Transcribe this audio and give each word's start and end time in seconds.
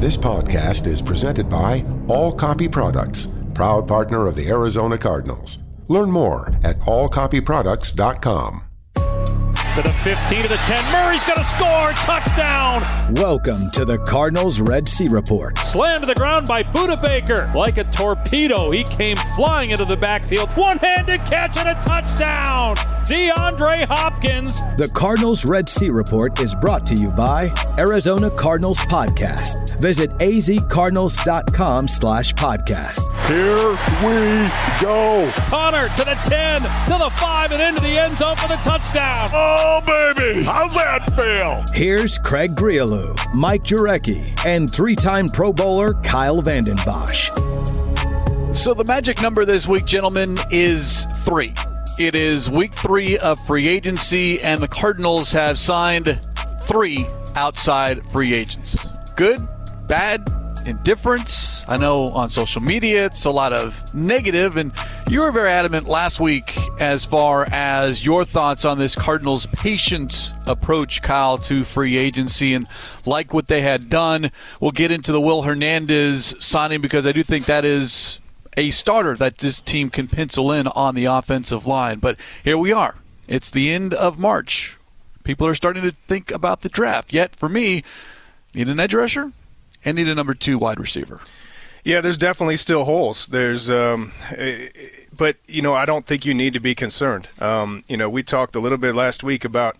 This 0.00 0.16
podcast 0.16 0.86
is 0.86 1.02
presented 1.02 1.50
by 1.50 1.84
All 2.08 2.32
Copy 2.32 2.70
Products, 2.70 3.28
proud 3.52 3.86
partner 3.86 4.26
of 4.26 4.34
the 4.34 4.48
Arizona 4.48 4.96
Cardinals. 4.96 5.58
Learn 5.88 6.10
more 6.10 6.54
at 6.64 6.78
allcopyproducts.com. 6.80 8.69
To 9.80 9.88
the 9.88 9.94
15 10.04 10.42
to 10.42 10.48
the 10.48 10.56
10. 10.56 10.92
Murray's 10.92 11.24
going 11.24 11.38
to 11.38 11.44
score. 11.44 11.92
Touchdown. 11.92 12.84
Welcome 13.14 13.70
to 13.72 13.86
the 13.86 13.96
Cardinals 14.00 14.60
Red 14.60 14.86
Sea 14.86 15.08
Report. 15.08 15.56
Slammed 15.56 16.02
to 16.02 16.06
the 16.06 16.14
ground 16.14 16.46
by 16.46 16.62
Budda 16.62 17.00
Baker. 17.00 17.50
Like 17.54 17.78
a 17.78 17.84
torpedo, 17.84 18.72
he 18.72 18.84
came 18.84 19.16
flying 19.36 19.70
into 19.70 19.86
the 19.86 19.96
backfield. 19.96 20.50
One 20.50 20.76
handed 20.76 21.24
catch 21.24 21.56
and 21.56 21.70
a 21.70 21.80
touchdown. 21.80 22.76
DeAndre 23.06 23.86
Hopkins. 23.86 24.60
The 24.76 24.90
Cardinals 24.94 25.46
Red 25.46 25.66
Sea 25.66 25.88
Report 25.88 26.38
is 26.40 26.54
brought 26.54 26.84
to 26.86 26.94
you 26.94 27.10
by 27.10 27.50
Arizona 27.78 28.30
Cardinals 28.30 28.80
Podcast. 28.80 29.80
Visit 29.80 30.10
azcardinals.com 30.18 31.88
slash 31.88 32.34
podcast. 32.34 33.09
Here 33.30 33.78
we 34.02 34.48
go. 34.80 35.30
Conner 35.46 35.88
to 35.94 36.04
the 36.04 36.18
10, 36.24 36.62
to 36.62 36.98
the 36.98 37.12
5, 37.16 37.52
and 37.52 37.62
into 37.62 37.80
the 37.80 37.96
end 37.96 38.18
zone 38.18 38.34
for 38.34 38.48
the 38.48 38.56
touchdown. 38.56 39.28
Oh, 39.32 39.80
baby. 39.86 40.42
How's 40.42 40.74
that 40.74 41.08
feel? 41.14 41.62
Here's 41.72 42.18
Craig 42.18 42.50
Grialou, 42.56 43.16
Mike 43.32 43.62
Jurecki, 43.62 44.34
and 44.44 44.68
three-time 44.68 45.28
Pro 45.28 45.52
Bowler 45.52 45.94
Kyle 46.02 46.42
Vanden 46.42 46.74
Bosch. 46.84 47.28
So 48.52 48.74
the 48.74 48.84
magic 48.88 49.22
number 49.22 49.44
this 49.44 49.68
week, 49.68 49.84
gentlemen, 49.84 50.36
is 50.50 51.06
three. 51.18 51.54
It 52.00 52.16
is 52.16 52.50
week 52.50 52.74
three 52.74 53.16
of 53.18 53.38
free 53.46 53.68
agency, 53.68 54.40
and 54.42 54.60
the 54.60 54.66
Cardinals 54.66 55.30
have 55.30 55.56
signed 55.56 56.18
three 56.62 57.06
outside 57.36 58.04
free 58.10 58.34
agents. 58.34 58.88
Good, 59.14 59.38
bad, 59.86 60.28
indifference. 60.66 61.68
I 61.68 61.76
know 61.76 62.08
on 62.08 62.28
social 62.28 62.60
media 62.60 63.06
it's 63.06 63.24
a 63.24 63.30
lot 63.30 63.52
of 63.52 63.94
negative, 63.94 64.56
and 64.56 64.72
you 65.08 65.20
were 65.20 65.32
very 65.32 65.50
adamant 65.50 65.86
last 65.86 66.20
week 66.20 66.56
as 66.80 67.04
far 67.04 67.46
as 67.50 68.04
your 68.04 68.24
thoughts 68.24 68.64
on 68.64 68.78
this 68.78 68.94
Cardinals' 68.94 69.46
patient 69.46 70.32
approach, 70.46 71.02
Kyle, 71.02 71.38
to 71.38 71.64
free 71.64 71.96
agency 71.96 72.54
and 72.54 72.66
like 73.06 73.32
what 73.32 73.48
they 73.48 73.60
had 73.60 73.88
done. 73.88 74.30
We'll 74.60 74.70
get 74.70 74.90
into 74.90 75.12
the 75.12 75.20
Will 75.20 75.42
Hernandez 75.42 76.34
signing 76.38 76.80
because 76.80 77.06
I 77.06 77.12
do 77.12 77.22
think 77.22 77.46
that 77.46 77.64
is 77.64 78.20
a 78.56 78.70
starter 78.70 79.16
that 79.16 79.38
this 79.38 79.60
team 79.60 79.90
can 79.90 80.08
pencil 80.08 80.52
in 80.52 80.66
on 80.68 80.94
the 80.94 81.06
offensive 81.06 81.66
line. 81.66 81.98
But 81.98 82.18
here 82.44 82.58
we 82.58 82.72
are. 82.72 82.96
It's 83.28 83.50
the 83.50 83.70
end 83.70 83.94
of 83.94 84.18
March. 84.18 84.76
People 85.22 85.46
are 85.46 85.54
starting 85.54 85.82
to 85.82 85.92
think 86.08 86.30
about 86.30 86.62
the 86.62 86.68
draft. 86.68 87.12
Yet, 87.12 87.36
for 87.36 87.48
me, 87.48 87.84
need 88.54 88.68
an 88.68 88.80
edge 88.80 88.94
rusher 88.94 89.32
and 89.84 89.96
need 89.96 90.08
a 90.08 90.14
number 90.14 90.34
two 90.34 90.58
wide 90.58 90.80
receiver. 90.80 91.20
Yeah, 91.82 92.02
there's 92.02 92.18
definitely 92.18 92.58
still 92.58 92.84
holes. 92.84 93.28
There's, 93.28 93.70
um, 93.70 94.12
but 95.16 95.36
you 95.46 95.62
know, 95.62 95.74
I 95.74 95.86
don't 95.86 96.04
think 96.04 96.26
you 96.26 96.34
need 96.34 96.52
to 96.52 96.60
be 96.60 96.74
concerned. 96.74 97.28
Um, 97.40 97.84
you 97.88 97.96
know, 97.96 98.10
we 98.10 98.22
talked 98.22 98.54
a 98.54 98.60
little 98.60 98.78
bit 98.78 98.94
last 98.94 99.24
week 99.24 99.44
about 99.44 99.78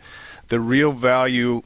the 0.48 0.60
real 0.60 0.92
value 0.92 1.62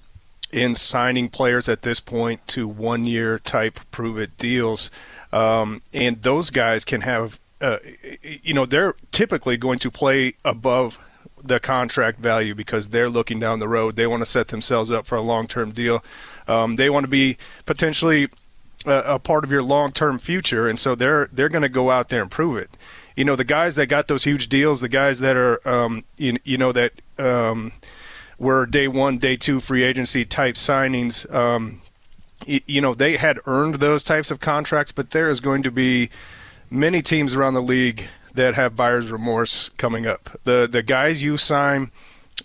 in 0.51 0.75
signing 0.75 1.29
players 1.29 1.69
at 1.69 1.83
this 1.83 2.01
point 2.01 2.47
to 2.49 2.69
one-year 2.69 3.39
type 3.39 3.81
prove-it 3.91 4.37
deals. 4.39 4.91
Um, 5.33 5.83
and 5.93 6.23
those 6.23 6.51
guys 6.51 6.85
can 6.85 7.01
have, 7.01 7.41
uh, 7.61 7.79
you 8.23 8.55
know, 8.55 8.67
they're 8.67 8.95
typically 9.11 9.57
going 9.57 9.79
to 9.81 9.91
play 9.91 10.35
above 10.45 10.99
the 11.43 11.61
contract 11.61 12.21
value 12.21 12.55
because 12.55 12.91
they're 12.91 13.11
looking 13.11 13.41
down 13.41 13.59
the 13.59 13.69
road. 13.69 13.97
They 13.97 14.07
want 14.07 14.21
to 14.23 14.27
set 14.27 14.49
themselves 14.49 14.91
up 14.91 15.07
for 15.07 15.17
a 15.17 15.23
long-term 15.23 15.73
deal. 15.73 16.05
Um, 16.47 16.77
they 16.77 16.91
want 16.91 17.05
to 17.05 17.09
be 17.09 17.37
potentially 17.67 18.29
a, 18.87 19.15
a 19.15 19.19
part 19.19 19.45
of 19.45 19.51
your 19.51 19.63
long-term 19.63 20.19
future, 20.19 20.69
and 20.69 20.79
so 20.79 20.95
they're 20.95 21.29
they're 21.33 21.49
going 21.49 21.63
to 21.63 21.69
go 21.69 21.91
out 21.91 22.09
there 22.09 22.23
and 22.23 22.31
prove 22.31 22.57
it. 22.57 22.77
You 23.17 23.25
know, 23.25 23.37
the 23.37 23.45
guys 23.45 23.77
that 23.77 23.87
got 23.87 24.09
those 24.09 24.25
huge 24.25 24.49
deals, 24.49 24.81
the 24.81 24.89
guys 24.89 25.21
that 25.21 25.37
are, 25.37 25.67
um, 25.69 26.05
you, 26.17 26.37
you 26.43 26.59
know, 26.59 26.73
that 26.73 26.93
um, 27.17 27.73
were 28.39 28.67
day 28.67 28.89
one, 28.89 29.19
day 29.19 29.37
two 29.37 29.61
free 29.61 29.85
agency 29.85 30.25
type 30.25 30.57
signings. 30.57 31.33
Um, 31.33 31.81
you 32.47 32.81
know 32.81 32.95
they 32.95 33.17
had 33.17 33.39
earned 33.47 33.77
those 33.77 34.05
types 34.05 34.31
of 34.31 34.41
contracts, 34.41 34.93
but 34.93 35.11
there 35.11 35.29
is 35.29 35.41
going 35.41 35.63
to 35.63 35.71
be 35.71 36.11
many 36.71 37.03
teams 37.03 37.35
around 37.35 37.55
the 37.55 37.63
league 37.63 38.05
that 38.35 38.55
have 38.55 38.77
buyer's 38.77 39.11
remorse 39.11 39.71
coming 39.77 40.07
up. 40.07 40.39
The 40.45 40.69
the 40.71 40.83
guys 40.83 41.23
you 41.23 41.37
sign 41.37 41.91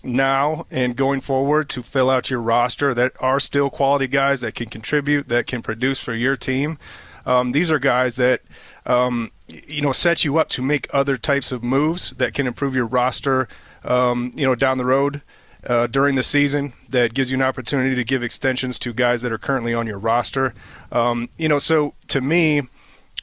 now 0.02 0.66
and 0.70 0.96
going 0.96 1.20
forward 1.20 1.68
to 1.70 1.82
fill 1.82 2.10
out 2.10 2.30
your 2.30 2.40
roster 2.40 2.94
that 2.94 3.12
are 3.20 3.40
still 3.40 3.70
quality 3.70 4.06
guys 4.06 4.40
that 4.40 4.54
can 4.54 4.68
contribute, 4.68 5.28
that 5.28 5.46
can 5.46 5.62
produce 5.62 5.98
for 5.98 6.14
your 6.14 6.36
team. 6.36 6.78
Um, 7.26 7.52
these 7.52 7.70
are 7.70 7.78
guys 7.78 8.16
that 8.16 8.42
um, 8.86 9.30
you 9.46 9.82
know 9.82 9.92
set 9.92 10.24
you 10.24 10.38
up 10.38 10.48
to 10.50 10.62
make 10.62 10.88
other 10.92 11.16
types 11.16 11.52
of 11.52 11.62
moves 11.62 12.10
that 12.12 12.34
can 12.34 12.46
improve 12.46 12.74
your 12.74 12.86
roster. 12.86 13.48
Um, 13.84 14.32
you 14.34 14.46
know 14.46 14.54
down 14.54 14.78
the 14.78 14.84
road 14.84 15.22
uh, 15.66 15.86
during 15.86 16.14
the 16.14 16.22
season 16.22 16.72
that 16.88 17.14
gives 17.14 17.30
you 17.30 17.36
an 17.36 17.42
opportunity 17.42 17.94
to 17.94 18.04
give 18.04 18.22
extensions 18.22 18.78
to 18.80 18.92
guys 18.92 19.22
that 19.22 19.32
are 19.32 19.38
currently 19.38 19.74
on 19.74 19.86
your 19.86 19.98
roster. 19.98 20.54
Um, 20.90 21.28
you 21.36 21.48
know, 21.48 21.58
so 21.58 21.94
to 22.08 22.20
me, 22.20 22.62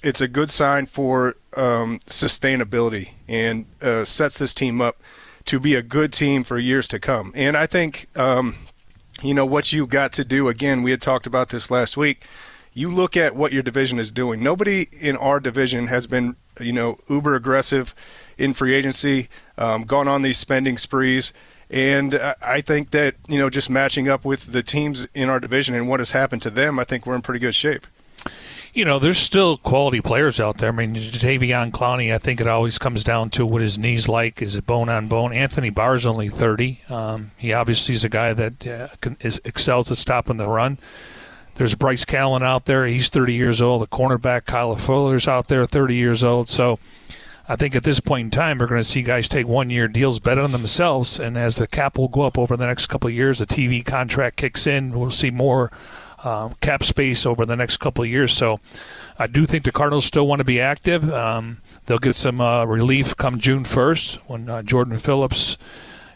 it's 0.04 0.22
a 0.22 0.28
good 0.28 0.50
sign 0.50 0.86
for 0.86 1.36
um, 1.56 2.00
sustainability 2.08 3.10
and 3.28 3.66
uh, 3.82 4.06
sets 4.06 4.38
this 4.38 4.54
team 4.54 4.82
up 4.82 5.02
to 5.48 5.60
be 5.60 5.76
a 5.76 5.82
good 5.82 6.14
team 6.14 6.44
for 6.44 6.58
years 6.58 6.88
to 6.90 7.00
come. 7.00 7.32
And 7.36 7.58
I 7.58 7.66
think, 7.66 8.08
um, 8.16 8.56
you 9.22 9.34
know, 9.34 9.46
what 9.46 9.74
you 9.74 9.88
got 9.88 10.14
to 10.14 10.26
do 10.26 10.48
again. 10.48 10.84
We 10.84 10.92
had 10.92 11.02
talked 11.02 11.28
about 11.28 11.50
this 11.50 11.72
last 11.72 11.98
week. 11.98 12.26
You 12.74 12.92
look 12.92 13.18
at 13.18 13.36
what 13.36 13.52
your 13.52 13.64
division 13.64 14.00
is 14.00 14.12
doing. 14.12 14.44
Nobody 14.44 14.88
in 14.92 15.18
our 15.18 15.40
division 15.40 15.88
has 15.88 16.06
been, 16.06 16.36
you 16.60 16.72
know, 16.72 17.00
uber 17.10 17.36
aggressive 17.36 17.96
in 18.38 18.54
free 18.54 18.76
agency, 18.76 19.30
um, 19.58 19.84
gone 19.84 20.08
on 20.08 20.22
these 20.22 20.38
spending 20.38 20.78
sprees. 20.78 21.34
And 21.70 22.16
I 22.42 22.62
think 22.62 22.92
that, 22.92 23.16
you 23.28 23.38
know, 23.38 23.50
just 23.50 23.70
matching 23.70 24.08
up 24.08 24.24
with 24.24 24.52
the 24.52 24.64
teams 24.64 25.08
in 25.14 25.28
our 25.28 25.40
division 25.40 25.76
and 25.76 25.88
what 25.90 26.00
has 26.00 26.12
happened 26.12 26.42
to 26.44 26.50
them, 26.50 26.80
I 26.80 26.84
think 26.84 27.06
we're 27.06 27.16
in 27.16 27.22
pretty 27.22 27.40
good 27.40 27.56
shape. 27.56 27.88
You 28.78 28.86
know, 28.86 29.00
there's 29.00 29.18
still 29.18 29.58
quality 29.58 30.02
players 30.02 30.40
out 30.40 30.60
there. 30.60 30.70
I 30.70 30.72
mean, 30.72 30.94
Jadeveon 30.94 31.72
Clowney, 31.72 32.14
I 32.14 32.20
think 32.20 32.40
it 32.40 32.46
always 32.46 32.78
comes 32.78 33.04
down 33.04 33.32
to 33.32 33.44
what 33.44 33.64
his 33.64 33.80
knees 33.80 34.08
like. 34.08 34.40
Is 34.40 34.56
it 34.56 34.68
bone 34.68 34.88
on 34.88 35.08
bone? 35.08 35.34
Anthony 35.34 35.72
Barr's 35.72 36.06
only 36.06 36.30
30. 36.30 36.82
Um, 36.88 37.32
he 37.38 37.54
obviously 37.54 37.96
is 37.96 38.04
a 38.04 38.10
guy 38.10 38.34
that 38.34 38.68
uh, 38.68 38.90
can, 39.02 39.18
is, 39.20 39.42
excels 39.44 39.92
at 39.92 39.98
stopping 39.98 40.38
the 40.38 40.48
run. 40.48 40.78
There's 41.56 41.74
Bryce 41.74 42.06
Callahan 42.06 42.44
out 42.44 42.66
there. 42.66 42.86
He's 42.86 43.10
30 43.10 43.34
years 43.34 43.64
old. 43.64 43.82
The 43.82 43.88
cornerback, 43.88 44.46
Kyle 44.46 44.76
Fuller's 44.76 45.28
out 45.28 45.48
there, 45.48 45.66
30 45.66 45.96
years 45.96 46.24
old. 46.24 46.48
So, 46.48 46.78
I 47.50 47.56
think 47.56 47.76
at 47.76 47.82
this 47.82 48.00
point 48.00 48.26
in 48.26 48.30
time, 48.30 48.60
we're 48.60 48.68
going 48.68 48.82
to 48.82 48.88
see 48.88 49.02
guys 49.02 49.28
take 49.28 49.48
one 49.48 49.72
year 49.72 49.88
deals, 49.88 50.20
bet 50.20 50.38
on 50.38 50.52
themselves, 50.52 51.20
and 51.20 51.36
as 51.36 51.56
the 51.56 51.66
cap 51.66 51.98
will 51.98 52.10
go 52.10 52.24
up 52.24 52.38
over 52.38 52.56
the 52.56 52.68
next 52.68 52.88
couple 52.88 53.08
of 53.08 53.16
years, 53.16 53.40
the 53.40 53.48
TV 53.48 53.84
contract 53.84 54.36
kicks 54.38 54.68
in, 54.68 54.92
we'll 54.92 55.10
see 55.10 55.32
more 55.32 55.72
um, 56.28 56.56
cap 56.62 56.84
space 56.84 57.26
over 57.26 57.46
the 57.46 57.56
next 57.56 57.78
couple 57.78 58.04
of 58.04 58.10
years. 58.10 58.34
So 58.34 58.60
I 59.18 59.28
do 59.28 59.46
think 59.46 59.64
the 59.64 59.72
Cardinals 59.72 60.06
still 60.06 60.28
want 60.28 60.40
to 60.40 60.44
be 60.46 60.60
active. 60.60 61.12
Um, 61.12 61.60
they'll 61.86 61.98
get 61.98 62.16
some 62.16 62.42
uh, 62.42 62.66
relief 62.66 63.16
come 63.16 63.40
June 63.40 63.64
1st 63.64 64.18
when 64.28 64.50
uh, 64.50 64.62
Jordan 64.62 64.98
Phillips 64.98 65.58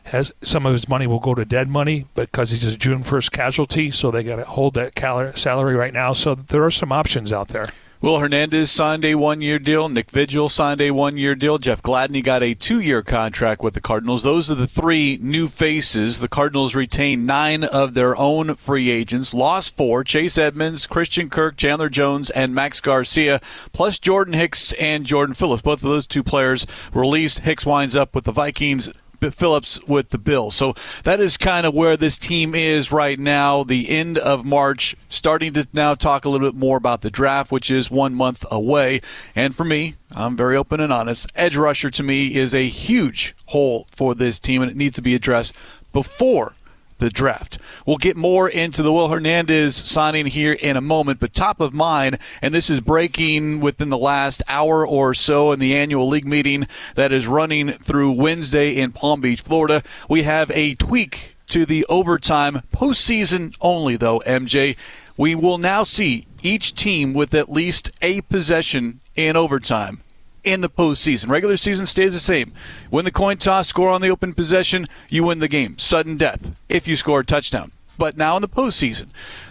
has 0.06 0.32
some 0.44 0.66
of 0.66 0.74
his 0.74 0.90
money 0.90 1.08
will 1.08 1.20
go 1.20 1.34
to 1.34 1.46
dead 1.46 1.70
money 1.70 2.06
because 2.16 2.52
he's 2.52 2.66
a 2.66 2.76
June 2.76 3.04
1st 3.04 3.32
casualty. 3.32 3.92
So 3.92 4.12
they 4.12 4.24
got 4.24 4.38
to 4.38 4.46
hold 4.46 4.74
that 4.74 4.96
cal- 4.96 5.34
salary 5.36 5.76
right 5.76 5.94
now. 5.94 6.14
So 6.14 6.36
there 6.36 6.64
are 6.64 6.72
some 6.72 6.92
options 6.92 7.32
out 7.32 7.50
there. 7.50 7.68
Will 8.02 8.18
Hernandez 8.18 8.72
signed 8.72 9.06
a 9.06 9.14
one 9.14 9.42
year 9.42 9.60
deal. 9.60 9.88
Nick 9.88 10.10
Vigil 10.10 10.50
signed 10.50 10.82
a 10.82 10.90
one 10.90 11.18
year 11.18 11.36
deal. 11.36 11.60
Jeff 11.60 11.84
Gladney 11.84 12.24
got 12.24 12.42
a 12.42 12.56
two 12.56 12.80
year 12.80 13.04
contract 13.04 13.62
with 13.62 13.76
the 13.76 13.80
Cardinals. 13.80 14.24
Those 14.24 14.50
are 14.50 14.56
the 14.56 14.66
three 14.66 15.20
new 15.22 15.48
faces. 15.48 16.20
The 16.20 16.28
Cardinals 16.28 16.74
retain 16.74 17.28
nine 17.28 17.64
of 17.64 17.94
their 17.94 18.18
own 18.18 18.56
free 18.56 18.90
agents, 18.90 19.36
lost 19.36 19.78
four 19.78 20.04
Chase 20.04 20.36
Edmonds, 20.36 20.88
Christian 20.88 21.30
Kirk, 21.30 21.58
Chandler 21.58 21.90
Jones, 21.90 22.32
and 22.32 22.56
Max 22.56 22.82
Garcia, 22.82 23.40
plus 23.72 24.00
Jordan 24.00 24.34
Hicks 24.34 24.74
and 24.74 25.06
Jordan 25.06 25.36
Phillips. 25.36 25.62
Both 25.62 25.84
of 25.84 25.90
those 25.90 26.08
two 26.08 26.24
players 26.24 26.66
released. 26.96 27.42
Hicks 27.42 27.68
winds 27.68 27.96
up 27.96 28.16
with 28.16 28.24
the 28.24 28.32
Vikings. 28.32 28.90
Phillips 29.30 29.80
with 29.84 30.10
the 30.10 30.18
Bills. 30.18 30.56
So 30.56 30.74
that 31.04 31.20
is 31.20 31.38
kind 31.38 31.68
of 31.68 31.76
where 31.76 31.96
this 31.96 32.18
team 32.18 32.56
is 32.56 32.92
right 32.92 33.20
now, 33.20 33.64
the 33.64 33.90
end 33.90 34.18
of 34.18 34.44
March, 34.44 34.96
starting 35.10 35.54
to 35.54 35.68
now 35.74 35.94
talk 35.94 36.26
a 36.26 36.30
little 36.30 36.48
bit 36.48 36.58
more 36.58 36.78
about 36.78 37.02
the 37.02 37.12
draft, 37.12 37.52
which 37.52 37.70
is 37.70 37.92
one 37.92 38.16
month 38.16 38.44
away. 38.50 39.02
And 39.36 39.54
for 39.54 39.64
me, 39.64 39.96
I'm 40.16 40.36
very 40.36 40.58
open 40.58 40.80
and 40.80 40.92
honest. 40.92 41.32
Edge 41.36 41.56
rusher 41.56 41.92
to 41.92 42.04
me 42.04 42.34
is 42.34 42.56
a 42.56 42.68
huge 42.68 43.36
hole 43.48 43.86
for 43.92 44.16
this 44.16 44.40
team, 44.40 44.64
and 44.64 44.72
it 44.72 44.78
needs 44.78 44.96
to 44.96 45.02
be 45.02 45.14
addressed 45.14 45.54
before 45.94 46.56
the 47.02 47.10
draft. 47.10 47.58
We'll 47.86 47.98
get 47.98 48.16
more 48.16 48.48
into 48.48 48.84
the 48.84 48.94
Will 48.94 49.10
Hernandez 49.10 49.76
signing 49.76 50.28
here 50.28 50.54
in 50.54 50.78
a 50.78 50.82
moment, 50.82 51.20
but 51.20 51.34
top 51.34 51.60
of 51.60 51.74
mind, 51.74 52.20
and 52.42 52.54
this 52.54 52.70
is 52.70 52.80
breaking 52.80 53.60
within 53.60 53.90
the 53.90 53.98
last 53.98 54.42
hour 54.48 54.88
or 54.88 55.14
so 55.14 55.52
in 55.52 55.60
the 55.60 55.76
annual 55.76 56.08
league 56.08 56.28
meeting 56.28 56.68
that 56.96 57.12
is 57.12 57.28
running 57.28 57.74
through 57.74 58.12
Wednesday 58.12 58.78
in 58.78 58.92
Palm 58.92 59.20
Beach, 59.20 59.42
Florida. 59.42 59.84
We 60.08 60.24
have 60.24 60.52
a 60.52 60.76
tweak 60.76 61.36
to 61.48 61.66
the 61.66 61.86
overtime 61.90 62.62
postseason 62.74 63.56
only, 63.60 63.98
though, 63.98 64.20
MJ. 64.20 64.78
We 65.18 65.36
will 65.36 65.58
now 65.58 65.84
see 65.84 66.28
each 66.44 66.76
team 66.76 67.14
with 67.14 67.34
at 67.34 67.52
least 67.52 67.92
a 68.02 68.22
possession 68.22 69.02
in 69.16 69.36
overtime 69.36 70.02
in 70.44 70.62
the 70.62 70.70
postseason. 70.70 71.30
Regular 71.30 71.58
season 71.58 71.86
stays 71.86 72.14
the 72.14 72.20
same. 72.20 72.54
Win 72.90 73.06
the 73.06 73.12
coin 73.12 73.38
toss, 73.38 73.68
score 73.68 73.90
on 73.90 74.02
the 74.02 74.10
open 74.10 74.34
possession, 74.34 74.88
you 75.10 75.24
win 75.24 75.40
the 75.40 75.48
game. 75.48 75.78
Sudden 75.78 76.18
death 76.18 76.56
if 76.70 76.88
you 76.88 76.96
score 76.96 77.22
a 77.22 77.26
touchdown. 77.26 77.72
But 77.98 78.18
now 78.18 78.36
in 78.36 78.42
the 78.42 78.50
postseason, 78.50 79.08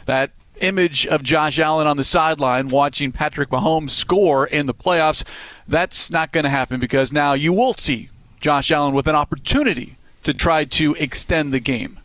that 0.06 0.30
image 0.60 1.06
of 1.06 1.22
Josh 1.22 1.58
Allen 1.58 1.86
on 1.86 1.96
the 1.96 2.04
sideline 2.04 2.68
watching 2.68 3.12
Patrick 3.12 3.50
Mahomes 3.50 3.90
score 3.90 4.46
in 4.46 4.66
the 4.66 4.74
playoffs, 4.74 5.24
that's 5.66 6.10
not 6.10 6.32
going 6.32 6.44
to 6.44 6.50
happen 6.50 6.80
because 6.80 7.12
now 7.12 7.32
you 7.32 7.52
will 7.52 7.74
see 7.74 8.10
Josh 8.40 8.70
Allen 8.70 8.94
with 8.94 9.06
an 9.06 9.14
opportunity 9.14 9.96
to 10.22 10.34
try 10.34 10.64
to 10.64 10.94
extend 10.94 11.52
the 11.52 11.60
game. 11.60 11.98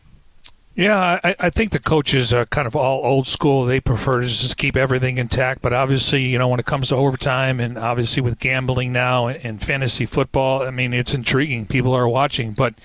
Yeah, 0.75 1.19
I, 1.23 1.35
I, 1.39 1.49
think 1.49 1.71
the 1.71 1.79
coaches 1.79 2.33
are 2.33 2.45
kind 2.45 2.67
of 2.67 2.75
all 2.75 3.05
old 3.05 3.27
school. 3.27 3.63
They 3.63 3.79
prefer 3.79 4.19
to 4.19 4.27
just 4.27 4.57
keep 4.57 4.75
everything 4.75 5.17
intact. 5.17 5.61
But 5.61 5.71
obviously, 5.71 6.23
you 6.23 6.37
know, 6.37 6.49
when 6.49 6.59
it 6.59 6.65
comes 6.65 6.89
to 6.89 6.97
overtime 6.97 7.61
and 7.61 7.77
obviously 7.77 8.21
with 8.21 8.39
gambling 8.39 8.91
now 8.91 9.27
and 9.27 9.61
fantasy 9.61 10.05
football, 10.05 10.63
I 10.63 10.71
mean, 10.71 10.93
it's 10.93 11.13
intriguing. 11.13 11.65
People 11.65 11.93
are 11.93 12.09
watching. 12.09 12.51
But 12.51 12.75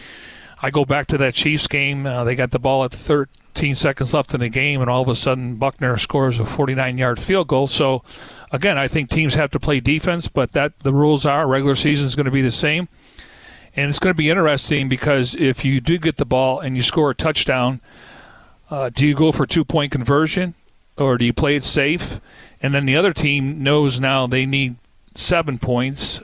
I 0.63 0.71
go 0.71 0.85
back 0.85 1.09
to 1.09 1.19
that 1.19 1.35
Chiefs 1.35 1.67
game. 1.67 2.07
Uh, 2.07 2.23
they 2.23 2.37
got 2.37 2.53
the 2.53 2.61
ball 2.61 2.85
at 2.85 2.93
13 2.93 3.75
seconds 3.75 4.15
left 4.15 4.35
in 4.35 4.41
the 4.41 4.49
game, 4.49 4.81
and 4.81 4.89
all 4.89 5.03
of 5.03 5.09
a 5.09 5.17
sudden, 5.17 5.57
Butker 5.57 5.99
scores 5.99 6.39
a 6.39 6.45
49 6.45 6.97
yard 6.97 7.19
field 7.19 7.49
goal. 7.49 7.67
So, 7.67 8.05
again, 8.53 8.79
I 8.79 8.87
think 8.87 9.11
teams 9.11 9.35
have 9.35 9.51
to 9.51 9.59
play 9.59 9.81
defense, 9.81 10.29
but 10.29 10.53
that 10.53 10.79
the 10.81 10.93
rules 10.93 11.27
are 11.27 11.45
regular 11.49 11.75
season 11.75 12.07
is 12.07 12.15
going 12.15 12.27
to 12.27 12.31
be 12.31 12.43
the 12.43 12.53
same. 12.53 12.89
And 13.77 13.89
it's 13.89 13.99
going 13.99 14.13
to 14.13 14.19
be 14.19 14.31
interesting 14.31 14.89
because 14.89 15.35
if 15.35 15.65
you 15.65 15.81
do 15.81 15.99
get 15.99 16.17
the 16.17 16.25
ball 16.25 16.61
and 16.61 16.77
you 16.77 16.83
score 16.83 17.11
a 17.11 17.15
touchdown, 17.15 17.81
uh, 18.71 18.91
do 18.91 19.07
you 19.07 19.15
go 19.15 19.33
for 19.33 19.47
two 19.47 19.65
point 19.65 19.93
conversion 19.93 20.55
or 20.97 21.19
do 21.19 21.25
you 21.25 21.33
play 21.33 21.57
it 21.57 21.65
safe? 21.65 22.21
And 22.63 22.75
then 22.75 22.87
the 22.87 22.97
other 22.97 23.13
team 23.13 23.63
knows 23.63 24.01
now 24.01 24.27
they 24.27 24.47
need 24.47 24.77
seven 25.15 25.59
points 25.59 26.21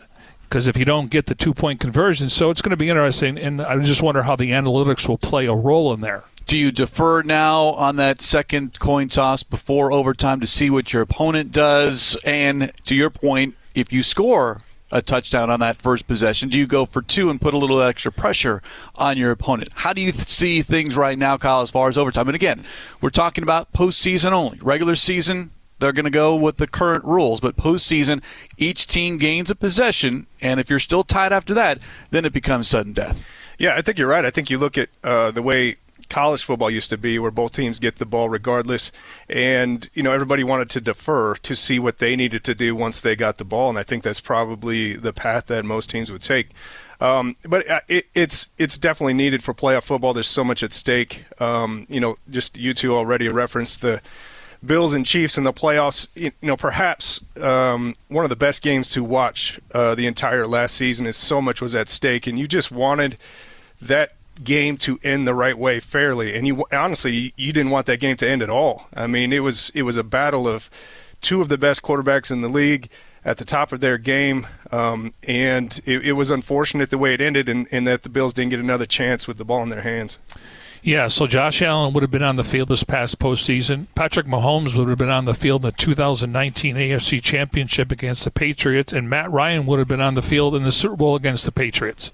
because 0.48 0.66
if 0.66 0.76
you 0.76 0.84
don't 0.84 1.10
get 1.10 1.26
the 1.26 1.34
two 1.34 1.54
point 1.54 1.80
conversion, 1.80 2.28
so 2.28 2.50
it's 2.50 2.62
going 2.62 2.70
to 2.70 2.76
be 2.76 2.88
interesting. 2.88 3.38
And 3.38 3.60
I 3.60 3.78
just 3.80 4.02
wonder 4.02 4.22
how 4.22 4.36
the 4.36 4.50
analytics 4.50 5.08
will 5.08 5.18
play 5.18 5.46
a 5.46 5.54
role 5.54 5.92
in 5.92 6.00
there. 6.00 6.24
Do 6.46 6.56
you 6.56 6.70
defer 6.70 7.22
now 7.22 7.64
on 7.70 7.96
that 7.96 8.20
second 8.20 8.78
coin 8.78 9.08
toss 9.08 9.42
before 9.42 9.92
overtime 9.92 10.38
to 10.40 10.46
see 10.46 10.70
what 10.70 10.92
your 10.92 11.02
opponent 11.02 11.50
does? 11.50 12.16
And 12.24 12.72
to 12.84 12.94
your 12.94 13.10
point, 13.10 13.56
if 13.74 13.92
you 13.92 14.04
score 14.04 14.60
a 14.92 15.02
touchdown 15.02 15.50
on 15.50 15.60
that 15.60 15.76
first 15.76 16.06
possession? 16.06 16.48
Do 16.48 16.58
you 16.58 16.66
go 16.66 16.86
for 16.86 17.02
two 17.02 17.30
and 17.30 17.40
put 17.40 17.54
a 17.54 17.58
little 17.58 17.82
extra 17.82 18.12
pressure 18.12 18.62
on 18.94 19.16
your 19.16 19.30
opponent? 19.30 19.70
How 19.74 19.92
do 19.92 20.00
you 20.00 20.12
th- 20.12 20.28
see 20.28 20.62
things 20.62 20.96
right 20.96 21.18
now, 21.18 21.36
Kyle, 21.36 21.62
as 21.62 21.70
far 21.70 21.88
as 21.88 21.98
overtime? 21.98 22.28
And 22.28 22.34
again, 22.34 22.64
we're 23.00 23.10
talking 23.10 23.42
about 23.42 23.72
postseason 23.72 24.32
only. 24.32 24.58
Regular 24.62 24.94
season, 24.94 25.50
they're 25.78 25.92
going 25.92 26.04
to 26.04 26.10
go 26.10 26.34
with 26.34 26.56
the 26.56 26.66
current 26.66 27.04
rules, 27.04 27.40
but 27.40 27.56
postseason, 27.56 28.22
each 28.56 28.86
team 28.86 29.18
gains 29.18 29.50
a 29.50 29.54
possession, 29.54 30.26
and 30.40 30.60
if 30.60 30.70
you're 30.70 30.78
still 30.78 31.04
tied 31.04 31.32
after 31.32 31.52
that, 31.54 31.78
then 32.10 32.24
it 32.24 32.32
becomes 32.32 32.68
sudden 32.68 32.92
death. 32.92 33.22
Yeah, 33.58 33.74
I 33.74 33.82
think 33.82 33.98
you're 33.98 34.08
right. 34.08 34.24
I 34.24 34.30
think 34.30 34.50
you 34.50 34.58
look 34.58 34.78
at 34.78 34.88
uh, 35.02 35.30
the 35.30 35.42
way 35.42 35.76
college 36.08 36.44
football 36.44 36.70
used 36.70 36.90
to 36.90 36.98
be, 36.98 37.18
where 37.18 37.30
both 37.30 37.52
teams 37.52 37.78
get 37.78 37.96
the 37.96 38.06
ball 38.06 38.28
regardless, 38.28 38.92
and 39.28 39.88
you 39.94 40.02
know 40.02 40.12
everybody 40.12 40.44
wanted 40.44 40.70
to 40.70 40.80
defer 40.80 41.34
to 41.36 41.56
see 41.56 41.78
what 41.78 41.98
they 41.98 42.16
needed 42.16 42.44
to 42.44 42.54
do 42.54 42.74
once 42.74 43.00
they 43.00 43.16
got 43.16 43.38
the 43.38 43.44
ball, 43.44 43.68
and 43.68 43.78
I 43.78 43.82
think 43.82 44.02
that's 44.02 44.20
probably 44.20 44.94
the 44.94 45.12
path 45.12 45.46
that 45.46 45.64
most 45.64 45.90
teams 45.90 46.10
would 46.10 46.22
take. 46.22 46.50
Um, 47.00 47.36
but 47.42 47.68
uh, 47.68 47.80
it, 47.88 48.06
it's 48.14 48.48
it's 48.58 48.78
definitely 48.78 49.14
needed 49.14 49.42
for 49.42 49.52
playoff 49.52 49.84
football. 49.84 50.14
There's 50.14 50.28
so 50.28 50.44
much 50.44 50.62
at 50.62 50.72
stake. 50.72 51.24
Um, 51.38 51.86
you 51.88 52.00
know, 52.00 52.16
just 52.30 52.56
you 52.56 52.72
two 52.72 52.94
already 52.94 53.28
referenced 53.28 53.80
the 53.80 54.00
Bills 54.64 54.94
and 54.94 55.04
Chiefs 55.04 55.36
in 55.36 55.44
the 55.44 55.52
playoffs. 55.52 56.08
You 56.14 56.32
know, 56.40 56.56
perhaps 56.56 57.20
um, 57.40 57.94
one 58.08 58.24
of 58.24 58.30
the 58.30 58.36
best 58.36 58.62
games 58.62 58.88
to 58.90 59.04
watch 59.04 59.60
uh, 59.72 59.94
the 59.94 60.06
entire 60.06 60.46
last 60.46 60.74
season. 60.74 61.06
Is 61.06 61.16
so 61.16 61.40
much 61.40 61.60
was 61.60 61.74
at 61.74 61.88
stake, 61.88 62.26
and 62.26 62.38
you 62.38 62.48
just 62.48 62.70
wanted 62.70 63.18
that 63.80 64.12
game 64.44 64.76
to 64.78 64.98
end 65.02 65.26
the 65.26 65.34
right 65.34 65.56
way 65.56 65.80
fairly. 65.80 66.36
And 66.36 66.46
you 66.46 66.64
honestly, 66.72 67.32
you 67.36 67.52
didn't 67.52 67.70
want 67.70 67.86
that 67.86 68.00
game 68.00 68.16
to 68.18 68.28
end 68.28 68.42
at 68.42 68.50
all. 68.50 68.86
I 68.94 69.06
mean, 69.06 69.32
it 69.32 69.40
was 69.40 69.70
it 69.74 69.82
was 69.82 69.96
a 69.96 70.04
battle 70.04 70.48
of 70.48 70.70
two 71.20 71.40
of 71.40 71.48
the 71.48 71.58
best 71.58 71.82
quarterbacks 71.82 72.30
in 72.30 72.40
the 72.40 72.48
league 72.48 72.88
at 73.24 73.38
the 73.38 73.44
top 73.44 73.72
of 73.72 73.80
their 73.80 73.98
game, 73.98 74.46
um, 74.70 75.12
and 75.26 75.80
it, 75.84 76.06
it, 76.06 76.12
was 76.12 76.30
unfortunate 76.30 76.90
the 76.90 76.98
way 76.98 77.12
it 77.12 77.20
ended, 77.20 77.48
and, 77.48 77.66
and 77.72 77.84
that 77.84 78.04
the 78.04 78.08
Bills 78.08 78.32
didn't 78.32 78.50
get 78.50 78.60
another 78.60 78.86
chance 78.86 79.26
with 79.26 79.36
the 79.36 79.44
ball 79.44 79.64
in 79.64 79.68
their 79.68 79.82
hands. 79.82 80.18
Yeah, 80.80 81.08
so 81.08 81.26
Josh 81.26 81.62
Allen 81.62 81.92
would 81.92 82.04
have 82.04 82.12
been 82.12 82.22
on 82.22 82.36
the 82.36 82.44
field 82.44 82.68
this 82.68 82.84
past 82.84 83.18
postseason. 83.18 83.88
Patrick 83.96 84.26
Mahomes 84.26 84.76
would 84.76 84.88
have 84.88 84.98
been 84.98 85.10
on 85.10 85.24
the 85.24 85.34
field 85.34 85.64
in 85.64 85.70
the 85.70 85.76
2019 85.76 86.76
AFC 86.76 87.20
Championship 87.20 87.90
against 87.90 88.22
the 88.22 88.30
Patriots, 88.30 88.92
and 88.92 89.10
Matt 89.10 89.28
Ryan 89.32 89.66
would 89.66 89.80
have 89.80 89.88
been 89.88 90.00
on 90.00 90.14
the 90.14 90.22
field 90.22 90.54
in 90.54 90.62
the 90.62 90.70
Super 90.70 90.94
Bowl 90.94 91.16
against 91.16 91.44
the 91.44 91.50
Patriots. 91.50 92.12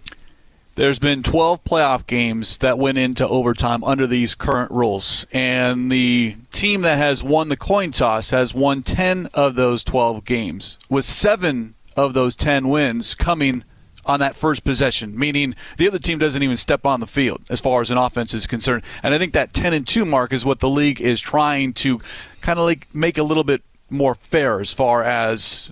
There's 0.75 0.99
been 0.99 1.23
12 1.23 1.65
playoff 1.65 2.07
games 2.07 2.57
that 2.59 2.79
went 2.79 2.97
into 2.97 3.29
overtime 3.29 3.85
under 3.85 4.07
these 4.07 4.35
current 4.35 4.71
rules, 4.71 5.27
and 5.31 5.93
the 5.93 6.37
team 6.51 6.81
that 6.81 6.97
has 6.97 7.23
won 7.23 7.51
the 7.51 7.59
coin 7.59 7.91
toss 7.91 8.31
has 8.31 8.55
won 8.55 8.83
10 8.83 9.29
of 9.35 9.55
those 9.55 9.85
12 9.85 10.25
games, 10.25 10.79
with 10.89 11.05
seven 11.05 11.75
of 11.95 12.15
those 12.15 12.37
10 12.37 12.71
wins 12.71 13.15
coming 13.15 13.65
on 14.07 14.21
that 14.21 14.35
first 14.35 14.65
possession, 14.65 15.17
meaning 15.19 15.55
the 15.77 15.87
other 15.87 15.99
team 15.99 16.19
doesn't 16.19 16.43
even 16.43 16.57
step 16.57 16.87
on 16.87 17.01
the 17.01 17.07
field 17.07 17.45
as 17.51 17.61
far 17.61 17.83
as 17.83 17.91
an 17.91 17.99
offense 17.99 18.33
is 18.33 18.47
concerned. 18.47 18.83
And 19.03 19.13
I 19.13 19.19
think 19.19 19.35
that 19.35 19.53
10 19.53 19.75
and 19.75 19.87
2 19.87 20.07
mark 20.07 20.33
is 20.33 20.43
what 20.43 20.61
the 20.61 20.71
league 20.71 21.03
is 21.03 21.21
trying 21.21 21.75
to 21.75 22.01
kind 22.41 22.59
of 22.59 22.65
like 22.65 22.95
make 22.95 23.19
a 23.19 23.23
little 23.23 23.45
bit 23.45 23.63
more 23.91 24.15
fair 24.15 24.59
as 24.59 24.73
far 24.73 25.05
as 25.05 25.71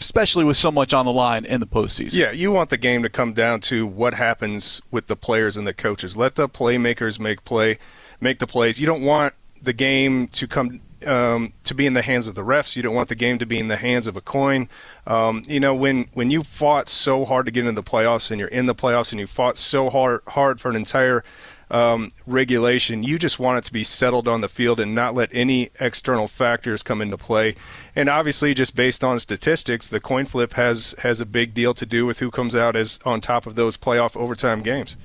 especially 0.00 0.44
with 0.44 0.56
so 0.56 0.70
much 0.70 0.92
on 0.92 1.06
the 1.06 1.12
line 1.12 1.44
in 1.44 1.60
the 1.60 1.66
postseason. 1.66 2.14
Yeah, 2.14 2.32
you 2.32 2.50
want 2.50 2.70
the 2.70 2.78
game 2.78 3.02
to 3.02 3.08
come 3.08 3.32
down 3.32 3.60
to 3.60 3.86
what 3.86 4.14
happens 4.14 4.80
with 4.90 5.06
the 5.06 5.16
players 5.16 5.56
and 5.56 5.66
the 5.66 5.74
coaches. 5.74 6.16
Let 6.16 6.34
the 6.34 6.48
playmakers 6.48 7.20
make 7.20 7.44
play, 7.44 7.78
make 8.20 8.38
the 8.38 8.46
plays. 8.46 8.78
You 8.78 8.86
don't 8.86 9.02
want 9.02 9.34
the 9.62 9.72
game 9.72 10.28
to 10.28 10.46
come 10.46 10.80
um, 11.06 11.52
to 11.64 11.74
be 11.74 11.86
in 11.86 11.94
the 11.94 12.02
hands 12.02 12.26
of 12.26 12.34
the 12.34 12.42
refs. 12.42 12.76
You 12.76 12.82
don't 12.82 12.94
want 12.94 13.08
the 13.08 13.14
game 13.14 13.38
to 13.38 13.46
be 13.46 13.58
in 13.58 13.68
the 13.68 13.76
hands 13.76 14.06
of 14.06 14.16
a 14.16 14.20
coin. 14.20 14.68
Um, 15.06 15.44
you 15.46 15.60
know, 15.60 15.74
when 15.74 16.08
when 16.14 16.30
you 16.30 16.42
fought 16.42 16.88
so 16.88 17.24
hard 17.24 17.46
to 17.46 17.52
get 17.52 17.66
into 17.66 17.80
the 17.80 17.88
playoffs 17.88 18.30
and 18.30 18.38
you're 18.38 18.48
in 18.48 18.66
the 18.66 18.74
playoffs 18.74 19.12
and 19.12 19.20
you 19.20 19.26
fought 19.26 19.56
so 19.56 19.90
hard 19.90 20.20
hard 20.28 20.60
for 20.60 20.70
an 20.70 20.76
entire 20.76 21.24
um, 21.70 22.10
regulation. 22.26 23.02
You 23.02 23.18
just 23.18 23.38
want 23.38 23.58
it 23.58 23.64
to 23.66 23.72
be 23.72 23.84
settled 23.84 24.28
on 24.28 24.40
the 24.40 24.48
field 24.48 24.80
and 24.80 24.94
not 24.94 25.14
let 25.14 25.30
any 25.32 25.70
external 25.80 26.26
factors 26.26 26.82
come 26.82 27.00
into 27.00 27.16
play. 27.16 27.54
And 27.94 28.08
obviously, 28.08 28.54
just 28.54 28.74
based 28.74 29.04
on 29.04 29.20
statistics, 29.20 29.88
the 29.88 30.00
coin 30.00 30.26
flip 30.26 30.54
has 30.54 30.94
has 30.98 31.20
a 31.20 31.26
big 31.26 31.54
deal 31.54 31.74
to 31.74 31.86
do 31.86 32.06
with 32.06 32.18
who 32.18 32.30
comes 32.30 32.56
out 32.56 32.76
as 32.76 32.98
on 33.04 33.20
top 33.20 33.46
of 33.46 33.54
those 33.54 33.76
playoff 33.76 34.16
overtime 34.16 34.62
games. 34.62 34.96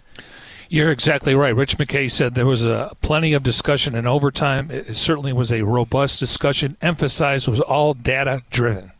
You're 0.67 0.91
exactly 0.91 1.35
right. 1.35 1.55
Rich 1.55 1.77
McKay 1.77 2.09
said 2.09 2.33
there 2.33 2.45
was 2.45 2.65
a 2.65 2.95
plenty 3.01 3.33
of 3.33 3.43
discussion 3.43 3.93
in 3.93 4.07
overtime. 4.07 4.71
It 4.71 4.95
certainly 4.97 5.31
was 5.31 5.51
a 5.51 5.61
robust 5.61 6.19
discussion. 6.19 6.75
Emphasized 6.81 7.47
was 7.47 7.59
all 7.59 7.93
data 7.93 8.41
driven. 8.49 8.91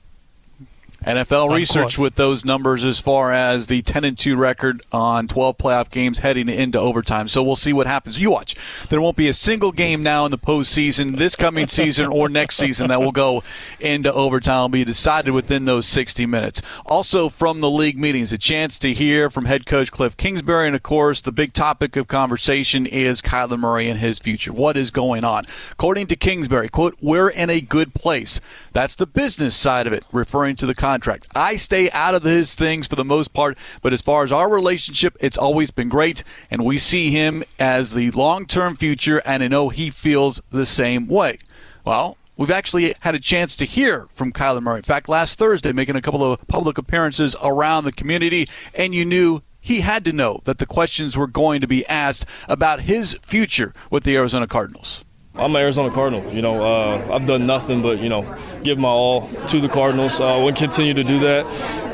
NFL 1.06 1.56
research 1.56 2.00
with 2.00 2.16
those 2.16 2.44
numbers 2.44 2.84
as 2.84 3.00
far 3.00 3.32
as 3.32 3.68
the 3.68 3.84
10 3.84 4.04
and 4.04 4.18
2 4.18 4.36
record 4.36 4.82
on 4.92 5.28
12 5.28 5.58
playoff 5.58 5.92
games 5.92 6.20
heading 6.20 6.50
into 6.50 6.80
overtime. 6.80 7.28
So 7.28 7.44
we'll 7.44 7.56
see 7.56 7.74
what 7.74 7.86
happens. 7.86 8.20
You 8.20 8.32
watch. 8.32 8.56
There 8.90 9.00
won't 9.00 9.16
be 9.16 9.28
a 9.28 9.34
single 9.34 9.72
game 9.72 10.02
now 10.02 10.26
in 10.26 10.32
the 10.32 10.38
postseason 10.38 11.18
this 11.18 11.36
coming 11.36 11.68
season 11.68 12.08
or 12.08 12.28
next 12.28 12.56
season 12.56 12.88
that 12.88 13.02
will 13.02 13.12
go 13.12 13.44
into 13.80 14.12
overtime. 14.12 14.62
Will 14.62 14.70
be 14.70 14.84
decided 14.86 15.32
within 15.32 15.66
those 15.66 15.86
60 15.86 16.26
minutes. 16.26 16.62
Also 16.86 17.30
from 17.30 17.62
the 17.62 17.70
league 17.70 18.00
meetings, 18.00 18.34
a 18.34 18.38
chance 18.38 18.80
to 18.80 18.94
hear 18.94 19.30
from 19.30 19.46
head 19.46 19.66
coach 19.66 19.92
Cliff 19.92 20.18
Kingsbury, 20.18 20.66
and 20.66 20.76
of 20.76 20.82
course 20.82 21.22
the 21.22 21.32
big 21.32 21.54
topic 21.54 21.96
of 21.96 22.08
conversation 22.08 22.86
is 22.86 23.22
Kyler 23.22 23.60
Murray 23.60 23.90
and 23.90 24.00
his 24.00 24.18
future. 24.18 24.54
What 24.54 24.76
is 24.76 24.90
going 24.90 25.24
on? 25.24 25.46
According 25.72 26.08
to 26.08 26.16
Kingsbury, 26.16 26.70
quote, 26.70 26.96
"We're 27.00 27.30
in 27.30 27.50
a 27.50 27.62
good 27.62 27.94
place." 27.94 28.40
That's 28.74 28.96
the 28.96 29.06
business 29.06 29.56
side 29.56 29.86
of 29.86 29.94
it, 29.94 30.04
referring 30.12 30.56
to 30.56 30.66
the 30.66 30.74
contract. 30.74 30.95
I 31.36 31.56
stay 31.56 31.90
out 31.92 32.16
of 32.16 32.24
his 32.24 32.56
things 32.56 32.88
for 32.88 32.96
the 32.96 33.06
most 33.06 33.34
part, 33.34 33.58
but 33.82 33.94
as 33.94 34.02
far 34.02 34.24
as 34.24 34.32
our 34.32 34.50
relationship, 34.50 35.16
it's 35.20 35.38
always 35.38 35.72
been 35.72 35.90
great, 35.90 36.24
and 36.50 36.64
we 36.66 36.78
see 36.78 37.12
him 37.12 37.44
as 37.60 37.94
the 37.94 38.12
long 38.12 38.46
term 38.46 38.75
future, 38.75 39.22
and 39.25 39.44
I 39.44 39.48
know 39.48 39.70
he 39.70 39.90
feels 39.90 40.42
the 40.50 40.66
same 40.66 41.08
way. 41.08 41.40
Well, 41.86 42.18
We've 42.38 42.52
actually 42.52 42.94
had 43.00 43.16
a 43.16 43.20
chance 43.20 43.56
to 43.56 43.66
hear 43.66 44.10
from 44.14 44.34
Kyler 44.34 44.62
Murray. 44.62 44.80
In 44.80 44.84
fact, 44.84 45.08
last 45.08 45.40
Thursday, 45.40 45.72
making 45.72 45.96
a 45.96 46.02
couple 46.02 46.22
of 46.22 46.46
public 46.48 46.78
appearances 46.78 47.34
around 47.42 47.86
the 47.86 47.94
community, 47.94 48.50
and 48.74 48.94
you 48.94 49.06
knew 49.06 49.42
he 49.62 49.80
had 49.80 50.04
to 50.04 50.12
know 50.12 50.42
that 50.44 50.58
the 50.58 50.66
questions 50.66 51.16
were 51.16 51.28
going 51.28 51.62
to 51.62 51.68
be 51.68 51.86
asked 51.88 52.25
about 52.50 52.82
his 52.82 53.18
future 53.24 53.72
with 53.90 54.04
the 54.04 54.18
Arizona 54.18 54.48
Cardinals. 54.48 55.05
I'm 55.38 55.54
an 55.54 55.62
Arizona 55.62 55.92
Cardinal. 55.92 56.34
You 56.34 56.42
know, 56.42 56.63
uh, 56.63 57.13
I've 57.13 57.27
done 57.27 57.46
nothing 57.46 57.82
but 57.82 58.00
you 58.00 58.08
know 58.08 58.36
give 58.63 58.77
my 58.77 58.88
all 58.88 59.27
to 59.50 59.60
the 59.60 59.68
Cardinals. 59.68 60.20
Uh, 60.20 60.39
we'll 60.42 60.54
continue 60.54 60.94
to 60.94 61.04
do 61.04 61.20
that. 61.20 61.46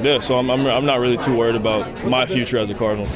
Yeah, 0.04 0.20
so 0.20 0.38
I'm, 0.38 0.50
I'm, 0.52 0.66
I'm 0.68 0.86
not 0.86 1.00
really 1.00 1.18
too 1.18 1.36
worried 1.36 1.56
about 1.56 2.06
my 2.06 2.26
future 2.26 2.60
as 2.60 2.70
a 2.70 2.76
Cardinal. 2.76 3.08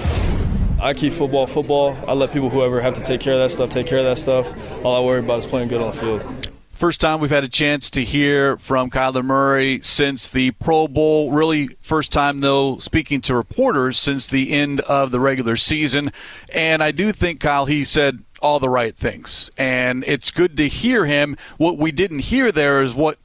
I 0.80 0.94
keep 0.94 1.14
football 1.14 1.46
football. 1.46 1.96
I 2.08 2.14
let 2.14 2.34
people 2.34 2.50
whoever 2.50 2.82
have 2.82 2.96
to 2.96 3.02
take 3.02 3.22
care 3.22 3.34
of 3.34 3.40
that 3.40 3.52
stuff 3.52 3.70
take 3.70 3.88
care 3.88 4.00
of 4.00 4.06
that 4.06 4.18
stuff. 4.18 4.84
All 4.84 4.96
I 4.96 5.00
worry 5.00 5.20
about 5.20 5.40
is 5.40 5.46
playing 5.46 5.68
good 5.68 5.82
on 5.82 5.92
the 5.92 5.98
field. 5.98 6.52
First 6.72 7.00
time 7.00 7.22
we've 7.22 7.32
had 7.32 7.46
a 7.46 7.50
chance 7.50 7.90
to 7.92 8.04
hear 8.04 8.58
from 8.58 8.90
Kyler 8.90 9.24
Murray 9.24 9.80
since 9.82 10.30
the 10.30 10.52
Pro 10.52 10.90
Bowl. 10.90 11.32
Really, 11.32 11.70
first 11.80 12.12
time, 12.12 12.42
though, 12.42 12.80
speaking 12.80 13.22
to 13.22 13.36
reporters 13.36 13.98
since 13.98 14.28
the 14.28 14.52
end 14.52 14.82
of 14.82 15.12
the 15.12 15.22
regular 15.22 15.56
season. 15.56 16.12
And 16.54 16.84
I 16.84 16.92
do 16.92 17.14
think, 17.14 17.40
Kyle, 17.40 17.66
he 17.66 17.86
said 17.86 18.20
all 18.46 18.60
the 18.60 18.70
right 18.70 18.96
things. 18.96 19.50
And 19.58 20.04
it's 20.06 20.30
good 20.30 20.56
to 20.58 20.68
hear 20.68 21.08
him. 21.08 21.36
What 21.58 21.80
we 21.80 21.92
didn't 21.92 22.20
hear 22.20 22.52
there 22.52 22.84
is 22.84 22.94
what 22.94 23.18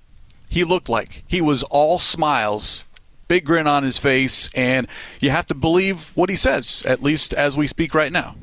he 0.49 0.65
looked 0.65 0.89
like. 0.89 1.25
He 1.29 1.43
was 1.43 1.63
all 1.65 1.99
smiles, 1.99 2.85
big 3.29 3.45
grin 3.45 3.67
on 3.67 3.83
his 3.83 3.99
face, 3.99 4.49
and 4.55 4.89
you 5.21 5.29
have 5.29 5.45
to 5.49 5.55
believe 5.55 6.11
what 6.15 6.31
he 6.31 6.37
says, 6.37 6.83
at 6.87 7.03
least 7.03 7.35
as 7.35 7.55
we 7.55 7.67
speak 7.67 7.95
right 7.95 8.11
now. 8.11 8.35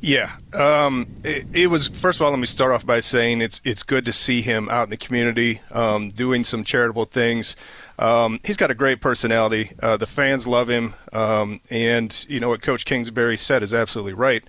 Yeah, 0.00 0.32
um, 0.54 1.06
it, 1.22 1.46
it, 1.52 1.66
was. 1.68 1.88
First 1.88 2.18
of 2.18 2.24
all, 2.24 2.30
let 2.30 2.38
me 2.38 2.46
start 2.46 2.72
off 2.72 2.84
by 2.84 3.00
saying 3.00 3.40
it's 3.40 3.60
it's 3.64 3.82
good 3.82 4.04
to 4.06 4.12
see 4.12 4.42
him 4.42 4.68
out 4.68 4.84
in 4.84 4.90
the 4.90 4.98
community 4.98 5.60
um, 5.70 6.10
doing 6.10 6.44
some 6.44 6.64
charitable 6.64 7.06
things. 7.06 7.56
Um, 7.98 8.40
he's 8.44 8.58
got 8.58 8.70
a 8.70 8.74
great 8.74 9.00
personality. 9.00 9.70
Uh, 9.82 9.96
the 9.96 10.06
fans 10.06 10.46
love 10.46 10.68
him, 10.68 10.94
um, 11.12 11.60
and 11.70 12.26
you 12.28 12.38
know 12.38 12.50
what 12.50 12.60
Coach 12.60 12.84
Kingsbury 12.84 13.38
said 13.38 13.62
is 13.62 13.72
absolutely 13.72 14.12
right. 14.12 14.44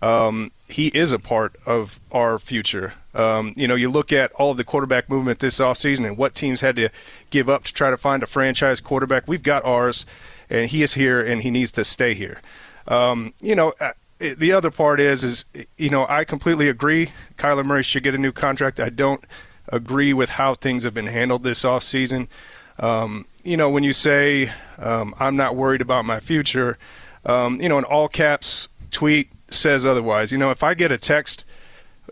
Um, 0.00 0.52
he 0.70 0.88
is 0.88 1.12
a 1.12 1.18
part 1.18 1.56
of 1.66 2.00
our 2.12 2.38
future. 2.38 2.94
Um, 3.14 3.54
you 3.56 3.66
know, 3.66 3.74
you 3.74 3.90
look 3.90 4.12
at 4.12 4.32
all 4.32 4.52
of 4.52 4.56
the 4.56 4.64
quarterback 4.64 5.08
movement 5.08 5.40
this 5.40 5.58
offseason 5.58 6.06
and 6.06 6.16
what 6.16 6.34
teams 6.34 6.60
had 6.60 6.76
to 6.76 6.90
give 7.30 7.48
up 7.48 7.64
to 7.64 7.72
try 7.72 7.90
to 7.90 7.96
find 7.96 8.22
a 8.22 8.26
franchise 8.26 8.80
quarterback. 8.80 9.26
We've 9.26 9.42
got 9.42 9.64
ours, 9.64 10.06
and 10.48 10.70
he 10.70 10.82
is 10.82 10.94
here, 10.94 11.20
and 11.20 11.42
he 11.42 11.50
needs 11.50 11.72
to 11.72 11.84
stay 11.84 12.14
here. 12.14 12.40
you 13.40 13.54
know 13.54 13.74
the 14.20 14.52
other 14.52 14.70
part 14.70 15.00
is 15.00 15.24
is 15.24 15.44
you 15.78 15.90
know 15.90 16.06
I 16.08 16.24
completely 16.24 16.68
agree. 16.68 17.12
Kyler 17.38 17.64
Murray 17.64 17.82
should 17.82 18.02
get 18.02 18.14
a 18.14 18.18
new 18.18 18.32
contract. 18.32 18.78
I 18.78 18.90
don't 18.90 19.24
agree 19.68 20.12
with 20.12 20.30
how 20.30 20.54
things 20.54 20.84
have 20.84 20.94
been 20.94 21.06
handled 21.06 21.42
this 21.42 21.62
offseason. 21.62 22.28
Um, 22.78 23.26
you 23.42 23.56
know, 23.56 23.70
when 23.70 23.84
you 23.84 23.92
say 23.92 24.52
um, 24.78 25.14
I'm 25.18 25.36
not 25.36 25.56
worried 25.56 25.80
about 25.80 26.04
my 26.04 26.20
future, 26.20 26.78
um, 27.24 27.60
you 27.60 27.68
know, 27.68 27.78
an 27.78 27.84
all 27.84 28.08
caps 28.08 28.68
tweet 28.90 29.30
says 29.50 29.84
otherwise. 29.84 30.32
You 30.32 30.38
know, 30.38 30.50
if 30.50 30.62
I 30.62 30.74
get 30.74 30.92
a 30.92 30.98
text 30.98 31.44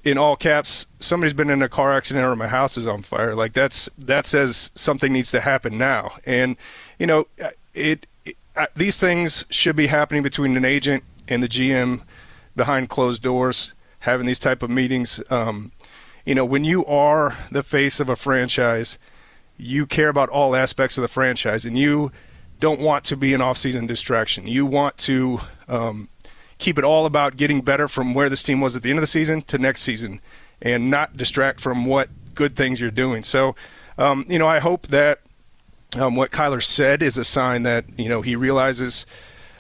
in 0.05 0.19
all 0.19 0.37
caps, 0.37 0.87
somebody's 0.99 1.33
been 1.33 1.51
in 1.51 1.63
a 1.63 1.69
car 1.69 1.95
accident 1.95 2.25
or 2.25 2.37
my 2.37 2.49
house 2.49 2.77
is 2.77 2.87
on 2.87 3.03
fire, 3.03 3.35
like 3.35 3.53
that's 3.53 3.89
that 3.99 4.27
says 4.27 4.71
something 4.75 5.13
needs 5.13 5.31
to 5.33 5.41
happen 5.41 5.79
now. 5.79 6.13
And 6.25 6.57
you 6.99 7.07
know, 7.07 7.27
it, 7.75 8.07
it 8.25 8.37
these 8.75 8.99
things 8.99 9.47
should 9.51 9.77
be 9.77 9.87
happening 9.87 10.23
between 10.23 10.57
an 10.57 10.65
agent 10.65 11.05
and 11.29 11.43
the 11.43 11.49
GM 11.49 12.03
behind 12.57 12.89
closed 12.89 13.23
doors 13.23 13.73
having 14.01 14.27
these 14.27 14.39
type 14.39 14.63
of 14.63 14.71
meetings. 14.71 15.21
Um, 15.31 15.73
you 16.25 16.35
know, 16.35 16.45
when 16.45 16.65
you 16.65 16.85
are 16.87 17.37
the 17.51 17.63
face 17.63 18.01
of 18.01 18.09
a 18.09 18.17
franchise, 18.17 18.99
you 19.57 19.87
care 19.87 20.09
about 20.09 20.29
all 20.29 20.55
aspects 20.55 20.97
of 20.99 21.03
the 21.03 21.09
franchise, 21.09 21.65
and 21.65 21.77
you 21.77 22.13
don't 22.61 22.81
want 22.81 23.05
to 23.05 23.17
be 23.17 23.35
an 23.35 23.41
off-season 23.41 23.87
distraction. 23.87 24.47
You 24.47 24.67
want 24.67 24.97
to 24.99 25.41
um, 25.69 26.09
keep 26.59 26.79
it 26.79 26.85
all 26.85 27.07
about 27.07 27.37
getting 27.37 27.61
better 27.61 27.89
from 27.89 28.15
where 28.15 28.29
this 28.29 28.43
team 28.43 28.61
was 28.61 28.77
at 28.77 28.83
the 28.83 28.91
end 28.91 28.99
of 28.99 29.03
the 29.03 29.07
season 29.07 29.43
to 29.43 29.59
next 29.59 29.83
season, 29.83 30.21
and 30.61 30.91
not 30.91 31.17
distract 31.17 31.61
from 31.61 31.87
what 31.87 32.09
good 32.35 32.57
things 32.57 32.81
you're 32.81 32.91
doing. 32.91 33.23
So, 33.23 33.55
um, 33.97 34.25
you 34.29 34.39
know, 34.39 34.49
I 34.49 34.59
hope 34.59 34.89
that 34.89 35.21
um, 35.97 36.17
what 36.17 36.31
Kyler 36.31 36.63
said 36.63 37.03
is 37.03 37.17
a 37.17 37.25
sign 37.25 37.63
that 37.63 37.85
you 37.99 38.09
know 38.09 38.23
he 38.23 38.37
realizes 38.37 39.07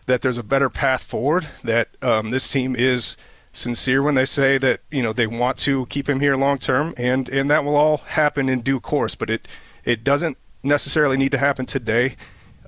that 0.07 0.23
there's 0.23 0.38
a 0.38 0.43
better 0.43 0.69
path 0.69 1.02
forward. 1.02 1.49
That 1.64 1.88
um, 2.02 2.31
this 2.31 2.50
team 2.50 2.76
is 2.76 3.17
sincere 3.52 4.02
when 4.02 4.14
they 4.14 4.25
say 4.25 4.59
that 4.59 4.81
you 4.90 5.02
know 5.02 5.12
they 5.12 5.26
want 5.26 5.57
to 5.59 5.87
keep 5.87 6.09
him 6.09 6.21
here 6.21 6.37
long 6.37 6.59
term, 6.59 6.95
and 6.97 7.28
and 7.28 7.50
that 7.50 7.64
will 7.64 7.76
all 7.76 7.99
happen 7.99 8.49
in 8.49 8.61
due 8.61 8.81
course. 8.81 9.14
But 9.14 9.31
it 9.31 9.49
it 9.85 10.05
doesn't 10.05 10.37
necessarily 10.62 11.17
need 11.17 11.33
to 11.33 11.38
happen 11.38 11.67
today. 11.67 12.17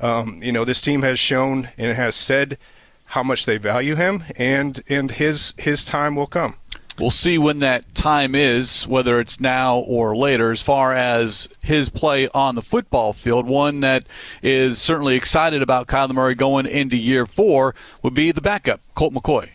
Um, 0.00 0.42
you 0.42 0.52
know, 0.52 0.64
this 0.64 0.80
team 0.80 1.02
has 1.02 1.18
shown 1.18 1.68
and 1.76 1.94
has 1.94 2.14
said 2.14 2.56
how 3.10 3.24
much 3.24 3.44
they 3.44 3.58
value 3.58 3.96
him, 3.96 4.24
and 4.36 4.80
and 4.88 5.10
his 5.12 5.52
his 5.58 5.84
time 5.84 6.14
will 6.14 6.28
come. 6.28 6.54
We'll 6.98 7.10
see 7.10 7.38
when 7.38 7.60
that 7.60 7.94
time 7.94 8.34
is, 8.34 8.86
whether 8.86 9.18
it's 9.20 9.40
now 9.40 9.78
or 9.78 10.16
later, 10.16 10.50
as 10.50 10.60
far 10.60 10.92
as 10.92 11.48
his 11.62 11.88
play 11.88 12.28
on 12.28 12.54
the 12.54 12.62
football 12.62 13.12
field. 13.12 13.46
One 13.46 13.80
that 13.80 14.04
is 14.42 14.80
certainly 14.80 15.16
excited 15.16 15.62
about 15.62 15.86
Kyler 15.86 16.12
Murray 16.12 16.34
going 16.34 16.66
into 16.66 16.96
year 16.96 17.26
four 17.26 17.74
would 18.02 18.14
be 18.14 18.32
the 18.32 18.42
backup, 18.42 18.80
Colt 18.94 19.14
McCoy. 19.14 19.48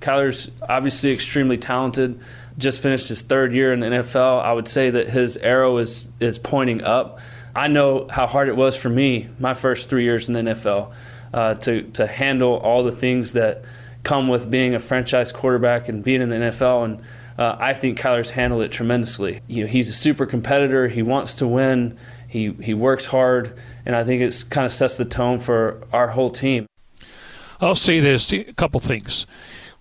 Kyler's 0.00 0.50
obviously 0.68 1.12
extremely 1.12 1.56
talented. 1.56 2.20
Just 2.58 2.82
finished 2.82 3.08
his 3.08 3.22
third 3.22 3.54
year 3.54 3.72
in 3.72 3.80
the 3.80 3.86
NFL. 3.86 4.42
I 4.42 4.52
would 4.52 4.68
say 4.68 4.90
that 4.90 5.08
his 5.08 5.36
arrow 5.38 5.78
is 5.78 6.06
is 6.20 6.38
pointing 6.38 6.82
up. 6.82 7.20
I 7.54 7.68
know 7.68 8.08
how 8.10 8.26
hard 8.26 8.48
it 8.48 8.56
was 8.56 8.76
for 8.76 8.90
me 8.90 9.28
my 9.38 9.54
first 9.54 9.88
three 9.88 10.02
years 10.02 10.28
in 10.28 10.34
the 10.34 10.52
NFL 10.52 10.92
uh, 11.34 11.54
to 11.54 11.82
to 11.90 12.06
handle 12.06 12.56
all 12.58 12.84
the 12.84 12.92
things 12.92 13.32
that 13.32 13.64
come 14.04 14.28
with 14.28 14.50
being 14.50 14.74
a 14.74 14.78
franchise 14.78 15.32
quarterback 15.32 15.88
and 15.88 16.04
being 16.04 16.22
in 16.22 16.30
the 16.30 16.36
NFL. 16.36 16.84
And 16.84 17.02
uh, 17.36 17.56
I 17.58 17.74
think 17.74 17.98
Kyler's 17.98 18.30
handled 18.30 18.62
it 18.62 18.70
tremendously. 18.70 19.40
You 19.48 19.64
know, 19.64 19.66
he's 19.66 19.88
a 19.88 19.92
super 19.92 20.26
competitor. 20.26 20.86
He 20.86 21.02
wants 21.02 21.34
to 21.36 21.48
win. 21.48 21.98
He 22.28 22.52
he 22.62 22.72
works 22.72 23.06
hard, 23.06 23.58
and 23.84 23.96
I 23.96 24.04
think 24.04 24.22
it's 24.22 24.44
kind 24.44 24.64
of 24.64 24.72
sets 24.72 24.96
the 24.96 25.04
tone 25.04 25.40
for 25.40 25.82
our 25.92 26.08
whole 26.08 26.30
team. 26.30 26.66
I'll 27.60 27.74
say 27.74 27.98
this: 27.98 28.32
a 28.32 28.44
couple 28.52 28.78
things. 28.78 29.26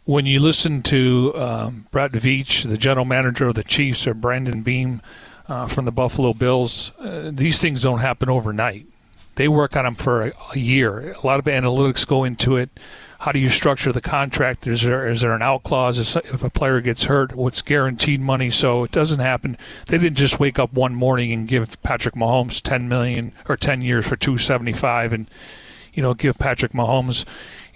When 0.05 0.25
you 0.25 0.39
listen 0.39 0.81
to 0.83 1.33
um, 1.35 1.87
Brett 1.91 2.11
Veach, 2.11 2.67
the 2.67 2.77
general 2.77 3.05
manager 3.05 3.47
of 3.47 3.55
the 3.55 3.63
Chiefs, 3.63 4.05
or 4.07 4.13
Brandon 4.13 4.61
Beane 4.61 5.01
uh, 5.47 5.67
from 5.67 5.85
the 5.85 5.91
Buffalo 5.91 6.33
Bills, 6.33 6.91
uh, 6.99 7.31
these 7.31 7.59
things 7.59 7.83
don't 7.83 7.99
happen 7.99 8.29
overnight. 8.29 8.87
They 9.35 9.47
work 9.47 9.75
on 9.75 9.85
them 9.85 9.95
for 9.95 10.27
a, 10.27 10.33
a 10.53 10.59
year. 10.59 11.11
A 11.11 11.25
lot 11.25 11.39
of 11.39 11.45
analytics 11.45 12.07
go 12.07 12.23
into 12.23 12.57
it 12.57 12.69
how 13.23 13.31
do 13.31 13.39
you 13.39 13.49
structure 13.49 13.93
the 13.93 14.01
contract? 14.01 14.67
Is 14.67 14.81
there 14.81 15.07
is 15.07 15.21
there 15.21 15.31
an 15.31 15.41
out 15.41 15.63
clause 15.63 16.17
if 16.17 16.43
a 16.43 16.49
player 16.49 16.81
gets 16.81 17.05
hurt? 17.05 17.33
What's 17.33 17.61
guaranteed 17.61 18.19
money? 18.19 18.49
So 18.49 18.83
it 18.83 18.91
doesn't 18.91 19.21
happen. 19.21 19.57
They 19.87 19.97
didn't 19.97 20.17
just 20.17 20.41
wake 20.41 20.59
up 20.59 20.73
one 20.73 20.93
morning 20.93 21.31
and 21.31 21.47
give 21.47 21.81
Patrick 21.83 22.15
Mahomes 22.15 22.61
ten 22.61 22.89
million 22.89 23.31
or 23.47 23.55
ten 23.55 23.81
years 23.81 24.05
for 24.05 24.17
two 24.17 24.37
seventy 24.37 24.73
five, 24.73 25.13
and 25.13 25.29
you 25.93 26.03
know 26.03 26.13
give 26.13 26.37
Patrick 26.37 26.73
Mahomes 26.73 27.23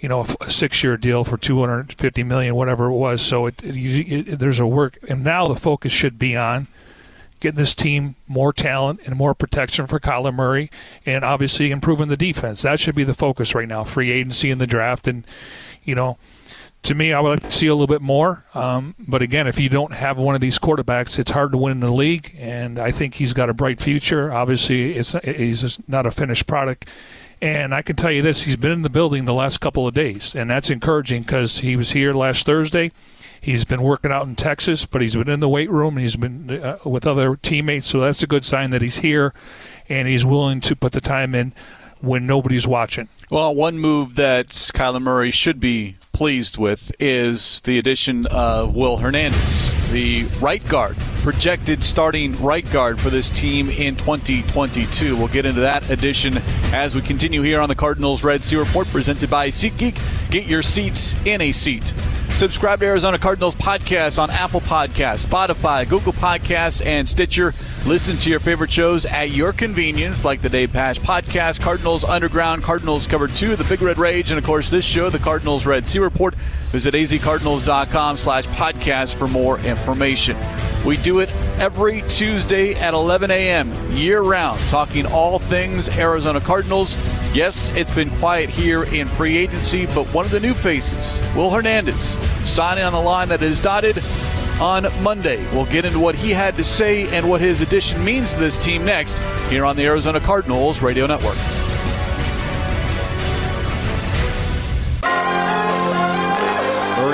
you 0.00 0.08
know 0.10 0.26
a, 0.38 0.50
six 0.50 0.84
year 0.84 0.98
deal 0.98 1.24
for 1.24 1.38
two 1.38 1.60
hundred 1.60 1.94
fifty 1.94 2.22
million, 2.22 2.54
whatever 2.54 2.88
it 2.88 2.96
was. 2.96 3.22
So 3.22 3.46
it, 3.46 3.64
it, 3.64 4.28
it, 4.28 4.38
there's 4.38 4.60
a 4.60 4.66
work, 4.66 4.98
and 5.08 5.24
now 5.24 5.48
the 5.48 5.56
focus 5.56 5.92
should 5.92 6.18
be 6.18 6.36
on 6.36 6.68
getting 7.40 7.58
this 7.58 7.74
team 7.74 8.16
more 8.26 8.52
talent 8.52 9.00
and 9.04 9.16
more 9.16 9.34
protection 9.34 9.86
for 9.86 10.00
Kyler 10.00 10.34
Murray, 10.34 10.70
and 11.06 11.24
obviously 11.24 11.70
improving 11.70 12.08
the 12.08 12.16
defense. 12.16 12.62
That 12.62 12.80
should 12.80 12.94
be 12.94 13.04
the 13.04 13.14
focus 13.14 13.54
right 13.54 13.68
now. 13.68 13.84
Free 13.84 14.10
agency 14.10 14.50
in 14.50 14.58
the 14.58 14.66
draft, 14.66 15.06
and 15.06 15.26
you 15.84 15.94
know, 15.94 16.18
to 16.82 16.94
me, 16.94 17.12
I 17.12 17.20
would 17.20 17.30
like 17.30 17.42
to 17.42 17.50
see 17.50 17.66
a 17.66 17.74
little 17.74 17.86
bit 17.86 18.02
more. 18.02 18.44
Um, 18.54 18.94
but 18.98 19.22
again, 19.22 19.46
if 19.46 19.58
you 19.58 19.68
don't 19.68 19.92
have 19.92 20.16
one 20.16 20.34
of 20.34 20.40
these 20.40 20.58
quarterbacks, 20.58 21.18
it's 21.18 21.30
hard 21.30 21.52
to 21.52 21.58
win 21.58 21.72
in 21.72 21.80
the 21.80 21.90
league. 21.90 22.34
And 22.38 22.78
I 22.78 22.92
think 22.92 23.14
he's 23.14 23.32
got 23.32 23.50
a 23.50 23.54
bright 23.54 23.80
future. 23.80 24.32
Obviously, 24.32 24.94
it's 24.94 25.12
he's 25.24 25.78
not 25.88 26.06
a 26.06 26.10
finished 26.10 26.46
product. 26.46 26.86
And 27.40 27.74
I 27.74 27.82
can 27.82 27.96
tell 27.96 28.10
you 28.10 28.22
this: 28.22 28.42
he's 28.42 28.56
been 28.56 28.72
in 28.72 28.82
the 28.82 28.90
building 28.90 29.24
the 29.24 29.34
last 29.34 29.58
couple 29.58 29.86
of 29.86 29.94
days, 29.94 30.34
and 30.34 30.50
that's 30.50 30.70
encouraging 30.70 31.22
because 31.22 31.58
he 31.58 31.76
was 31.76 31.92
here 31.92 32.12
last 32.12 32.46
Thursday. 32.46 32.90
He's 33.40 33.64
been 33.64 33.82
working 33.82 34.10
out 34.12 34.26
in 34.26 34.36
Texas, 34.36 34.84
but 34.86 35.00
he's 35.00 35.16
been 35.16 35.28
in 35.28 35.40
the 35.40 35.48
weight 35.48 35.70
room 35.70 35.96
and 35.96 36.02
he's 36.02 36.16
been 36.16 36.50
uh, 36.50 36.78
with 36.84 37.06
other 37.06 37.36
teammates. 37.36 37.88
So 37.88 38.00
that's 38.00 38.22
a 38.22 38.26
good 38.26 38.44
sign 38.44 38.70
that 38.70 38.82
he's 38.82 38.98
here 38.98 39.32
and 39.88 40.08
he's 40.08 40.24
willing 40.24 40.60
to 40.60 40.76
put 40.76 40.92
the 40.92 41.00
time 41.00 41.34
in 41.34 41.52
when 42.00 42.26
nobody's 42.26 42.66
watching. 42.66 43.08
Well, 43.30 43.54
one 43.54 43.78
move 43.78 44.14
that 44.14 44.48
Kyler 44.48 45.02
Murray 45.02 45.30
should 45.30 45.60
be 45.60 45.96
pleased 46.12 46.58
with 46.58 46.92
is 46.98 47.60
the 47.62 47.78
addition 47.78 48.26
of 48.26 48.74
Will 48.74 48.98
Hernandez 48.98 49.68
the 49.90 50.24
right 50.40 50.66
guard, 50.68 50.96
projected 51.22 51.82
starting 51.82 52.40
right 52.42 52.70
guard 52.72 53.00
for 53.00 53.10
this 53.10 53.30
team 53.30 53.70
in 53.70 53.96
2022. 53.96 55.16
We'll 55.16 55.28
get 55.28 55.46
into 55.46 55.62
that 55.62 55.88
addition 55.90 56.38
as 56.72 56.94
we 56.94 57.00
continue 57.00 57.42
here 57.42 57.60
on 57.60 57.68
the 57.68 57.74
Cardinals 57.74 58.22
Red 58.22 58.44
Sea 58.44 58.56
Report 58.56 58.86
presented 58.88 59.30
by 59.30 59.48
SeatGeek. 59.48 60.30
Get 60.30 60.46
your 60.46 60.62
seats 60.62 61.16
in 61.24 61.40
a 61.40 61.52
seat. 61.52 61.94
Subscribe 62.30 62.78
to 62.80 62.86
Arizona 62.86 63.18
Cardinals 63.18 63.56
podcast 63.56 64.22
on 64.22 64.30
Apple 64.30 64.60
Podcasts, 64.60 65.26
Spotify, 65.26 65.88
Google 65.88 66.12
Podcasts, 66.12 66.84
and 66.86 67.08
Stitcher. 67.08 67.52
Listen 67.84 68.16
to 68.18 68.30
your 68.30 68.38
favorite 68.38 68.70
shows 68.70 69.06
at 69.06 69.30
your 69.32 69.52
convenience, 69.52 70.24
like 70.24 70.40
the 70.40 70.48
Dave 70.48 70.70
Pasch 70.70 71.00
podcast, 71.00 71.60
Cardinals 71.60 72.04
Underground, 72.04 72.62
Cardinals 72.62 73.08
Cover 73.08 73.26
2, 73.26 73.56
The 73.56 73.64
Big 73.64 73.82
Red 73.82 73.98
Rage, 73.98 74.30
and 74.30 74.38
of 74.38 74.44
course 74.44 74.70
this 74.70 74.84
show, 74.84 75.10
the 75.10 75.18
Cardinals 75.18 75.66
Red 75.66 75.86
Sea 75.88 75.98
Report. 75.98 76.36
Visit 76.70 76.94
azcardinals.com 76.94 78.16
slash 78.16 78.46
podcast 78.46 79.14
for 79.16 79.26
more 79.26 79.58
information. 79.60 80.36
We 80.84 80.96
do 80.98 81.20
it 81.20 81.30
every 81.58 82.02
Tuesday 82.02 82.74
at 82.74 82.94
11 82.94 83.30
a.m. 83.30 83.72
year 83.92 84.22
round, 84.22 84.60
talking 84.68 85.06
all 85.06 85.38
things 85.38 85.88
Arizona 85.98 86.40
Cardinals. 86.40 86.96
Yes, 87.34 87.68
it's 87.70 87.94
been 87.94 88.10
quiet 88.18 88.48
here 88.48 88.84
in 88.84 89.06
free 89.06 89.36
agency, 89.36 89.86
but 89.86 90.06
one 90.14 90.24
of 90.24 90.30
the 90.30 90.40
new 90.40 90.54
faces, 90.54 91.20
Will 91.36 91.50
Hernandez, 91.50 92.16
signing 92.48 92.84
on 92.84 92.92
the 92.92 93.00
line 93.00 93.28
that 93.28 93.42
is 93.42 93.60
dotted 93.60 94.02
on 94.60 94.86
Monday. 95.02 95.44
We'll 95.52 95.66
get 95.66 95.84
into 95.84 96.00
what 96.00 96.14
he 96.14 96.30
had 96.30 96.56
to 96.56 96.64
say 96.64 97.06
and 97.16 97.28
what 97.28 97.40
his 97.40 97.60
addition 97.60 98.04
means 98.04 98.34
to 98.34 98.40
this 98.40 98.56
team 98.56 98.84
next 98.84 99.18
here 99.50 99.64
on 99.64 99.76
the 99.76 99.84
Arizona 99.84 100.20
Cardinals 100.20 100.80
Radio 100.80 101.06
Network. 101.06 101.36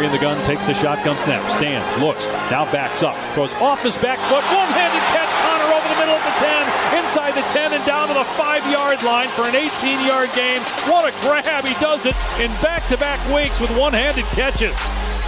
Murray 0.05 0.15
in 0.15 0.21
the 0.21 0.23
gun 0.23 0.45
takes 0.45 0.65
the 0.67 0.75
shotgun 0.75 1.17
snap, 1.19 1.51
stands, 1.51 2.03
looks, 2.03 2.27
now 2.51 2.71
backs 2.71 3.03
up, 3.03 3.17
goes 3.35 3.55
off 3.55 3.83
his 3.83 3.97
back 3.97 4.19
foot, 4.29 4.45
one-handed 4.53 5.01
catch, 5.17 5.33
Conner 5.41 5.73
over 5.73 5.89
the 5.89 5.99
middle 5.99 6.15
of 6.15 6.25
the 6.25 6.45
10, 6.45 7.03
inside 7.03 7.33
the 7.33 7.47
10 7.53 7.73
and 7.73 7.85
down 7.87 8.09
to 8.09 8.15
the 8.15 8.25
5-yard 8.37 9.03
line 9.03 9.29
for 9.31 9.43
an 9.49 9.55
18-yard 9.55 10.31
game. 10.35 10.61
What 10.91 11.09
a 11.09 11.13
grab, 11.23 11.65
he 11.65 11.75
does 11.81 12.05
it 12.05 12.15
in 12.39 12.51
back-to-back 12.61 13.21
weeks 13.33 13.61
with 13.61 13.71
one-handed 13.77 14.27
catches. 14.37 14.77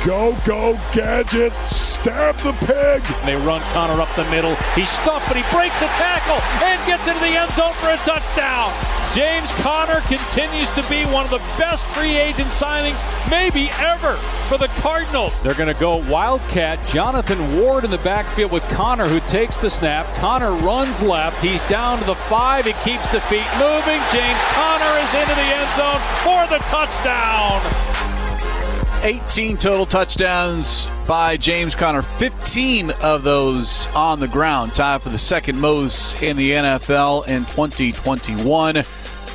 Go, 0.04 0.36
go, 0.44 0.78
Gadget. 0.92 1.52
Stab 1.68 2.36
the 2.36 2.52
pig. 2.66 3.02
They 3.24 3.34
run 3.36 3.60
Conner 3.72 4.00
up 4.00 4.14
the 4.14 4.28
middle. 4.30 4.54
He's 4.74 4.90
stuffed, 4.90 5.26
but 5.26 5.36
he 5.36 5.42
breaks 5.54 5.82
a 5.82 5.88
tackle 5.98 6.40
and 6.62 6.78
gets 6.86 7.08
into 7.08 7.20
the 7.20 7.36
end 7.36 7.52
zone 7.52 7.72
for 7.74 7.90
a 7.90 7.96
touchdown. 7.98 8.72
James 9.14 9.50
Conner 9.62 10.00
continues 10.02 10.68
to 10.70 10.82
be 10.88 11.04
one 11.06 11.24
of 11.24 11.30
the 11.30 11.42
best 11.58 11.86
free 11.88 12.16
agent 12.16 12.48
signings, 12.48 13.02
maybe 13.30 13.70
ever, 13.78 14.14
for 14.48 14.58
the 14.58 14.68
Cardinals. 14.80 15.32
They're 15.42 15.54
going 15.54 15.72
to 15.72 15.80
go 15.80 15.96
Wildcat. 16.08 16.86
Jonathan 16.86 17.58
Ward 17.58 17.84
in 17.84 17.90
the 17.90 17.98
backfield 17.98 18.52
with 18.52 18.62
Conner, 18.68 19.06
who 19.06 19.20
takes 19.20 19.56
the 19.56 19.70
snap. 19.70 20.06
Conner 20.16 20.52
runs 20.52 21.00
left. 21.02 21.42
He's 21.42 21.62
down 21.64 21.98
to 22.00 22.04
the 22.04 22.14
five. 22.14 22.66
He 22.66 22.74
keeps 22.84 23.08
the 23.08 23.20
feet 23.22 23.48
moving. 23.58 24.00
James 24.12 24.42
Conner 24.54 24.98
is 25.02 25.14
into 25.14 25.34
the 25.34 25.48
end 25.50 25.74
zone 25.74 26.00
for 26.22 26.46
the 26.46 26.62
touchdown. 26.66 28.15
18 29.06 29.56
total 29.56 29.86
touchdowns 29.86 30.88
by 31.06 31.36
James 31.36 31.76
Conner, 31.76 32.02
15 32.02 32.90
of 32.90 33.22
those 33.22 33.86
on 33.94 34.18
the 34.18 34.26
ground, 34.26 34.74
tied 34.74 35.00
for 35.00 35.10
the 35.10 35.16
second 35.16 35.60
most 35.60 36.20
in 36.24 36.36
the 36.36 36.50
NFL 36.50 37.28
in 37.28 37.44
2021. 37.44 38.82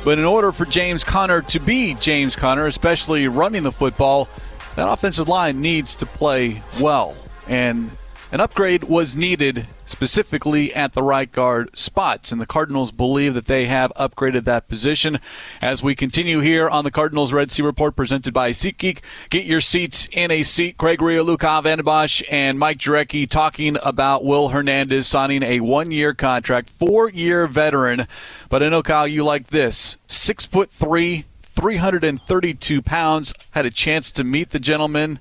But 0.04 0.18
in 0.18 0.26
order 0.26 0.52
for 0.52 0.66
James 0.66 1.04
Conner 1.04 1.40
to 1.40 1.58
be 1.58 1.94
James 1.94 2.36
Conner, 2.36 2.66
especially 2.66 3.28
running 3.28 3.62
the 3.62 3.72
football, 3.72 4.28
that 4.76 4.90
offensive 4.90 5.26
line 5.26 5.62
needs 5.62 5.96
to 5.96 6.04
play 6.04 6.62
well. 6.78 7.16
And 7.48 7.92
an 8.30 8.40
upgrade 8.40 8.84
was 8.84 9.16
needed 9.16 9.66
specifically 9.92 10.74
at 10.74 10.94
the 10.94 11.02
right 11.02 11.30
guard 11.30 11.70
spots, 11.78 12.32
and 12.32 12.40
the 12.40 12.46
Cardinals 12.46 12.90
believe 12.90 13.34
that 13.34 13.46
they 13.46 13.66
have 13.66 13.92
upgraded 13.94 14.44
that 14.44 14.66
position. 14.66 15.20
As 15.60 15.82
we 15.82 15.94
continue 15.94 16.40
here 16.40 16.68
on 16.68 16.84
the 16.84 16.90
Cardinals 16.90 17.32
Red 17.32 17.50
Sea 17.50 17.62
Report 17.62 17.94
presented 17.94 18.32
by 18.32 18.50
SeatGeek, 18.50 19.00
get 19.28 19.44
your 19.44 19.60
seats 19.60 20.08
in 20.10 20.30
a 20.30 20.42
seat. 20.42 20.78
Craig 20.78 21.02
Rio, 21.02 21.22
Luca 21.22 21.60
Van 21.62 21.82
Bosch, 21.82 22.22
and 22.30 22.58
Mike 22.58 22.78
Jurecki 22.78 23.28
talking 23.28 23.76
about 23.84 24.24
Will 24.24 24.48
Hernandez 24.48 25.06
signing 25.06 25.42
a 25.42 25.60
one-year 25.60 26.14
contract, 26.14 26.70
four-year 26.70 27.46
veteran. 27.46 28.08
But 28.48 28.62
I 28.62 28.70
know, 28.70 28.82
Kyle, 28.82 29.06
you 29.06 29.24
like 29.24 29.48
this. 29.48 29.98
Six 30.06 30.46
foot 30.46 30.70
three, 30.70 31.26
332 31.42 32.80
pounds. 32.80 33.34
Had 33.50 33.66
a 33.66 33.70
chance 33.70 34.10
to 34.12 34.24
meet 34.24 34.50
the 34.50 34.58
gentleman 34.58 35.20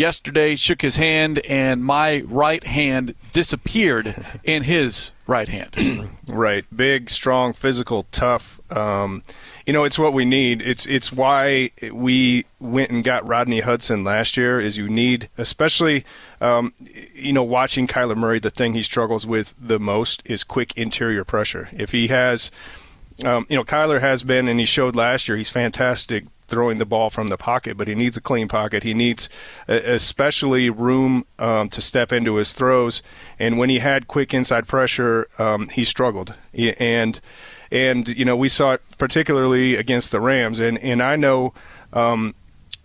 yesterday, 0.00 0.56
shook 0.56 0.80
his 0.80 0.96
hand, 0.96 1.38
and 1.40 1.84
my 1.84 2.22
right 2.22 2.64
hand 2.64 3.14
disappeared 3.32 4.14
in 4.44 4.64
his 4.64 5.12
right 5.26 5.48
hand. 5.48 6.10
right. 6.26 6.64
Big, 6.74 7.10
strong, 7.10 7.52
physical, 7.52 8.06
tough. 8.10 8.60
Um, 8.72 9.22
you 9.66 9.72
know, 9.72 9.84
it's 9.84 9.98
what 9.98 10.12
we 10.12 10.24
need. 10.24 10.62
It's 10.62 10.86
it's 10.86 11.12
why 11.12 11.70
we 11.92 12.46
went 12.58 12.90
and 12.90 13.04
got 13.04 13.28
Rodney 13.28 13.60
Hudson 13.60 14.02
last 14.02 14.36
year. 14.36 14.58
Is 14.58 14.76
you 14.76 14.88
need, 14.88 15.28
especially, 15.36 16.04
um, 16.40 16.72
you 17.14 17.32
know, 17.32 17.44
watching 17.44 17.86
Kyler 17.86 18.16
Murray. 18.16 18.40
The 18.40 18.50
thing 18.50 18.74
he 18.74 18.82
struggles 18.82 19.26
with 19.26 19.54
the 19.60 19.78
most 19.78 20.22
is 20.24 20.42
quick 20.42 20.76
interior 20.76 21.24
pressure. 21.24 21.68
If 21.72 21.92
he 21.92 22.08
has, 22.08 22.50
um, 23.24 23.46
you 23.48 23.56
know, 23.56 23.64
Kyler 23.64 24.00
has 24.00 24.22
been, 24.22 24.48
and 24.48 24.58
he 24.58 24.66
showed 24.66 24.96
last 24.96 25.28
year. 25.28 25.36
He's 25.36 25.50
fantastic 25.50 26.24
throwing 26.50 26.78
the 26.78 26.84
ball 26.84 27.08
from 27.08 27.28
the 27.28 27.38
pocket, 27.38 27.76
but 27.76 27.88
he 27.88 27.94
needs 27.94 28.16
a 28.16 28.20
clean 28.20 28.48
pocket. 28.48 28.82
He 28.82 28.92
needs 28.92 29.28
especially 29.68 30.68
room 30.68 31.24
um, 31.38 31.68
to 31.70 31.80
step 31.80 32.12
into 32.12 32.34
his 32.34 32.52
throws. 32.52 33.02
And 33.38 33.56
when 33.56 33.70
he 33.70 33.78
had 33.78 34.08
quick 34.08 34.34
inside 34.34 34.68
pressure, 34.68 35.28
um, 35.38 35.68
he 35.68 35.84
struggled. 35.84 36.34
And 36.52 37.20
and 37.72 38.08
you 38.08 38.24
know 38.24 38.36
we 38.36 38.48
saw 38.48 38.72
it 38.72 38.82
particularly 38.98 39.76
against 39.76 40.10
the 40.10 40.20
Rams. 40.20 40.58
And 40.58 40.76
and 40.78 41.02
I 41.02 41.16
know. 41.16 41.54
Um, 41.92 42.34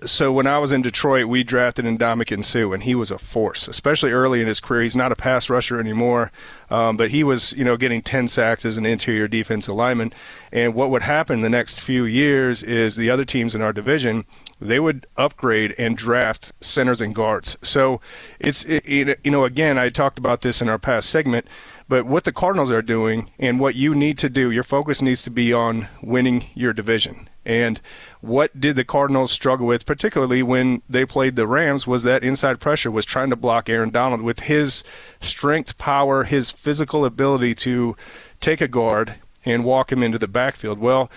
so 0.06 0.32
when 0.32 0.48
I 0.48 0.60
was 0.60 0.72
in 0.72 0.82
Detroit, 0.82 1.26
we 1.26 1.44
drafted 1.44 1.86
Ndamukong 1.86 2.44
Suh, 2.44 2.72
and 2.72 2.84
he 2.84 2.96
was 2.96 3.12
a 3.12 3.18
force, 3.18 3.68
especially 3.68 4.12
early 4.12 4.42
in 4.42 4.48
his 4.48 4.60
career. 4.60 4.84
He's 4.84 4.96
not 4.96 5.12
a 5.12 5.16
pass 5.16 5.50
rusher 5.50 5.80
anymore, 5.80 6.32
um, 6.70 6.98
but 6.98 7.12
he 7.12 7.24
was, 7.24 7.54
you 7.54 7.64
know, 7.64 7.78
getting 7.78 8.02
10 8.02 8.28
sacks 8.28 8.66
as 8.66 8.78
an 8.78 8.86
interior 8.86 9.28
defensive 9.28 9.76
lineman. 9.76 10.14
And 10.52 10.74
what 10.74 10.90
would 10.92 11.02
happen 11.02 11.42
the 11.42 11.50
next 11.50 11.80
few 11.80 12.06
years 12.06 12.64
is 12.64 12.96
the 12.96 13.10
other 13.10 13.26
teams 13.26 13.56
in 13.56 13.62
our 13.62 13.74
division 13.74 14.26
they 14.62 14.80
would 14.80 15.06
upgrade 15.18 15.76
and 15.78 15.98
draft 15.98 16.54
centers 16.62 17.02
and 17.02 17.14
guards. 17.14 17.58
So 17.62 18.00
it's 18.40 18.64
it, 18.66 19.20
you 19.24 19.32
know 19.32 19.46
again 19.46 19.78
I 19.78 19.90
talked 19.90 20.18
about 20.18 20.42
this 20.42 20.62
in 20.62 20.70
our 20.70 20.80
past 20.80 21.10
segment, 21.10 21.46
but 21.88 22.06
what 22.06 22.24
the 22.24 22.32
Cardinals 22.32 22.72
are 22.72 22.82
doing 22.82 23.32
and 23.38 23.60
what 23.60 23.76
you 23.76 23.94
need 23.94 24.18
to 24.20 24.30
do, 24.30 24.52
your 24.52 24.64
focus 24.64 25.02
needs 25.02 25.24
to 25.24 25.30
be 25.30 25.52
on 25.52 25.88
winning 26.02 26.46
your 26.54 26.74
division. 26.74 27.30
And 27.46 27.80
what 28.26 28.60
did 28.60 28.76
the 28.76 28.84
Cardinals 28.84 29.32
struggle 29.32 29.68
with, 29.68 29.86
particularly 29.86 30.42
when 30.42 30.82
they 30.90 31.06
played 31.06 31.36
the 31.36 31.46
Rams, 31.46 31.86
was 31.86 32.02
that 32.04 32.24
inside 32.24 32.60
pressure 32.60 32.90
was 32.90 33.06
trying 33.06 33.30
to 33.30 33.36
block 33.36 33.70
Aaron 33.70 33.92
Donald 33.92 34.22
with 34.22 34.42
his 34.42 34.84
strength, 35.22 35.78
power, 35.78 36.24
his 36.24 36.50
physical 36.50 37.06
ability 37.06 37.54
to 37.54 37.96
take 38.42 38.62
a 38.62 38.68
guard 38.68 39.16
and 39.46 39.64
walk 39.64 39.92
him 39.92 40.02
into 40.02 40.18
the 40.18 40.28
backfield. 40.28 40.80
Well, 40.80 41.12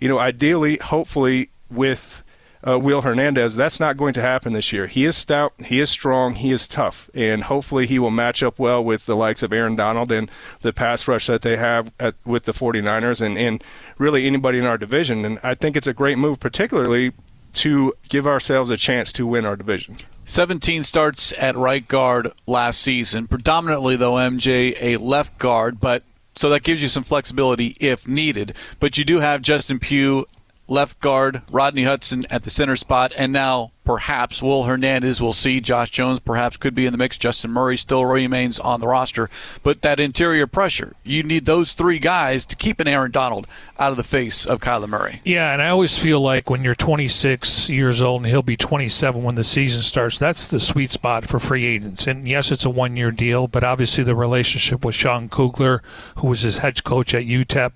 you 0.00 0.08
know, 0.08 0.18
ideally, 0.18 0.78
hopefully, 0.78 1.50
with 1.70 2.23
uh, 2.66 2.78
Will 2.78 3.02
Hernandez. 3.02 3.56
That's 3.56 3.78
not 3.78 3.96
going 3.96 4.14
to 4.14 4.22
happen 4.22 4.52
this 4.52 4.72
year. 4.72 4.86
He 4.86 5.04
is 5.04 5.16
stout, 5.16 5.52
he 5.66 5.80
is 5.80 5.90
strong, 5.90 6.34
he 6.36 6.50
is 6.50 6.66
tough, 6.66 7.10
and 7.14 7.44
hopefully 7.44 7.86
he 7.86 7.98
will 7.98 8.10
match 8.10 8.42
up 8.42 8.58
well 8.58 8.82
with 8.82 9.06
the 9.06 9.16
likes 9.16 9.42
of 9.42 9.52
Aaron 9.52 9.76
Donald 9.76 10.10
and 10.10 10.30
the 10.62 10.72
pass 10.72 11.06
rush 11.06 11.26
that 11.26 11.42
they 11.42 11.56
have 11.56 11.92
at, 12.00 12.14
with 12.24 12.44
the 12.44 12.52
49ers 12.52 13.20
and, 13.20 13.36
and 13.38 13.62
really 13.98 14.26
anybody 14.26 14.58
in 14.58 14.66
our 14.66 14.78
division. 14.78 15.24
And 15.24 15.38
I 15.42 15.54
think 15.54 15.76
it's 15.76 15.86
a 15.86 15.94
great 15.94 16.18
move, 16.18 16.40
particularly 16.40 17.12
to 17.54 17.92
give 18.08 18.26
ourselves 18.26 18.70
a 18.70 18.76
chance 18.76 19.12
to 19.12 19.26
win 19.26 19.44
our 19.44 19.56
division. 19.56 19.98
17 20.24 20.82
starts 20.82 21.32
at 21.38 21.54
right 21.54 21.86
guard 21.86 22.32
last 22.46 22.80
season, 22.80 23.26
predominantly, 23.26 23.94
though, 23.94 24.14
MJ, 24.14 24.76
a 24.80 24.96
left 24.96 25.38
guard, 25.38 25.80
but 25.80 26.02
so 26.34 26.50
that 26.50 26.62
gives 26.62 26.82
you 26.82 26.88
some 26.88 27.04
flexibility 27.04 27.76
if 27.78 28.08
needed. 28.08 28.54
But 28.80 28.98
you 28.98 29.04
do 29.04 29.20
have 29.20 29.42
Justin 29.42 29.78
Pugh 29.78 30.26
left 30.68 31.00
guard, 31.00 31.42
Rodney 31.50 31.84
Hudson 31.84 32.26
at 32.30 32.42
the 32.42 32.50
center 32.50 32.76
spot, 32.76 33.12
and 33.18 33.32
now 33.32 33.72
perhaps 33.84 34.42
Will 34.42 34.64
Hernandez. 34.64 35.20
We'll 35.20 35.32
see. 35.32 35.60
Josh 35.60 35.90
Jones 35.90 36.18
perhaps 36.18 36.56
could 36.56 36.74
be 36.74 36.86
in 36.86 36.92
the 36.92 36.98
mix. 36.98 37.18
Justin 37.18 37.50
Murray 37.50 37.76
still 37.76 38.04
remains 38.04 38.58
on 38.58 38.80
the 38.80 38.88
roster. 38.88 39.28
But 39.62 39.82
that 39.82 40.00
interior 40.00 40.46
pressure, 40.46 40.94
you 41.04 41.22
need 41.22 41.44
those 41.44 41.74
three 41.74 41.98
guys 41.98 42.46
to 42.46 42.56
keep 42.56 42.80
an 42.80 42.88
Aaron 42.88 43.10
Donald 43.10 43.46
out 43.78 43.90
of 43.90 43.96
the 43.96 44.02
face 44.02 44.46
of 44.46 44.60
Kyler 44.60 44.88
Murray. 44.88 45.20
Yeah, 45.24 45.52
and 45.52 45.60
I 45.60 45.68
always 45.68 45.98
feel 45.98 46.20
like 46.20 46.48
when 46.48 46.64
you're 46.64 46.74
26 46.74 47.68
years 47.68 48.00
old 48.00 48.22
and 48.22 48.30
he'll 48.30 48.42
be 48.42 48.56
27 48.56 49.22
when 49.22 49.34
the 49.34 49.44
season 49.44 49.82
starts, 49.82 50.18
that's 50.18 50.48
the 50.48 50.60
sweet 50.60 50.92
spot 50.92 51.26
for 51.26 51.38
free 51.38 51.64
agents. 51.64 52.06
And 52.06 52.26
yes, 52.26 52.50
it's 52.50 52.64
a 52.64 52.70
one 52.70 52.96
year 52.96 53.10
deal, 53.10 53.48
but 53.48 53.64
obviously 53.64 54.04
the 54.04 54.14
relationship 54.14 54.84
with 54.84 54.94
Sean 54.94 55.28
Kugler, 55.28 55.82
who 56.16 56.28
was 56.28 56.42
his 56.42 56.58
head 56.58 56.82
coach 56.84 57.14
at 57.14 57.24
UTEP, 57.24 57.72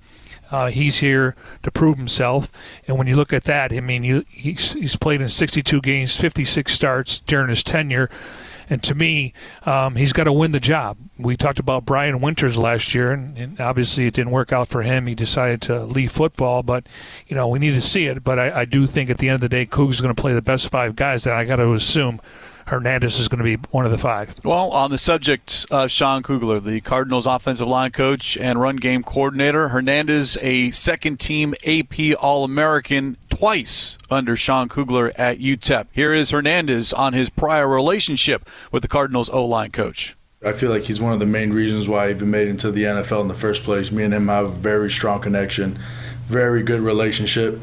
uh, 0.50 0.70
he's 0.70 0.98
here 0.98 1.34
to 1.62 1.70
prove 1.70 1.96
himself. 1.96 2.50
And 2.86 2.96
when 2.98 3.06
you 3.06 3.16
look 3.16 3.32
at 3.32 3.44
that, 3.44 3.72
I 3.72 3.80
mean, 3.80 4.04
you, 4.04 4.24
he's, 4.28 4.72
he's 4.72 4.96
played 4.96 5.20
in 5.20 5.28
62 5.28 5.80
games, 5.80 6.16
56 6.16 6.72
starts 6.72 7.18
during 7.20 7.48
his 7.48 7.62
tenure. 7.62 8.10
And 8.70 8.82
to 8.82 8.94
me, 8.94 9.32
um, 9.64 9.96
he's 9.96 10.12
got 10.12 10.24
to 10.24 10.32
win 10.32 10.52
the 10.52 10.60
job. 10.60 10.98
We 11.18 11.36
talked 11.36 11.58
about 11.58 11.86
Brian 11.86 12.20
Winters 12.20 12.58
last 12.58 12.94
year, 12.94 13.12
and, 13.12 13.36
and, 13.38 13.60
obviously 13.60 14.06
it 14.06 14.14
didn't 14.14 14.32
work 14.32 14.52
out 14.52 14.68
for 14.68 14.82
him. 14.82 15.06
He 15.06 15.14
decided 15.14 15.62
to 15.62 15.84
leave 15.84 16.12
football, 16.12 16.62
but 16.62 16.86
you 17.26 17.34
know 17.34 17.48
we 17.48 17.58
need 17.58 17.74
to 17.74 17.80
see 17.80 18.06
it. 18.06 18.22
But 18.22 18.38
I, 18.38 18.60
I 18.60 18.64
do 18.66 18.86
think 18.86 19.08
at 19.08 19.18
the 19.18 19.28
end 19.28 19.36
of 19.36 19.40
the 19.40 19.48
day, 19.48 19.64
Coug's 19.64 20.02
going 20.02 20.14
to 20.14 20.20
play 20.20 20.34
the 20.34 20.42
best 20.42 20.68
five 20.68 20.96
guys. 20.96 21.24
That 21.24 21.34
I 21.34 21.46
got 21.46 21.56
to 21.56 21.72
assume 21.72 22.20
Hernandez 22.68 23.18
is 23.18 23.28
going 23.28 23.38
to 23.38 23.44
be 23.44 23.56
one 23.70 23.86
of 23.86 23.90
the 23.90 23.96
five. 23.96 24.34
Well, 24.44 24.70
on 24.70 24.90
the 24.90 24.98
subject 24.98 25.64
of 25.70 25.90
Sean 25.90 26.22
Kugler, 26.22 26.60
the 26.60 26.82
Cardinals 26.82 27.24
offensive 27.24 27.66
line 27.66 27.92
coach 27.92 28.36
and 28.36 28.60
run 28.60 28.76
game 28.76 29.02
coordinator, 29.02 29.68
Hernandez, 29.68 30.36
a 30.42 30.70
second 30.72 31.18
team 31.18 31.54
AP 31.66 32.14
All 32.20 32.44
American 32.44 33.16
twice 33.30 33.96
under 34.10 34.36
Sean 34.36 34.68
Kugler 34.68 35.10
at 35.16 35.38
UTEP. 35.38 35.86
Here 35.92 36.12
is 36.12 36.28
Hernandez 36.30 36.92
on 36.92 37.14
his 37.14 37.30
prior 37.30 37.66
relationship 37.66 38.48
with 38.70 38.82
the 38.82 38.88
Cardinals 38.88 39.30
O 39.30 39.46
line 39.46 39.70
coach. 39.70 40.14
I 40.44 40.52
feel 40.52 40.70
like 40.70 40.82
he's 40.82 41.00
one 41.00 41.14
of 41.14 41.20
the 41.20 41.26
main 41.26 41.54
reasons 41.54 41.88
why 41.88 42.06
I 42.06 42.10
even 42.10 42.30
made 42.30 42.48
it 42.48 42.50
into 42.50 42.70
the 42.70 42.84
NFL 42.84 43.22
in 43.22 43.28
the 43.28 43.34
first 43.34 43.64
place. 43.64 43.90
Me 43.90 44.04
and 44.04 44.12
him 44.12 44.28
have 44.28 44.44
a 44.44 44.48
very 44.48 44.90
strong 44.90 45.22
connection, 45.22 45.78
very 46.26 46.62
good 46.62 46.80
relationship, 46.80 47.60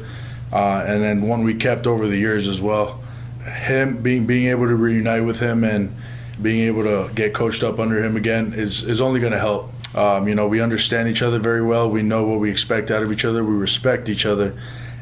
uh, 0.52 0.84
and 0.84 1.02
then 1.02 1.22
one 1.22 1.44
we 1.44 1.54
kept 1.54 1.86
over 1.86 2.08
the 2.08 2.18
years 2.18 2.48
as 2.48 2.60
well 2.60 3.00
him 3.46 4.02
being 4.02 4.26
being 4.26 4.48
able 4.48 4.66
to 4.66 4.74
reunite 4.74 5.24
with 5.24 5.40
him 5.40 5.64
and 5.64 5.94
being 6.40 6.62
able 6.62 6.82
to 6.82 7.10
get 7.14 7.32
coached 7.32 7.62
up 7.62 7.78
under 7.78 8.02
him 8.02 8.16
again 8.16 8.52
is, 8.52 8.82
is 8.82 9.00
only 9.00 9.20
going 9.20 9.32
to 9.32 9.38
help. 9.38 9.72
Um, 9.94 10.28
you 10.28 10.34
know, 10.34 10.46
we 10.46 10.60
understand 10.60 11.08
each 11.08 11.22
other 11.22 11.38
very 11.38 11.64
well. 11.64 11.90
We 11.90 12.02
know 12.02 12.26
what 12.26 12.40
we 12.40 12.50
expect 12.50 12.90
out 12.90 13.02
of 13.02 13.10
each 13.10 13.24
other. 13.24 13.42
We 13.42 13.54
respect 13.54 14.08
each 14.08 14.26
other. 14.26 14.54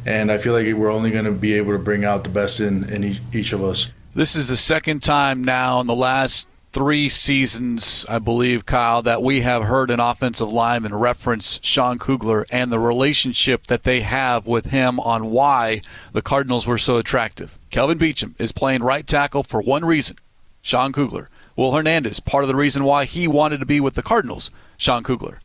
And 0.07 0.31
I 0.31 0.39
feel 0.39 0.53
like 0.53 0.73
we're 0.75 0.93
only 0.93 1.11
going 1.11 1.25
to 1.25 1.33
be 1.33 1.55
able 1.55 1.73
to 1.73 1.79
bring 1.79 2.05
out 2.05 2.25
the 2.25 2.31
best 2.31 2.61
in, 2.61 2.89
in 2.91 3.03
each, 3.03 3.21
each 3.33 3.53
of 3.53 3.65
us. 3.65 3.89
This 4.15 4.37
is 4.37 4.49
the 4.49 4.57
second 4.57 5.03
time 5.03 5.43
now 5.43 5.81
in 5.81 5.89
the 5.89 5.95
last 5.95 6.47
three 6.75 7.09
seasons, 7.09 8.05
I 8.09 8.19
believe, 8.19 8.67
Kyle, 8.67 9.01
that 9.03 9.23
we 9.23 9.41
have 9.41 9.65
heard 9.65 9.91
an 9.91 10.01
offensive 10.01 10.53
lineman 10.53 10.95
reference 10.95 11.59
Sean 11.63 11.99
Kugler 11.99 12.45
and 12.51 12.71
the 12.71 12.81
relationship 12.81 13.69
that 13.69 13.85
they 13.85 14.03
have 14.03 14.47
with 14.47 14.67
him 14.67 15.01
on 15.01 15.31
why 15.31 15.81
the 16.13 16.23
Cardinals 16.23 16.67
were 16.67 16.79
so 16.79 16.99
attractive. 16.99 17.59
Kelvin 17.75 17.99
Beachum 17.99 18.35
is 18.39 18.53
playing 18.53 18.85
right 18.85 19.05
tackle 19.05 19.43
for 19.43 19.61
one 19.61 19.85
reason 19.85 20.17
Sean 20.63 20.93
Kugler. 20.93 21.29
Will 21.57 21.73
Hernandez, 21.73 22.21
part 22.21 22.45
of 22.45 22.49
the 22.49 22.55
reason 22.55 22.85
why 22.85 23.05
he 23.05 23.27
wanted 23.27 23.59
to 23.59 23.67
be 23.67 23.81
with 23.81 23.95
the 23.95 24.03
Cardinals, 24.03 24.53
Sean 24.77 25.03
Kugler. 25.03 25.41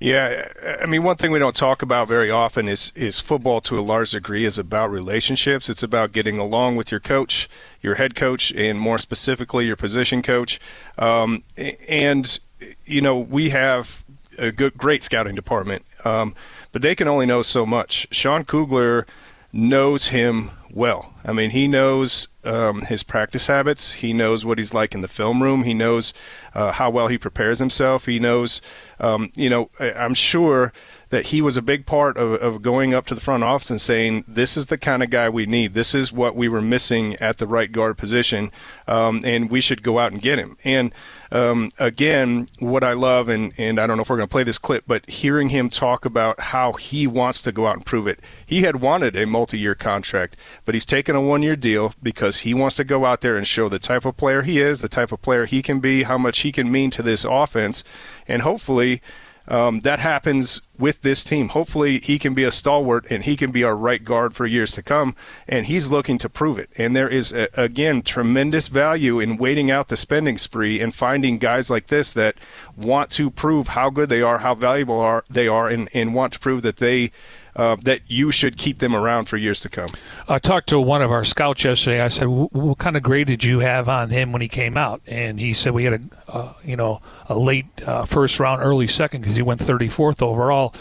Yeah, 0.00 0.48
I 0.82 0.86
mean, 0.86 1.02
one 1.02 1.16
thing 1.16 1.32
we 1.32 1.38
don't 1.38 1.54
talk 1.54 1.82
about 1.82 2.08
very 2.08 2.30
often 2.30 2.66
is 2.66 2.92
is 2.96 3.20
football 3.20 3.60
to 3.60 3.78
a 3.78 3.82
large 3.82 4.12
degree 4.12 4.46
is 4.46 4.56
about 4.56 4.90
relationships. 4.90 5.68
It's 5.68 5.82
about 5.82 6.12
getting 6.12 6.38
along 6.38 6.76
with 6.76 6.90
your 6.90 6.98
coach, 6.98 7.46
your 7.82 7.96
head 7.96 8.14
coach, 8.14 8.50
and 8.52 8.80
more 8.80 8.96
specifically 8.96 9.66
your 9.66 9.76
position 9.76 10.22
coach. 10.22 10.58
Um, 10.96 11.44
and 11.86 12.38
you 12.86 13.02
know, 13.02 13.18
we 13.18 13.50
have 13.50 14.02
a 14.38 14.50
good, 14.50 14.78
great 14.78 15.02
scouting 15.02 15.34
department, 15.34 15.84
um, 16.06 16.34
but 16.72 16.80
they 16.80 16.94
can 16.94 17.06
only 17.06 17.26
know 17.26 17.42
so 17.42 17.66
much. 17.66 18.06
Sean 18.10 18.46
Kugler 18.46 19.06
knows 19.52 20.06
him 20.06 20.52
well. 20.70 21.12
I 21.26 21.32
mean, 21.32 21.50
he 21.50 21.66
knows 21.66 22.28
um, 22.44 22.82
his 22.82 23.02
practice 23.02 23.46
habits. 23.48 23.94
He 23.94 24.12
knows 24.12 24.44
what 24.44 24.58
he's 24.58 24.72
like 24.72 24.94
in 24.94 25.00
the 25.00 25.08
film 25.08 25.42
room. 25.42 25.64
He 25.64 25.74
knows 25.74 26.14
uh, 26.54 26.70
how 26.70 26.88
well 26.88 27.08
he 27.08 27.18
prepares 27.18 27.58
himself. 27.58 28.06
He 28.06 28.20
knows, 28.20 28.62
um, 29.00 29.32
you 29.34 29.50
know, 29.50 29.68
I'm 29.80 30.14
sure 30.14 30.72
that 31.10 31.26
he 31.26 31.40
was 31.40 31.56
a 31.56 31.62
big 31.62 31.86
part 31.86 32.16
of, 32.16 32.32
of 32.42 32.62
going 32.62 32.92
up 32.92 33.06
to 33.06 33.14
the 33.14 33.20
front 33.20 33.44
office 33.44 33.70
and 33.70 33.80
saying, 33.80 34.24
"This 34.26 34.56
is 34.56 34.66
the 34.66 34.78
kind 34.78 35.02
of 35.02 35.10
guy 35.10 35.28
we 35.28 35.46
need. 35.46 35.74
This 35.74 35.94
is 35.94 36.12
what 36.12 36.34
we 36.34 36.48
were 36.48 36.60
missing 36.60 37.14
at 37.16 37.38
the 37.38 37.46
right 37.46 37.70
guard 37.70 37.96
position, 37.96 38.50
um, 38.86 39.22
and 39.24 39.50
we 39.50 39.60
should 39.60 39.82
go 39.82 39.98
out 39.98 40.12
and 40.12 40.20
get 40.20 40.38
him." 40.38 40.56
And 40.64 40.92
um, 41.30 41.70
again, 41.78 42.48
what 42.60 42.84
I 42.84 42.92
love, 42.92 43.28
and, 43.28 43.52
and 43.58 43.80
I 43.80 43.86
don't 43.86 43.96
know 43.96 44.02
if 44.02 44.10
we're 44.10 44.16
going 44.16 44.28
to 44.28 44.32
play 44.32 44.44
this 44.44 44.58
clip, 44.58 44.84
but 44.86 45.08
hearing 45.08 45.48
him 45.48 45.68
talk 45.68 46.04
about 46.04 46.38
how 46.38 46.72
he 46.74 47.06
wants 47.06 47.40
to 47.42 47.52
go 47.52 47.66
out 47.66 47.76
and 47.76 47.86
prove 47.86 48.06
it. 48.06 48.20
He 48.44 48.62
had 48.62 48.80
wanted 48.80 49.16
a 49.16 49.26
multi 49.26 49.58
year 49.58 49.74
contract, 49.74 50.36
but 50.64 50.74
he's 50.74 50.86
taken 50.86 51.16
a 51.16 51.20
one 51.20 51.42
year 51.42 51.56
deal 51.56 51.94
because 52.02 52.40
he 52.40 52.54
wants 52.54 52.76
to 52.76 52.84
go 52.84 53.04
out 53.04 53.20
there 53.20 53.36
and 53.36 53.46
show 53.46 53.68
the 53.68 53.78
type 53.78 54.04
of 54.04 54.16
player 54.16 54.42
he 54.42 54.60
is, 54.60 54.80
the 54.80 54.88
type 54.88 55.12
of 55.12 55.22
player 55.22 55.46
he 55.46 55.62
can 55.62 55.80
be, 55.80 56.04
how 56.04 56.18
much 56.18 56.40
he 56.40 56.52
can 56.52 56.70
mean 56.70 56.90
to 56.90 57.02
this 57.02 57.24
offense, 57.24 57.82
and 58.28 58.42
hopefully 58.42 59.00
um, 59.48 59.80
that 59.80 60.00
happens 60.00 60.60
with 60.78 61.02
this 61.02 61.24
team. 61.24 61.48
Hopefully, 61.48 62.00
he 62.00 62.18
can 62.18 62.34
be 62.34 62.44
a 62.44 62.50
stalwart 62.50 63.06
and 63.10 63.24
he 63.24 63.36
can 63.36 63.50
be 63.50 63.64
our 63.64 63.76
right 63.76 64.04
guard 64.04 64.34
for 64.34 64.46
years 64.46 64.72
to 64.72 64.82
come. 64.82 65.14
And 65.48 65.66
he's 65.66 65.90
looking 65.90 66.18
to 66.18 66.28
prove 66.28 66.58
it. 66.58 66.70
And 66.76 66.94
there 66.94 67.08
is, 67.08 67.32
a, 67.32 67.48
again, 67.54 68.02
tremendous 68.02 68.68
value 68.68 69.20
in 69.20 69.36
waiting 69.36 69.70
out 69.70 69.88
the 69.88 69.96
spending 69.96 70.38
spree 70.38 70.80
and 70.80 70.94
finding 70.94 71.38
guys 71.38 71.70
like 71.70 71.86
this 71.86 72.12
that 72.12 72.36
want 72.76 73.10
to 73.12 73.30
prove 73.30 73.68
how 73.68 73.90
good 73.90 74.08
they 74.08 74.22
are, 74.22 74.38
how 74.38 74.54
valuable 74.54 75.00
are 75.00 75.24
they 75.30 75.48
are, 75.48 75.68
and, 75.68 75.88
and 75.94 76.14
want 76.14 76.32
to 76.34 76.38
prove 76.38 76.62
that 76.62 76.76
they 76.76 77.12
uh, 77.56 77.76
that 77.82 78.00
you 78.06 78.30
should 78.30 78.56
keep 78.56 78.78
them 78.78 78.94
around 78.94 79.24
for 79.24 79.36
years 79.36 79.60
to 79.60 79.68
come. 79.68 79.88
I 80.28 80.38
talked 80.38 80.68
to 80.68 80.78
one 80.78 81.02
of 81.02 81.10
our 81.10 81.24
scouts 81.24 81.64
yesterday. 81.64 82.00
I 82.00 82.08
said, 82.08 82.28
"What 82.28 82.78
kind 82.78 82.96
of 82.96 83.02
grade 83.02 83.26
did 83.26 83.42
you 83.42 83.60
have 83.60 83.88
on 83.88 84.10
him 84.10 84.32
when 84.32 84.42
he 84.42 84.48
came 84.48 84.76
out?" 84.76 85.00
And 85.06 85.40
he 85.40 85.52
said 85.52 85.72
we 85.72 85.84
had 85.84 85.94
a, 85.94 86.30
uh, 86.30 86.52
you 86.62 86.76
know, 86.76 87.00
a 87.28 87.36
late 87.38 87.66
uh, 87.86 88.04
first 88.04 88.38
round, 88.38 88.62
early 88.62 88.86
second 88.86 89.22
because 89.22 89.36
he 89.36 89.42
went 89.42 89.60
34th 89.60 90.22
overall 90.22 90.74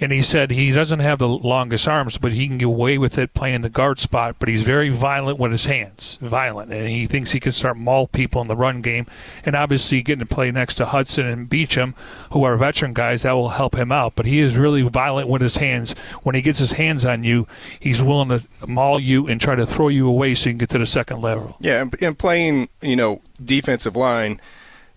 and 0.00 0.12
he 0.12 0.22
said 0.22 0.50
he 0.50 0.70
doesn't 0.72 1.00
have 1.00 1.18
the 1.18 1.28
longest 1.28 1.86
arms, 1.86 2.16
but 2.16 2.32
he 2.32 2.46
can 2.48 2.58
get 2.58 2.66
away 2.66 2.96
with 2.96 3.18
it 3.18 3.34
playing 3.34 3.60
the 3.60 3.68
guard 3.68 3.98
spot. 3.98 4.36
But 4.38 4.48
he's 4.48 4.62
very 4.62 4.88
violent 4.88 5.38
with 5.38 5.52
his 5.52 5.66
hands, 5.66 6.18
violent, 6.22 6.72
and 6.72 6.88
he 6.88 7.06
thinks 7.06 7.32
he 7.32 7.40
can 7.40 7.52
start 7.52 7.76
maul 7.76 8.06
people 8.06 8.40
in 8.40 8.48
the 8.48 8.56
run 8.56 8.80
game. 8.80 9.06
And 9.44 9.54
obviously, 9.54 10.02
getting 10.02 10.26
to 10.26 10.34
play 10.34 10.50
next 10.50 10.76
to 10.76 10.86
Hudson 10.86 11.26
and 11.26 11.48
Beachum, 11.48 11.94
who 12.32 12.44
are 12.44 12.56
veteran 12.56 12.94
guys, 12.94 13.22
that 13.22 13.32
will 13.32 13.50
help 13.50 13.76
him 13.76 13.92
out. 13.92 14.14
But 14.16 14.26
he 14.26 14.40
is 14.40 14.56
really 14.56 14.82
violent 14.82 15.28
with 15.28 15.42
his 15.42 15.58
hands. 15.58 15.94
When 16.22 16.34
he 16.34 16.42
gets 16.42 16.58
his 16.58 16.72
hands 16.72 17.04
on 17.04 17.22
you, 17.22 17.46
he's 17.78 18.02
willing 18.02 18.28
to 18.30 18.46
maul 18.66 18.98
you 18.98 19.26
and 19.26 19.40
try 19.40 19.54
to 19.54 19.66
throw 19.66 19.88
you 19.88 20.08
away 20.08 20.34
so 20.34 20.48
you 20.48 20.54
can 20.54 20.58
get 20.58 20.70
to 20.70 20.78
the 20.78 20.86
second 20.86 21.20
level. 21.20 21.56
Yeah, 21.60 21.84
and 22.00 22.18
playing, 22.18 22.68
you 22.80 22.96
know, 22.96 23.20
defensive 23.44 23.96
line 23.96 24.40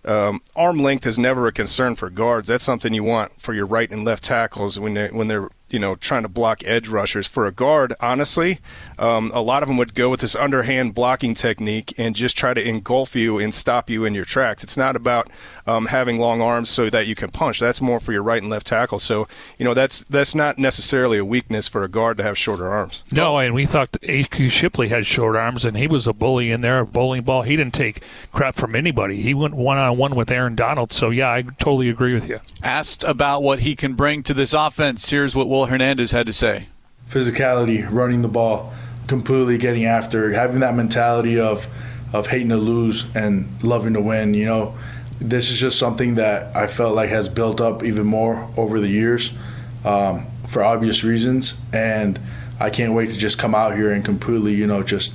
um, 0.06 0.42
arm 0.54 0.78
length 0.78 1.06
is 1.06 1.18
never 1.18 1.46
a 1.46 1.52
concern 1.52 1.96
for 1.96 2.10
guards. 2.10 2.48
That's 2.48 2.64
something 2.64 2.92
you 2.92 3.04
want 3.04 3.40
for 3.40 3.54
your 3.54 3.66
right 3.66 3.90
and 3.90 4.04
left 4.04 4.24
tackles 4.24 4.78
when 4.78 4.94
they 4.94 5.08
when 5.08 5.28
they're 5.28 5.50
you 5.70 5.78
know 5.78 5.94
trying 5.94 6.22
to 6.22 6.28
block 6.28 6.62
edge 6.64 6.88
rushers. 6.88 7.26
For 7.26 7.46
a 7.46 7.52
guard, 7.52 7.94
honestly, 8.00 8.60
um, 8.98 9.30
a 9.34 9.40
lot 9.40 9.62
of 9.62 9.68
them 9.68 9.76
would 9.78 9.94
go 9.94 10.10
with 10.10 10.20
this 10.20 10.36
underhand 10.36 10.94
blocking 10.94 11.34
technique 11.34 11.94
and 11.98 12.14
just 12.14 12.36
try 12.36 12.54
to 12.54 12.62
engulf 12.62 13.16
you 13.16 13.38
and 13.38 13.54
stop 13.54 13.88
you 13.88 14.04
in 14.04 14.14
your 14.14 14.24
tracks. 14.24 14.62
It's 14.62 14.76
not 14.76 14.96
about 14.96 15.30
um, 15.66 15.86
having 15.86 16.18
long 16.18 16.40
arms 16.40 16.70
so 16.70 16.90
that 16.90 17.06
you 17.06 17.14
can 17.14 17.30
punch. 17.30 17.60
That's 17.60 17.80
more 17.80 18.00
for 18.00 18.12
your 18.12 18.22
right 18.22 18.40
and 18.40 18.50
left 18.50 18.66
tackle. 18.66 18.98
So 18.98 19.26
you 19.58 19.64
know 19.64 19.74
that's 19.74 20.04
that's 20.04 20.34
not 20.34 20.58
necessarily 20.58 21.18
a 21.18 21.24
weakness 21.24 21.68
for 21.68 21.84
a 21.84 21.88
guard 21.88 22.18
to 22.18 22.22
have 22.22 22.36
shorter 22.36 22.70
arms. 22.70 23.02
No, 23.10 23.38
and 23.38 23.54
we 23.54 23.66
thought 23.66 23.96
A.Q. 24.02 24.50
Shipley 24.50 24.88
had 24.88 25.06
short 25.06 25.36
arms, 25.36 25.64
and 25.64 25.76
he 25.76 25.86
was 25.86 26.06
a 26.06 26.12
bully 26.12 26.50
in 26.50 26.60
there, 26.60 26.80
a 26.80 26.86
bowling 26.86 27.22
ball. 27.22 27.42
He 27.42 27.56
didn't 27.56 27.74
take 27.74 28.02
crap 28.32 28.54
from 28.54 28.74
anybody. 28.74 29.22
He 29.22 29.34
went 29.34 29.54
one 29.54 29.78
on 29.78 29.96
one 29.96 30.14
with 30.14 30.30
Aaron 30.30 30.54
Donald. 30.54 30.92
So 30.92 31.10
yeah, 31.10 31.30
I 31.30 31.42
totally 31.42 31.88
agree 31.88 32.14
with 32.14 32.28
you. 32.28 32.40
Asked 32.62 33.04
about 33.04 33.42
what 33.42 33.60
he 33.60 33.74
can 33.74 33.94
bring 33.94 34.22
to 34.24 34.34
this 34.34 34.52
offense. 34.52 35.08
Here's 35.08 35.34
what 35.34 35.48
Will 35.48 35.66
Hernandez 35.66 36.12
had 36.12 36.26
to 36.26 36.32
say. 36.32 36.68
Physicality, 37.08 37.86
running 37.90 38.22
the 38.22 38.28
ball, 38.28 38.72
completely 39.06 39.58
getting 39.58 39.84
after, 39.84 40.32
having 40.32 40.60
that 40.60 40.74
mentality 40.74 41.38
of 41.38 41.68
of 42.12 42.28
hating 42.28 42.48
to 42.50 42.56
lose 42.56 43.14
and 43.16 43.48
loving 43.62 43.94
to 43.94 44.00
win. 44.00 44.34
You 44.34 44.46
know, 44.46 44.74
this 45.20 45.50
is 45.50 45.58
just 45.58 45.78
something 45.78 46.16
that 46.16 46.56
I 46.56 46.66
felt 46.66 46.94
like 46.94 47.10
has 47.10 47.28
built 47.28 47.60
up 47.60 47.82
even 47.82 48.06
more 48.06 48.50
over 48.56 48.80
the 48.80 48.88
years 48.88 49.36
um, 49.84 50.26
for 50.46 50.62
obvious 50.62 51.04
reasons. 51.04 51.54
And 51.72 52.18
I 52.60 52.70
can't 52.70 52.94
wait 52.94 53.08
to 53.10 53.16
just 53.16 53.38
come 53.38 53.54
out 53.54 53.74
here 53.74 53.90
and 53.90 54.04
completely, 54.04 54.54
you 54.54 54.66
know, 54.66 54.82
just, 54.82 55.14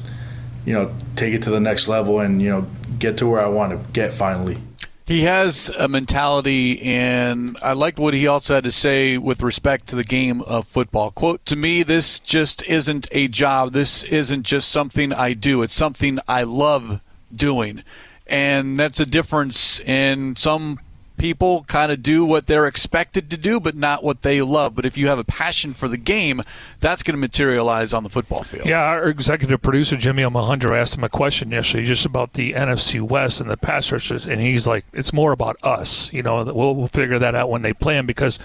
you 0.65 0.73
know, 0.73 0.93
take 1.15 1.33
it 1.33 1.43
to 1.43 1.51
the 1.51 1.59
next 1.59 1.87
level 1.87 2.19
and, 2.19 2.41
you 2.41 2.49
know, 2.49 2.67
get 2.97 3.17
to 3.19 3.27
where 3.27 3.41
I 3.41 3.47
want 3.47 3.71
to 3.71 3.91
get 3.91 4.13
finally. 4.13 4.57
He 5.05 5.23
has 5.23 5.69
a 5.69 5.87
mentality, 5.87 6.79
and 6.83 7.57
I 7.63 7.73
liked 7.73 7.97
what 7.97 8.13
he 8.13 8.27
also 8.27 8.53
had 8.53 8.63
to 8.65 8.71
say 8.71 9.17
with 9.17 9.41
respect 9.41 9.87
to 9.87 9.95
the 9.95 10.03
game 10.03 10.41
of 10.41 10.67
football. 10.67 11.09
Quote, 11.09 11.43
to 11.45 11.55
me, 11.55 11.81
this 11.81 12.19
just 12.19 12.61
isn't 12.67 13.07
a 13.11 13.27
job. 13.27 13.73
This 13.73 14.03
isn't 14.03 14.43
just 14.43 14.69
something 14.69 15.11
I 15.11 15.33
do. 15.33 15.63
It's 15.63 15.73
something 15.73 16.19
I 16.27 16.43
love 16.43 17.01
doing 17.35 17.83
and 18.29 18.77
that's 18.77 18.99
a 18.99 19.05
difference 19.05 19.79
in 19.81 20.35
some 20.35 20.79
people 21.19 21.65
kind 21.67 21.91
of 21.91 22.01
do 22.01 22.25
what 22.25 22.47
they're 22.47 22.65
expected 22.65 23.29
to 23.29 23.37
do, 23.37 23.59
but 23.59 23.75
not 23.75 24.03
what 24.03 24.23
they 24.23 24.41
love. 24.41 24.73
But 24.73 24.85
if 24.85 24.97
you 24.97 25.07
have 25.09 25.19
a 25.19 25.23
passion 25.23 25.73
for 25.73 25.87
the 25.87 25.97
game, 25.97 26.41
that's 26.79 27.03
going 27.03 27.13
to 27.13 27.19
materialize 27.19 27.93
on 27.93 28.03
the 28.03 28.09
football 28.09 28.43
field. 28.43 28.65
Yeah, 28.65 28.79
our 28.79 29.09
executive 29.09 29.61
producer 29.61 29.97
Jimmy 29.97 30.23
Almohandro 30.23 30.75
asked 30.75 30.95
him 30.95 31.03
a 31.03 31.09
question 31.09 31.51
yesterday 31.51 31.85
just 31.85 32.05
about 32.05 32.33
the 32.33 32.53
NFC 32.53 33.01
West 33.01 33.41
and 33.41 33.49
the 33.49 33.57
pass 33.57 33.91
rushers, 33.91 34.25
and 34.25 34.41
he's 34.41 34.65
like, 34.65 34.85
"It's 34.93 35.13
more 35.13 35.31
about 35.31 35.57
us." 35.61 36.11
You 36.11 36.23
know, 36.23 36.43
we'll, 36.43 36.75
we'll 36.75 36.87
figure 36.87 37.19
that 37.19 37.35
out 37.35 37.49
when 37.49 37.61
they 37.61 37.73
play 37.73 37.97
him 37.97 38.07
because 38.07 38.39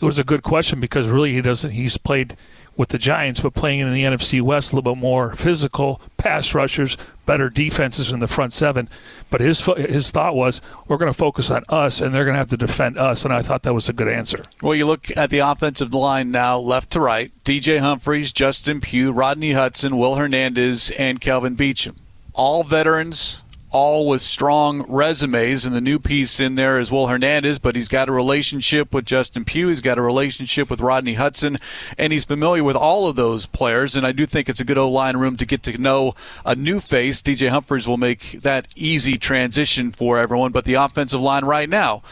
it 0.00 0.04
was 0.04 0.18
a 0.18 0.24
good 0.24 0.42
question 0.42 0.78
because 0.78 1.08
really 1.08 1.32
he 1.32 1.40
doesn't. 1.40 1.70
He's 1.70 1.96
played 1.96 2.36
with 2.78 2.90
the 2.90 2.96
Giants, 2.96 3.40
but 3.40 3.52
playing 3.52 3.80
in 3.80 3.92
the 3.92 4.04
NFC 4.04 4.40
West 4.40 4.72
a 4.72 4.76
little 4.76 4.94
bit 4.94 5.00
more 5.00 5.34
physical, 5.34 6.00
pass 6.16 6.54
rushers, 6.54 6.96
better 7.26 7.50
defenses 7.50 8.12
in 8.12 8.20
the 8.20 8.28
front 8.28 8.54
seven. 8.54 8.88
But 9.28 9.40
his 9.40 9.60
his 9.76 10.10
thought 10.10 10.36
was, 10.36 10.62
we're 10.86 10.96
going 10.96 11.12
to 11.12 11.18
focus 11.18 11.50
on 11.50 11.64
us, 11.68 12.00
and 12.00 12.14
they're 12.14 12.24
going 12.24 12.34
to 12.34 12.38
have 12.38 12.50
to 12.50 12.56
defend 12.56 12.96
us. 12.96 13.24
And 13.24 13.34
I 13.34 13.42
thought 13.42 13.64
that 13.64 13.74
was 13.74 13.88
a 13.88 13.92
good 13.92 14.08
answer. 14.08 14.42
Well, 14.62 14.76
you 14.76 14.86
look 14.86 15.14
at 15.16 15.28
the 15.28 15.40
offensive 15.40 15.92
line 15.92 16.30
now, 16.30 16.56
left 16.58 16.90
to 16.92 17.00
right: 17.00 17.32
D.J. 17.42 17.78
Humphries, 17.78 18.32
Justin 18.32 18.80
Pugh, 18.80 19.12
Rodney 19.12 19.52
Hudson, 19.52 19.98
Will 19.98 20.14
Hernandez, 20.14 20.90
and 20.92 21.20
Kelvin 21.20 21.56
Beachum. 21.56 21.96
All 22.32 22.62
veterans, 22.62 23.42
all 23.70 24.06
with 24.06 24.20
strong 24.20 24.82
resumes. 24.88 25.64
And 25.64 25.74
the 25.74 25.80
new 25.80 25.98
piece 25.98 26.40
in 26.40 26.54
there 26.54 26.78
is 26.78 26.90
Will 26.90 27.08
Hernandez, 27.08 27.58
but 27.58 27.76
he's 27.76 27.88
got 27.88 28.08
a 28.08 28.12
relationship 28.12 28.94
with 28.94 29.04
Justin 29.04 29.44
Pugh. 29.44 29.68
He's 29.68 29.80
got 29.80 29.98
a 29.98 30.02
relationship 30.02 30.70
with 30.70 30.80
Rodney 30.80 31.14
Hudson, 31.14 31.58
and 31.96 32.12
he's 32.12 32.24
familiar 32.24 32.64
with 32.64 32.76
all 32.76 33.08
of 33.08 33.16
those 33.16 33.46
players. 33.46 33.96
And 33.96 34.06
I 34.06 34.12
do 34.12 34.26
think 34.26 34.48
it's 34.48 34.60
a 34.60 34.64
good 34.64 34.78
O 34.78 34.90
line 34.90 35.16
room 35.16 35.36
to 35.36 35.46
get 35.46 35.62
to 35.64 35.76
know 35.76 36.14
a 36.44 36.54
new 36.54 36.80
face. 36.80 37.22
DJ 37.22 37.48
Humphries 37.48 37.88
will 37.88 37.96
make 37.96 38.40
that 38.42 38.68
easy 38.76 39.18
transition 39.18 39.90
for 39.90 40.18
everyone. 40.18 40.52
But 40.52 40.64
the 40.64 40.74
offensive 40.74 41.20
line 41.20 41.44
right 41.44 41.68
now, 41.68 42.02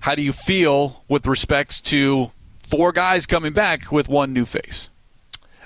how 0.00 0.14
do 0.14 0.22
you 0.22 0.32
feel 0.32 1.04
with 1.08 1.26
respects 1.26 1.80
to 1.82 2.30
four 2.68 2.92
guys 2.92 3.26
coming 3.26 3.52
back 3.52 3.90
with 3.90 4.08
one 4.08 4.32
new 4.32 4.44
face? 4.44 4.89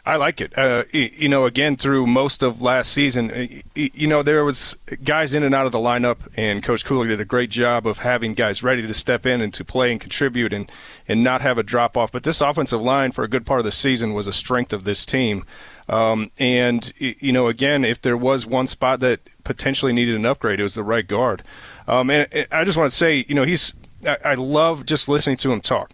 I 0.06 0.16
like 0.16 0.42
it. 0.42 0.52
Uh, 0.56 0.84
you 0.92 1.30
know, 1.30 1.46
again, 1.46 1.76
through 1.76 2.06
most 2.06 2.42
of 2.42 2.60
last 2.60 2.92
season, 2.92 3.62
you 3.74 4.06
know, 4.06 4.22
there 4.22 4.44
was 4.44 4.76
guys 5.02 5.32
in 5.32 5.42
and 5.42 5.54
out 5.54 5.64
of 5.64 5.72
the 5.72 5.78
lineup, 5.78 6.18
and 6.36 6.62
Coach 6.62 6.84
Kugler 6.84 7.08
did 7.08 7.22
a 7.22 7.24
great 7.24 7.48
job 7.48 7.86
of 7.86 7.98
having 7.98 8.34
guys 8.34 8.62
ready 8.62 8.82
to 8.86 8.92
step 8.92 9.24
in 9.24 9.40
and 9.40 9.54
to 9.54 9.64
play 9.64 9.90
and 9.90 10.00
contribute 10.00 10.52
and, 10.52 10.70
and 11.08 11.24
not 11.24 11.40
have 11.40 11.56
a 11.56 11.62
drop 11.62 11.96
off. 11.96 12.12
But 12.12 12.22
this 12.22 12.42
offensive 12.42 12.82
line 12.82 13.12
for 13.12 13.24
a 13.24 13.28
good 13.28 13.46
part 13.46 13.60
of 13.60 13.64
the 13.64 13.72
season 13.72 14.12
was 14.12 14.26
a 14.26 14.32
strength 14.34 14.74
of 14.74 14.84
this 14.84 15.06
team. 15.06 15.42
Um, 15.88 16.30
and, 16.38 16.92
you 16.98 17.32
know, 17.32 17.48
again, 17.48 17.82
if 17.82 18.02
there 18.02 18.16
was 18.16 18.44
one 18.44 18.66
spot 18.66 19.00
that 19.00 19.20
potentially 19.42 19.94
needed 19.94 20.16
an 20.16 20.26
upgrade, 20.26 20.60
it 20.60 20.64
was 20.64 20.74
the 20.74 20.84
right 20.84 21.06
guard. 21.06 21.42
Um, 21.88 22.10
and, 22.10 22.28
and 22.30 22.46
I 22.52 22.64
just 22.64 22.76
want 22.76 22.90
to 22.90 22.96
say, 22.96 23.24
you 23.26 23.34
know, 23.34 23.44
he's 23.44 23.72
I, 24.06 24.18
I 24.24 24.34
love 24.34 24.84
just 24.86 25.08
listening 25.08 25.36
to 25.38 25.52
him 25.52 25.60
talk. 25.60 25.90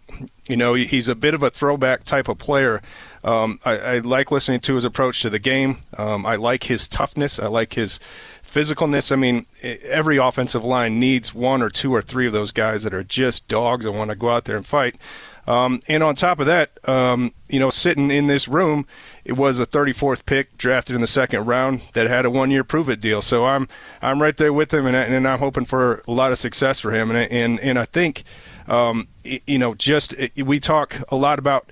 You 0.47 0.57
know, 0.57 0.75
he's 0.75 1.09
a 1.09 1.15
bit 1.15 1.35
of 1.35 1.43
a 1.43 1.51
throwback 1.51 2.05
type 2.05 2.29
of 2.29 2.39
player. 2.39 2.83
Um, 3.23 3.61
I, 3.65 3.79
I, 3.79 3.99
like 3.99 4.31
listening 4.31 4.61
to 4.61 4.75
his 4.77 4.85
approach 4.85 5.21
to 5.23 5.31
the 5.31 5.39
game. 5.39 5.79
Um, 5.99 6.25
I 6.25 6.37
like 6.37 6.65
his 6.65 6.89
toughness. 6.89 7.39
I 7.39 7.49
like 7.49 7.75
his 7.75 8.01
physicalness. 8.51 9.13
I 9.13 9.17
mean, 9.17 9.47
every 9.63 10.17
offensive 10.17 10.65
line 10.65 10.99
needs 10.99 11.35
one 11.35 11.63
or 11.63 11.69
two 11.69 11.95
or 11.95 12.01
three 12.01 12.27
of 12.27 12.33
those 12.33 12.51
guys 12.51 12.83
that 12.83 12.95
are 12.95 13.05
just 13.05 13.47
dogs 13.47 13.85
and 13.85 13.97
want 13.97 14.11
to 14.11 14.17
go 14.17 14.31
out 14.31 14.47
there 14.47 14.57
and 14.57 14.67
fight. 14.67 14.97
Um, 15.47 15.81
and 15.89 16.03
on 16.03 16.15
top 16.15 16.39
of 16.39 16.47
that, 16.47 16.71
um, 16.89 17.35
you 17.49 17.59
know, 17.59 17.71
sitting 17.71 18.11
in 18.11 18.27
this 18.27 18.47
room, 18.47 18.87
it 19.25 19.33
was 19.33 19.59
a 19.59 19.67
34th 19.67 20.25
pick 20.25 20.57
drafted 20.57 20.95
in 20.95 21.01
the 21.01 21.07
second 21.07 21.47
round 21.47 21.83
that 21.95 22.07
had 22.07 22.25
a 22.25 22.31
one-year 22.31 22.63
prove-it 22.63 23.01
deal. 23.01 23.21
So 23.21 23.47
I'm 23.47 23.69
I'm 24.01 24.23
right 24.23 24.37
there 24.37 24.53
with 24.53 24.73
him, 24.73 24.87
and, 24.87 24.97
and 24.97 25.27
I'm 25.27 25.39
hoping 25.39 25.65
for 25.65 26.03
a 26.07 26.13
lot 26.13 26.31
of 26.31 26.39
success 26.39 26.79
for 26.79 26.93
him. 26.93 27.11
And 27.11 27.31
and 27.33 27.61
and 27.61 27.79
I 27.79 27.85
think, 27.85 28.25
um, 28.69 29.09
you 29.25 29.59
know, 29.59 29.75
just 29.75 30.15
we 30.37 30.61
talk 30.61 30.97
a 31.09 31.17
lot 31.17 31.39
about. 31.39 31.71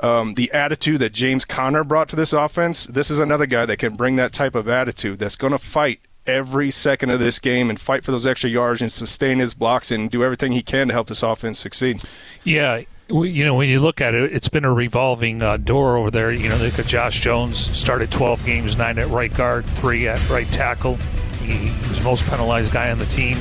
Um, 0.00 0.34
the 0.34 0.50
attitude 0.52 1.00
that 1.00 1.12
James 1.12 1.44
Conner 1.44 1.84
brought 1.84 2.08
to 2.10 2.16
this 2.16 2.32
offense, 2.32 2.86
this 2.86 3.10
is 3.10 3.18
another 3.18 3.46
guy 3.46 3.66
that 3.66 3.78
can 3.78 3.96
bring 3.96 4.16
that 4.16 4.32
type 4.32 4.54
of 4.54 4.68
attitude 4.68 5.18
that's 5.18 5.36
going 5.36 5.52
to 5.52 5.58
fight 5.58 6.00
every 6.26 6.70
second 6.70 7.10
of 7.10 7.18
this 7.18 7.38
game 7.38 7.70
and 7.70 7.80
fight 7.80 8.04
for 8.04 8.12
those 8.12 8.26
extra 8.26 8.50
yards 8.50 8.82
and 8.82 8.92
sustain 8.92 9.38
his 9.38 9.54
blocks 9.54 9.90
and 9.90 10.10
do 10.10 10.22
everything 10.22 10.52
he 10.52 10.62
can 10.62 10.88
to 10.88 10.94
help 10.94 11.08
this 11.08 11.22
offense 11.22 11.58
succeed. 11.58 12.00
Yeah, 12.44 12.82
you 13.08 13.44
know, 13.44 13.54
when 13.54 13.68
you 13.68 13.80
look 13.80 14.00
at 14.00 14.14
it, 14.14 14.32
it's 14.32 14.48
been 14.48 14.66
a 14.66 14.72
revolving 14.72 15.42
uh, 15.42 15.56
door 15.56 15.96
over 15.96 16.10
there. 16.10 16.30
You 16.30 16.50
know, 16.50 16.56
look 16.56 16.78
at 16.78 16.86
Josh 16.86 17.20
Jones 17.20 17.76
started 17.76 18.10
12 18.10 18.44
games, 18.44 18.76
nine 18.76 18.98
at 18.98 19.08
right 19.08 19.32
guard, 19.32 19.64
three 19.64 20.06
at 20.06 20.28
right 20.28 20.50
tackle. 20.52 20.96
He, 21.40 21.54
he 21.54 21.88
was 21.88 22.00
most 22.02 22.26
penalized 22.26 22.72
guy 22.72 22.90
on 22.90 22.98
the 22.98 23.06
team. 23.06 23.38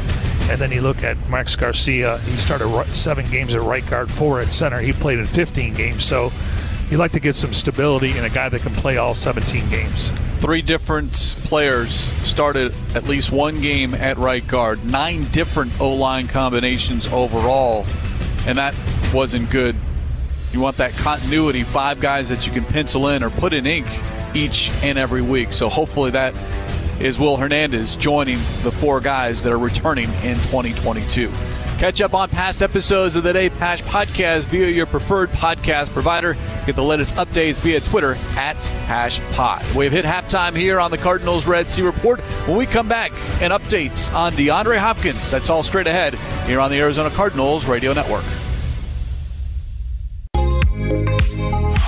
And 0.49 0.59
then 0.61 0.71
you 0.71 0.81
look 0.81 1.03
at 1.03 1.29
Max 1.29 1.55
Garcia. 1.55 2.19
He 2.19 2.37
started 2.37 2.85
seven 2.95 3.29
games 3.29 3.55
at 3.55 3.61
right 3.61 3.85
guard, 3.85 4.09
four 4.09 4.41
at 4.41 4.51
center. 4.51 4.79
He 4.79 4.93
played 4.93 5.19
in 5.19 5.25
15 5.25 5.73
games. 5.73 6.05
So 6.05 6.31
you 6.89 6.97
like 6.97 7.11
to 7.11 7.19
get 7.19 7.35
some 7.35 7.53
stability 7.53 8.17
in 8.17 8.23
a 8.23 8.29
guy 8.29 8.47
that 8.49 8.61
can 8.61 8.73
play 8.73 8.97
all 8.97 9.13
17 9.13 9.69
games. 9.69 10.11
Three 10.37 10.61
different 10.61 11.13
players 11.43 11.91
started 11.91 12.73
at 12.95 13.07
least 13.07 13.31
one 13.31 13.59
game 13.61 13.93
at 13.93 14.17
right 14.17 14.45
guard. 14.47 14.85
Nine 14.85 15.25
different 15.31 15.79
O 15.81 15.93
line 15.93 16.27
combinations 16.27 17.07
overall 17.07 17.85
and 18.47 18.57
that 18.57 18.73
wasn't 19.13 19.49
good. 19.49 19.75
You 20.53 20.61
want 20.61 20.77
that 20.77 20.93
continuity, 20.93 21.63
five 21.63 21.99
guys 21.99 22.29
that 22.29 22.47
you 22.47 22.53
can 22.53 22.63
pencil 22.63 23.09
in 23.09 23.21
or 23.21 23.29
put 23.29 23.53
in 23.53 23.67
ink 23.67 23.85
each 24.33 24.71
and 24.81 24.97
every 24.97 25.21
week. 25.21 25.51
So 25.51 25.67
hopefully 25.67 26.11
that 26.11 26.33
is 26.99 27.19
Will 27.19 27.37
Hernandez 27.37 27.95
joining 27.95 28.37
the 28.63 28.71
four 28.71 28.99
guys 28.99 29.43
that 29.43 29.51
are 29.51 29.59
returning 29.59 30.09
in 30.23 30.35
2022. 30.35 31.31
Catch 31.77 32.01
up 32.01 32.15
on 32.15 32.27
past 32.29 32.63
episodes 32.63 33.15
of 33.15 33.23
the 33.23 33.31
Dave 33.31 33.53
Pasch 33.59 33.83
podcast 33.83 34.45
via 34.45 34.67
your 34.67 34.87
preferred 34.87 35.29
podcast 35.29 35.89
provider. 35.91 36.35
Get 36.65 36.75
the 36.75 36.83
latest 36.83 37.13
updates 37.15 37.61
via 37.61 37.81
Twitter 37.81 38.15
at 38.35 38.57
PaschPod. 38.87 39.75
We 39.75 39.85
have 39.85 39.93
hit 39.93 40.03
halftime 40.03 40.57
here 40.57 40.79
on 40.79 40.89
the 40.89 40.97
Cardinals 40.97 41.45
Red 41.45 41.69
Sea 41.69 41.83
Report. 41.83 42.19
When 42.47 42.57
we 42.57 42.65
come 42.65 42.89
back, 42.89 43.11
an 43.41 43.51
update 43.51 44.11
on 44.15 44.33
DeAndre 44.33 44.79
Hopkins. 44.79 45.29
That's 45.29 45.51
all 45.51 45.61
straight 45.61 45.85
ahead 45.85 46.15
here 46.47 46.59
on 46.59 46.71
the 46.71 46.79
Arizona 46.79 47.11
Cardinals 47.11 47.67
Radio 47.67 47.93
Network. 47.93 48.25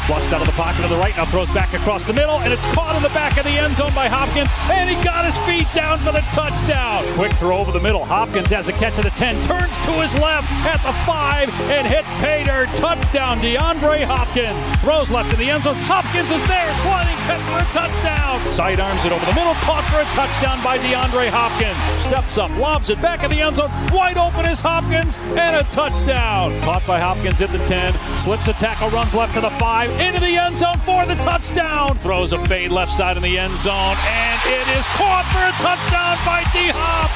Flushed 0.10 0.34
out 0.34 0.42
of 0.42 0.48
the 0.48 0.58
pocket 0.58 0.82
to 0.82 0.88
the 0.88 0.98
right, 0.98 1.16
now 1.16 1.26
throws 1.26 1.52
back 1.52 1.72
across 1.76 2.04
the 2.04 2.14
middle, 2.14 2.40
and 2.40 2.52
it's 2.52 2.66
caught 2.74 2.96
in 2.96 3.04
the 3.04 3.10
back 3.10 3.38
of 3.38 3.46
the 3.46 3.52
end 3.52 3.76
zone 3.76 3.94
by 3.94 4.08
Hopkins, 4.08 4.50
and 4.66 4.90
he 4.90 4.96
got 5.04 5.24
his 5.24 5.38
feet 5.46 5.68
down 5.76 6.00
for 6.00 6.12
the 6.12 6.26
touchdown. 6.34 7.06
Quick 7.14 7.32
throw 7.34 7.60
over 7.60 7.72
the 7.72 7.80
middle. 7.80 8.04
Hopkins 8.04 8.50
has 8.50 8.70
a 8.70 8.74
catch 8.74 8.98
at 8.98 9.06
the 9.06 9.12
10, 9.12 9.44
turns 9.44 9.78
to 9.86 9.92
his 10.02 10.16
left 10.16 10.50
at 10.66 10.82
the 10.82 10.98
5, 11.06 11.50
and 11.70 11.86
hits 11.86 12.10
Pater. 12.26 12.66
Touchdown, 12.74 13.38
DeAndre 13.38 14.02
Hopkins. 14.04 14.66
Throws 14.82 15.12
left 15.12 15.32
in 15.32 15.38
the 15.38 15.52
end 15.52 15.62
zone. 15.62 15.78
Hopkins 15.86 16.32
is 16.32 16.42
there, 16.50 16.74
sliding 16.82 17.14
catch 17.30 17.46
for 17.46 17.62
a 17.62 17.70
touchdown. 17.70 18.42
Sidearms 18.50 19.06
it 19.06 19.12
over 19.12 19.26
the 19.30 19.38
middle, 19.38 19.54
caught 19.62 19.86
for 19.94 20.02
a 20.02 20.10
touchdown 20.10 20.58
by 20.64 20.80
DeAndre 20.80 21.30
Hopkins. 21.30 21.78
Steps 22.02 22.40
up, 22.40 22.50
lobs 22.58 22.90
it 22.90 23.00
back 23.00 23.24
in 23.24 23.30
the 23.30 23.42
end 23.42 23.58
zone. 23.58 23.70
Wide 23.94 24.18
open 24.18 24.50
is 24.50 24.60
Hopkins, 24.60 25.20
and 25.38 25.56
a 25.56 25.64
touchdown. 25.70 26.60
Caught 26.62 26.88
by 26.88 27.00
Hopkins 27.00 27.44
at 27.44 27.52
the 27.52 27.64
10, 27.64 27.94
slips 28.18 28.48
a 28.48 28.54
tackle, 28.54 28.88
runs 28.91 29.13
left 29.13 29.34
to 29.36 29.41
the 29.41 29.49
5, 29.52 30.02
into 30.02 30.19
the 30.19 30.38
end 30.38 30.58
zone 30.58 30.80
for 30.80 31.06
the 31.06 31.15
touchdown. 31.15 31.97
Throws 31.99 32.34
a 32.34 32.43
fade 32.45 32.71
left 32.71 32.93
side 32.93 33.17
in 33.17 33.23
the 33.23 33.38
end 33.38 33.58
zone, 33.58 33.95
and 34.02 34.41
it 34.45 34.78
is 34.78 34.88
caught 34.89 35.25
for 35.32 35.39
a 35.39 35.52
touchdown 35.62 36.17
by 36.25 36.43
D 36.52 36.71
Hop. 36.73 37.10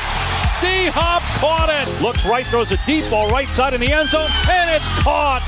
D 0.62 0.88
Hop 0.94 1.22
caught 1.40 1.70
it. 1.70 2.02
Looks 2.02 2.26
right, 2.26 2.46
throws 2.46 2.72
a 2.72 2.80
deep 2.86 3.10
ball 3.10 3.30
right 3.30 3.50
side 3.50 3.74
in 3.74 3.82
the 3.82 3.92
end 3.92 4.10
zone, 4.10 4.30
and 4.50 4.70
it's 4.70 4.88
caught. 5.02 5.44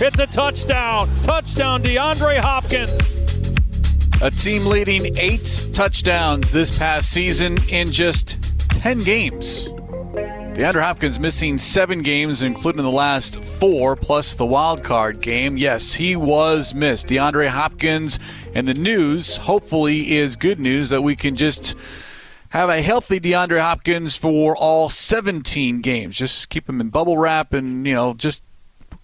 It's 0.00 0.18
a 0.18 0.26
touchdown. 0.26 1.14
Touchdown, 1.22 1.82
DeAndre 1.82 2.38
Hopkins. 2.38 2.98
A 4.20 4.30
team 4.30 4.66
leading 4.66 5.16
eight 5.16 5.68
touchdowns 5.72 6.50
this 6.52 6.76
past 6.76 7.10
season 7.10 7.58
in 7.68 7.92
just 7.92 8.40
10 8.70 9.04
games. 9.04 9.71
DeAndre 10.54 10.82
Hopkins 10.82 11.18
missing 11.18 11.56
seven 11.56 12.02
games, 12.02 12.42
including 12.42 12.82
the 12.82 12.90
last 12.90 13.42
four, 13.42 13.96
plus 13.96 14.36
the 14.36 14.44
wild 14.44 14.84
card 14.84 15.22
game. 15.22 15.56
Yes, 15.56 15.94
he 15.94 16.14
was 16.14 16.74
missed. 16.74 17.06
DeAndre 17.06 17.48
Hopkins, 17.48 18.18
and 18.54 18.68
the 18.68 18.74
news, 18.74 19.38
hopefully, 19.38 20.12
is 20.12 20.36
good 20.36 20.60
news 20.60 20.90
that 20.90 21.00
we 21.00 21.16
can 21.16 21.36
just 21.36 21.74
have 22.50 22.68
a 22.68 22.82
healthy 22.82 23.18
DeAndre 23.18 23.62
Hopkins 23.62 24.14
for 24.14 24.54
all 24.54 24.90
17 24.90 25.80
games. 25.80 26.18
Just 26.18 26.50
keep 26.50 26.68
him 26.68 26.82
in 26.82 26.90
bubble 26.90 27.16
wrap 27.16 27.54
and, 27.54 27.86
you 27.86 27.94
know, 27.94 28.12
just 28.12 28.44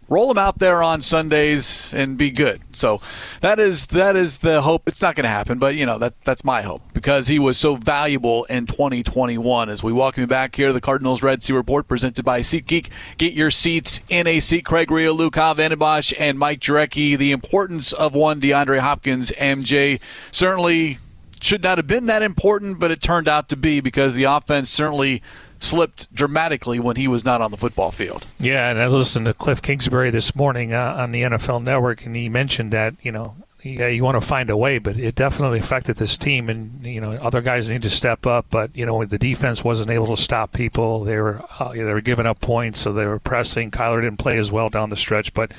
roll 0.08 0.30
him 0.30 0.38
out 0.38 0.58
there 0.58 0.82
on 0.82 1.00
Sundays 1.00 1.92
and 1.94 2.16
be 2.16 2.30
good. 2.30 2.60
So 2.72 3.00
that 3.40 3.58
is 3.58 3.88
that 3.88 4.16
is 4.16 4.38
the 4.38 4.62
hope. 4.62 4.82
It's 4.86 5.02
not 5.02 5.14
going 5.14 5.24
to 5.24 5.30
happen, 5.30 5.58
but 5.58 5.74
you 5.74 5.86
know 5.86 5.98
that 5.98 6.14
that's 6.24 6.44
my 6.44 6.62
hope 6.62 6.82
because 6.94 7.28
he 7.28 7.38
was 7.38 7.58
so 7.58 7.76
valuable 7.76 8.44
in 8.44 8.66
2021. 8.66 9.68
As 9.68 9.82
we 9.82 9.92
welcome 9.92 10.22
you 10.22 10.26
back 10.26 10.56
here 10.56 10.72
the 10.72 10.80
Cardinals 10.80 11.22
Red 11.22 11.42
Sea 11.42 11.52
Report, 11.52 11.86
presented 11.86 12.24
by 12.24 12.40
SeatGeek. 12.40 12.88
Get 13.18 13.34
your 13.34 13.50
seats 13.50 14.00
in 14.08 14.26
a 14.26 14.40
seat. 14.40 14.64
Craig 14.64 14.90
Rio, 14.90 15.12
Luke 15.12 15.34
Vanden 15.34 15.78
Bosch, 15.78 16.12
and 16.18 16.38
Mike 16.38 16.60
Jurecki. 16.60 17.16
The 17.16 17.32
importance 17.32 17.92
of 17.92 18.14
one 18.14 18.40
DeAndre 18.40 18.80
Hopkins, 18.80 19.30
MJ, 19.32 20.00
certainly 20.30 20.98
should 21.40 21.62
not 21.62 21.78
have 21.78 21.86
been 21.86 22.06
that 22.06 22.22
important, 22.22 22.80
but 22.80 22.90
it 22.90 23.00
turned 23.00 23.28
out 23.28 23.48
to 23.48 23.56
be 23.56 23.80
because 23.80 24.14
the 24.14 24.24
offense 24.24 24.70
certainly 24.70 25.22
slipped 25.58 26.12
dramatically 26.14 26.78
when 26.80 26.96
he 26.96 27.08
was 27.08 27.24
not 27.24 27.40
on 27.40 27.50
the 27.50 27.56
football 27.56 27.90
field. 27.90 28.26
Yeah, 28.38 28.70
and 28.70 28.80
I 28.80 28.86
listened 28.86 29.26
to 29.26 29.34
Cliff 29.34 29.60
Kingsbury 29.60 30.10
this 30.10 30.34
morning 30.34 30.72
uh, 30.72 30.96
on 30.98 31.12
the 31.12 31.22
NFL 31.22 31.62
Network, 31.62 32.04
and 32.06 32.14
he 32.16 32.28
mentioned 32.28 32.72
that 32.72 32.94
you 33.02 33.12
know 33.12 33.36
yeah, 33.62 33.88
you 33.88 34.04
want 34.04 34.14
to 34.14 34.26
find 34.26 34.50
a 34.50 34.56
way, 34.56 34.78
but 34.78 34.96
it 34.96 35.16
definitely 35.16 35.58
affected 35.58 35.96
this 35.96 36.16
team, 36.16 36.48
and 36.48 36.86
you 36.86 37.00
know 37.00 37.12
other 37.12 37.40
guys 37.40 37.68
need 37.68 37.82
to 37.82 37.90
step 37.90 38.24
up. 38.24 38.46
But 38.50 38.76
you 38.76 38.86
know 38.86 39.04
the 39.04 39.18
defense 39.18 39.64
wasn't 39.64 39.90
able 39.90 40.14
to 40.14 40.22
stop 40.22 40.52
people; 40.52 41.02
they 41.02 41.16
were 41.16 41.42
uh, 41.58 41.72
they 41.72 41.82
were 41.82 42.00
giving 42.00 42.26
up 42.26 42.40
points, 42.40 42.80
so 42.80 42.92
they 42.92 43.06
were 43.06 43.18
pressing. 43.18 43.72
Kyler 43.72 44.00
didn't 44.00 44.18
play 44.18 44.38
as 44.38 44.52
well 44.52 44.68
down 44.68 44.90
the 44.90 44.96
stretch, 44.96 45.34
but 45.34 45.50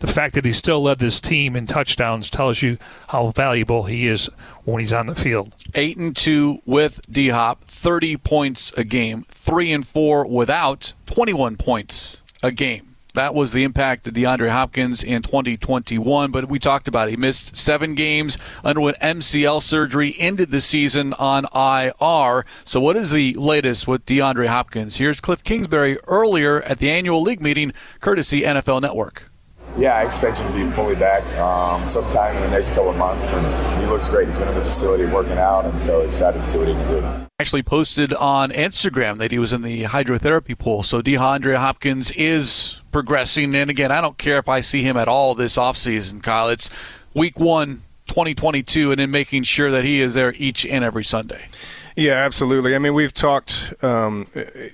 the 0.00 0.08
fact 0.08 0.34
that 0.34 0.44
he 0.44 0.52
still 0.52 0.82
led 0.82 0.98
this 0.98 1.20
team 1.20 1.54
in 1.54 1.66
touchdowns 1.66 2.28
tells 2.28 2.60
you 2.60 2.76
how 3.08 3.30
valuable 3.30 3.84
he 3.84 4.08
is 4.08 4.28
when 4.64 4.80
he's 4.80 4.92
on 4.92 5.06
the 5.06 5.14
field. 5.14 5.54
Eight 5.74 5.96
and 5.96 6.14
two 6.14 6.58
with 6.66 7.00
D 7.08 7.28
Hop, 7.28 7.64
thirty 7.64 8.16
points 8.16 8.72
a 8.76 8.82
game. 8.82 9.26
Three 9.30 9.70
and 9.70 9.86
four 9.86 10.26
without, 10.26 10.92
twenty-one 11.06 11.56
points 11.56 12.20
a 12.42 12.50
game. 12.50 12.93
That 13.14 13.34
was 13.34 13.52
the 13.52 13.62
impact 13.62 14.08
of 14.08 14.14
DeAndre 14.14 14.50
Hopkins 14.50 15.04
in 15.04 15.22
2021. 15.22 16.32
But 16.32 16.48
we 16.48 16.58
talked 16.58 16.88
about 16.88 17.08
it. 17.08 17.12
He 17.12 17.16
missed 17.16 17.56
seven 17.56 17.94
games, 17.94 18.38
underwent 18.64 18.98
MCL 18.98 19.62
surgery, 19.62 20.16
ended 20.18 20.50
the 20.50 20.60
season 20.60 21.12
on 21.14 21.46
IR. 21.54 22.44
So, 22.64 22.80
what 22.80 22.96
is 22.96 23.12
the 23.12 23.34
latest 23.34 23.86
with 23.86 24.04
DeAndre 24.04 24.48
Hopkins? 24.48 24.96
Here's 24.96 25.20
Cliff 25.20 25.44
Kingsbury 25.44 25.96
earlier 26.08 26.60
at 26.62 26.80
the 26.80 26.90
annual 26.90 27.22
league 27.22 27.40
meeting, 27.40 27.72
courtesy 28.00 28.42
NFL 28.42 28.82
Network. 28.82 29.30
Yeah, 29.76 29.96
I 29.96 30.04
expect 30.04 30.38
him 30.38 30.46
to 30.46 30.52
be 30.52 30.64
fully 30.70 30.94
back 30.94 31.24
um, 31.36 31.82
sometime 31.84 32.36
in 32.36 32.42
the 32.42 32.50
next 32.50 32.70
couple 32.70 32.90
of 32.90 32.96
months, 32.96 33.32
and 33.32 33.80
he 33.82 33.86
looks 33.88 34.08
great. 34.08 34.26
He's 34.26 34.38
been 34.38 34.46
in 34.46 34.54
the 34.54 34.60
facility 34.60 35.04
working 35.06 35.36
out, 35.36 35.64
and 35.64 35.80
so 35.80 36.00
excited 36.02 36.42
to 36.42 36.46
see 36.46 36.58
what 36.58 36.68
he 36.68 36.74
can 36.74 36.88
do. 36.88 37.26
Actually, 37.40 37.64
posted 37.64 38.14
on 38.14 38.52
Instagram 38.52 39.18
that 39.18 39.32
he 39.32 39.38
was 39.40 39.52
in 39.52 39.62
the 39.62 39.82
hydrotherapy 39.82 40.56
pool. 40.56 40.84
So 40.84 41.02
DeAndre 41.02 41.56
Hopkins 41.56 42.12
is 42.12 42.82
progressing, 42.92 43.52
and 43.56 43.68
again, 43.68 43.90
I 43.90 44.00
don't 44.00 44.16
care 44.16 44.38
if 44.38 44.48
I 44.48 44.60
see 44.60 44.82
him 44.82 44.96
at 44.96 45.08
all 45.08 45.34
this 45.34 45.56
offseason, 45.56 46.22
Kyle. 46.22 46.48
It's 46.48 46.70
week 47.12 47.40
one 47.40 47.82
2022 48.06 48.92
and 48.92 49.00
in 49.00 49.10
making 49.10 49.42
sure 49.42 49.72
that 49.72 49.82
he 49.82 50.00
is 50.00 50.14
there 50.14 50.34
each 50.36 50.64
and 50.64 50.84
every 50.84 51.04
Sunday. 51.04 51.48
Yeah, 51.96 52.14
absolutely. 52.14 52.74
I 52.74 52.78
mean, 52.80 52.92
we've 52.92 53.14
talked, 53.14 53.72
um, 53.84 54.26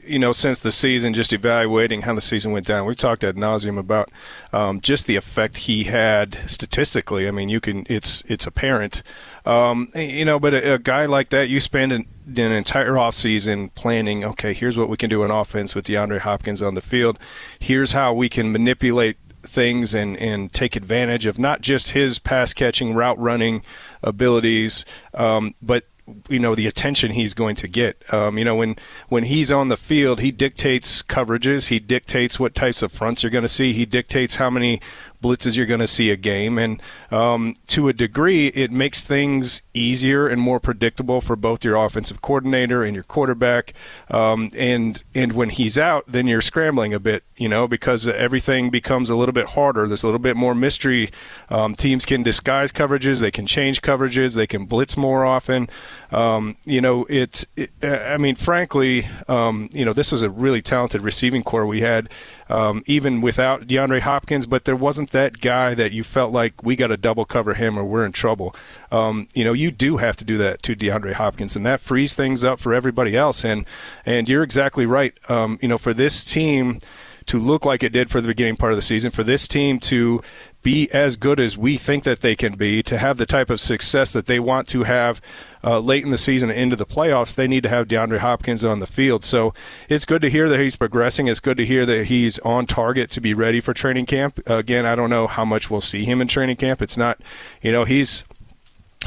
you 0.06 0.18
know, 0.18 0.32
since 0.32 0.58
the 0.58 0.72
season, 0.72 1.12
just 1.12 1.34
evaluating 1.34 2.02
how 2.02 2.14
the 2.14 2.22
season 2.22 2.50
went 2.50 2.66
down. 2.66 2.86
We've 2.86 2.96
talked 2.96 3.22
ad 3.22 3.36
nauseum 3.36 3.78
about 3.78 4.10
um, 4.54 4.80
just 4.80 5.06
the 5.06 5.16
effect 5.16 5.58
he 5.58 5.84
had 5.84 6.38
statistically. 6.46 7.28
I 7.28 7.30
mean, 7.30 7.50
you 7.50 7.60
can 7.60 7.86
it's 7.90 8.22
it's 8.26 8.46
apparent, 8.46 9.02
um, 9.44 9.90
you 9.94 10.24
know. 10.24 10.40
But 10.40 10.54
a, 10.54 10.74
a, 10.74 10.78
guy 10.78 11.04
like 11.04 11.28
that, 11.28 11.50
you 11.50 11.60
spend 11.60 11.92
an, 11.92 12.06
an 12.26 12.52
entire 12.52 12.96
off 12.96 13.14
season 13.14 13.68
planning. 13.70 14.24
Okay, 14.24 14.54
here's 14.54 14.78
what 14.78 14.88
we 14.88 14.96
can 14.96 15.10
do 15.10 15.22
in 15.22 15.30
offense 15.30 15.74
with 15.74 15.86
DeAndre 15.86 16.20
Hopkins 16.20 16.62
on 16.62 16.74
the 16.74 16.80
field. 16.80 17.18
Here's 17.58 17.92
how 17.92 18.14
we 18.14 18.30
can 18.30 18.50
manipulate 18.50 19.18
things 19.42 19.94
and, 19.94 20.16
and 20.18 20.52
take 20.52 20.76
advantage 20.76 21.26
of 21.26 21.38
not 21.38 21.60
just 21.60 21.90
his 21.90 22.18
pass 22.18 22.52
catching, 22.52 22.94
route 22.94 23.18
running 23.18 23.62
abilities, 24.02 24.84
um, 25.14 25.54
but 25.62 25.84
you 26.28 26.38
know 26.38 26.54
the 26.54 26.66
attention 26.66 27.12
he's 27.12 27.34
going 27.34 27.56
to 27.56 27.68
get. 27.68 28.02
Um, 28.12 28.38
you 28.38 28.44
know 28.44 28.56
when 28.56 28.76
when 29.08 29.24
he's 29.24 29.50
on 29.50 29.68
the 29.68 29.76
field, 29.76 30.20
he 30.20 30.30
dictates 30.30 31.02
coverages. 31.02 31.68
He 31.68 31.78
dictates 31.78 32.38
what 32.38 32.54
types 32.54 32.82
of 32.82 32.92
fronts 32.92 33.22
you're 33.22 33.30
going 33.30 33.42
to 33.42 33.48
see. 33.48 33.72
He 33.72 33.86
dictates 33.86 34.36
how 34.36 34.50
many 34.50 34.80
blitzes 35.22 35.56
you're 35.56 35.66
going 35.66 35.80
to 35.80 35.86
see 35.86 36.10
a 36.10 36.16
game, 36.16 36.58
and 36.58 36.82
um, 37.10 37.56
to 37.68 37.88
a 37.88 37.92
degree, 37.92 38.48
it 38.48 38.70
makes 38.70 39.04
things 39.04 39.62
easier 39.74 40.28
and 40.28 40.40
more 40.40 40.60
predictable 40.60 41.20
for 41.20 41.36
both 41.36 41.64
your 41.64 41.76
offensive 41.76 42.22
coordinator 42.22 42.82
and 42.82 42.94
your 42.94 43.04
quarterback. 43.04 43.74
Um, 44.10 44.50
and 44.56 45.02
and 45.14 45.32
when 45.32 45.50
he's 45.50 45.78
out, 45.78 46.04
then 46.06 46.26
you're 46.26 46.40
scrambling 46.40 46.94
a 46.94 47.00
bit, 47.00 47.24
you 47.36 47.48
know, 47.48 47.68
because 47.68 48.08
everything 48.08 48.70
becomes 48.70 49.10
a 49.10 49.16
little 49.16 49.32
bit 49.32 49.50
harder. 49.50 49.86
There's 49.86 50.02
a 50.02 50.06
little 50.06 50.18
bit 50.18 50.36
more 50.36 50.54
mystery. 50.54 51.10
Um, 51.48 51.74
teams 51.74 52.04
can 52.04 52.22
disguise 52.22 52.72
coverages, 52.72 53.20
they 53.20 53.30
can 53.30 53.46
change 53.46 53.82
coverages, 53.82 54.34
they 54.34 54.46
can 54.46 54.64
blitz 54.64 54.96
more 54.96 55.24
often. 55.24 55.68
Um, 56.10 56.56
you 56.64 56.80
know, 56.80 57.06
it's. 57.08 57.46
It, 57.56 57.70
I 57.82 58.16
mean, 58.16 58.34
frankly, 58.34 59.06
um, 59.28 59.68
you 59.72 59.84
know, 59.84 59.92
this 59.92 60.12
was 60.12 60.22
a 60.22 60.30
really 60.30 60.62
talented 60.62 61.02
receiving 61.02 61.42
corps 61.42 61.66
we 61.66 61.80
had 61.80 62.08
um, 62.50 62.82
even 62.86 63.20
without 63.20 63.66
DeAndre 63.66 64.00
Hopkins, 64.00 64.46
but 64.46 64.64
there 64.64 64.76
wasn't 64.76 65.12
that 65.12 65.40
guy 65.40 65.72
that 65.74 65.92
you 65.92 66.02
felt 66.02 66.32
like 66.32 66.62
we 66.62 66.74
got 66.74 66.88
to 66.88 66.96
double 66.96 67.24
cover 67.24 67.54
him 67.54 67.78
or 67.78 67.84
we're 67.84 68.04
in 68.04 68.12
trouble. 68.12 68.54
Um, 68.90 69.28
you 69.34 69.44
know, 69.44 69.52
you 69.52 69.70
do 69.70 69.98
have 69.98 70.16
to 70.16 70.24
do 70.24 70.36
that 70.38 70.62
to 70.64 70.74
DeAndre 70.74 71.12
Hopkins, 71.12 71.54
and 71.54 71.64
that 71.64 71.80
frees 71.80 72.14
things 72.14 72.42
up 72.44 72.58
for 72.58 72.74
everybody 72.74 73.16
else. 73.16 73.44
And 73.44 73.64
and 74.04 74.28
you're 74.28 74.42
exactly 74.42 74.84
right. 74.84 75.14
Um, 75.30 75.58
you 75.62 75.68
know, 75.68 75.78
for 75.78 75.94
this 75.94 76.24
team 76.24 76.80
to 77.26 77.38
look 77.38 77.64
like 77.64 77.84
it 77.84 77.92
did 77.92 78.10
for 78.10 78.20
the 78.20 78.26
beginning 78.26 78.56
part 78.56 78.72
of 78.72 78.76
the 78.76 78.82
season, 78.82 79.12
for 79.12 79.22
this 79.22 79.46
team 79.46 79.78
to 79.78 80.20
be 80.62 80.90
as 80.90 81.16
good 81.16 81.38
as 81.38 81.56
we 81.56 81.76
think 81.76 82.02
that 82.04 82.20
they 82.20 82.34
can 82.34 82.54
be, 82.54 82.82
to 82.82 82.98
have 82.98 83.18
the 83.18 83.26
type 83.26 83.50
of 83.50 83.60
success 83.60 84.12
that 84.12 84.26
they 84.26 84.40
want 84.40 84.66
to 84.68 84.82
have 84.82 85.20
uh, 85.62 85.78
late 85.78 86.04
in 86.04 86.10
the 86.10 86.18
season 86.18 86.50
into 86.50 86.76
the 86.76 86.86
playoffs, 86.86 87.34
they 87.34 87.48
need 87.48 87.62
to 87.62 87.68
have 87.68 87.88
DeAndre 87.88 88.18
Hopkins 88.18 88.64
on 88.64 88.80
the 88.80 88.86
field. 88.86 89.24
So 89.24 89.52
it's 89.88 90.04
good 90.04 90.22
to 90.22 90.30
hear 90.30 90.48
that 90.48 90.60
he's 90.60 90.76
progressing. 90.76 91.26
It's 91.26 91.40
good 91.40 91.56
to 91.58 91.66
hear 91.66 91.84
that 91.86 92.06
he's 92.06 92.38
on 92.40 92.66
target 92.66 93.10
to 93.12 93.20
be 93.20 93.34
ready 93.34 93.60
for 93.60 93.74
training 93.74 94.06
camp. 94.06 94.40
Again, 94.46 94.86
I 94.86 94.94
don't 94.94 95.10
know 95.10 95.26
how 95.26 95.44
much 95.44 95.70
we'll 95.70 95.80
see 95.80 96.04
him 96.04 96.20
in 96.20 96.28
training 96.28 96.56
camp. 96.56 96.80
It's 96.82 96.96
not, 96.96 97.20
you 97.62 97.72
know, 97.72 97.84
he's 97.84 98.24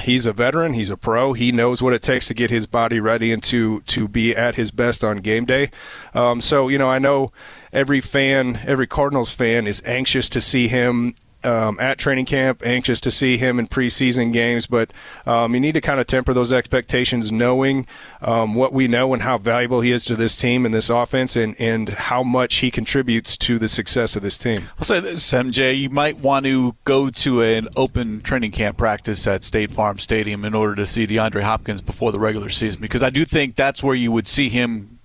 he's 0.02 0.26
a 0.26 0.34
veteran. 0.34 0.74
He's 0.74 0.90
a 0.90 0.98
pro. 0.98 1.34
He 1.34 1.52
knows 1.52 1.82
what 1.82 1.94
it 1.94 2.02
takes 2.02 2.28
to 2.28 2.34
get 2.34 2.50
his 2.50 2.66
body 2.66 3.00
ready 3.00 3.32
and 3.32 3.44
to 3.44 3.82
to 3.82 4.08
be 4.08 4.36
at 4.36 4.56
his 4.56 4.72
best 4.72 5.04
on 5.04 5.18
game 5.18 5.46
day. 5.46 5.72
Um, 6.14 6.42
so 6.42 6.68
you 6.68 6.78
know, 6.78 6.90
I 6.90 7.00
know 7.00 7.32
every 7.72 8.02
fan, 8.02 8.60
every 8.66 8.88
Cardinals 8.88 9.32
fan 9.32 9.68
is 9.68 9.82
anxious 9.86 10.30
to 10.30 10.42
see 10.42 10.68
him 10.68 11.16
um, 11.46 11.80
at 11.80 11.98
training 11.98 12.26
camp, 12.26 12.66
anxious 12.66 13.00
to 13.02 13.12
see 13.12 13.38
him 13.38 13.60
in 13.60 13.68
preseason 13.68 14.34
games, 14.34 14.68
but 14.68 14.92
um, 15.26 15.54
you 15.54 15.60
need 15.60 15.74
to 15.74 15.82
kind 15.82 16.00
of 16.00 16.08
temper 16.08 16.34
those 16.34 16.52
expectations, 16.52 17.32
knowing 17.32 17.86
um, 18.22 18.56
what 18.56 18.74
we 18.74 18.88
know 18.88 19.14
and 19.14 19.24
how 19.24 19.38
valuable 19.38 19.82
he 19.82 19.92
is 19.92 20.06
to 20.06 20.16
this 20.16 20.36
team 20.36 20.66
and 20.66 20.74
this 20.74 20.90
offense, 20.90 21.36
and, 21.36 21.56
and 21.60 21.90
how 21.90 22.24
much 22.24 22.56
he 22.56 22.72
contributes 22.72 23.38
to 23.38 23.60
the 23.60 23.68
success 23.68 24.16
of 24.16 24.22
this 24.22 24.38
team. 24.38 24.68
I'll 24.78 24.86
say 24.86 25.00
this, 25.00 25.32
MJ, 25.32 25.80
you 25.80 25.90
might 25.90 26.20
want 26.20 26.46
to 26.46 26.76
go 26.86 27.10
to 27.10 27.42
an 27.42 27.68
open 27.76 28.22
training 28.22 28.52
camp 28.52 28.78
practice 28.78 29.26
at 29.28 29.44
State 29.44 29.72
Farm 29.72 29.98
Stadium 29.98 30.46
in 30.46 30.54
order 30.54 30.76
to 30.76 30.86
see 30.86 31.08
DeAndre 31.08 31.44
Hopkins 31.44 31.82
before 31.82 32.12
the 32.12 32.20
regular 32.20 32.50
season, 32.50 32.82
because 32.82 33.04
I 33.04 33.10
do 33.10 33.26
think 33.26 33.56
that's 33.56 33.84
where 33.84 33.96
you 33.96 34.12
would 34.12 34.28
see 34.28 34.50
him 34.50 35.00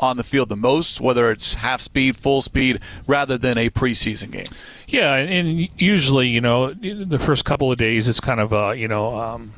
on 0.00 0.16
the 0.16 0.24
field 0.24 0.48
the 0.48 0.56
most, 0.56 1.00
whether 1.00 1.30
it's 1.30 1.54
half 1.54 1.80
speed, 1.80 2.16
full 2.16 2.42
speed, 2.42 2.80
rather 3.06 3.38
than 3.38 3.56
a 3.58 3.70
preseason 3.70 4.30
game. 4.32 4.44
Yeah, 4.88 5.14
and 5.14 5.68
usually, 5.78 6.28
you 6.28 6.40
know, 6.40 6.72
the 6.72 7.18
first 7.18 7.44
couple 7.44 7.70
of 7.70 7.78
days, 7.78 8.08
it's 8.08 8.20
kind 8.20 8.40
of 8.40 8.52
a, 8.52 8.76
you 8.76 8.88
know, 8.88 9.14
um, 9.20 9.52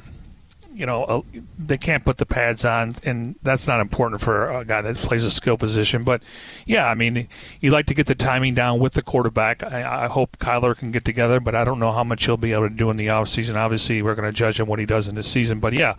you 0.74 0.86
know, 0.86 1.04
uh, 1.04 1.22
they 1.58 1.76
can't 1.76 2.04
put 2.04 2.18
the 2.18 2.26
pads 2.26 2.64
on, 2.64 2.96
and 3.04 3.34
that's 3.42 3.68
not 3.68 3.80
important 3.80 4.20
for 4.20 4.50
a 4.50 4.64
guy 4.64 4.80
that 4.80 4.96
plays 4.96 5.24
a 5.24 5.30
skill 5.30 5.56
position. 5.56 6.02
But 6.02 6.24
yeah, 6.66 6.86
I 6.86 6.94
mean, 6.94 7.28
you 7.60 7.70
like 7.70 7.86
to 7.86 7.94
get 7.94 8.06
the 8.06 8.14
timing 8.14 8.54
down 8.54 8.80
with 8.80 8.94
the 8.94 9.02
quarterback. 9.02 9.62
I, 9.62 10.04
I 10.04 10.08
hope 10.08 10.38
Kyler 10.38 10.76
can 10.76 10.90
get 10.90 11.04
together, 11.04 11.40
but 11.40 11.54
I 11.54 11.64
don't 11.64 11.78
know 11.78 11.92
how 11.92 12.04
much 12.04 12.24
he'll 12.24 12.36
be 12.36 12.52
able 12.52 12.68
to 12.68 12.74
do 12.74 12.90
in 12.90 12.96
the 12.96 13.08
offseason. 13.08 13.56
Obviously, 13.56 14.02
we're 14.02 14.14
going 14.14 14.28
to 14.28 14.36
judge 14.36 14.58
him 14.58 14.66
what 14.66 14.78
he 14.78 14.86
does 14.86 15.08
in 15.08 15.14
the 15.14 15.22
season. 15.22 15.60
But 15.60 15.74
yeah, 15.74 15.94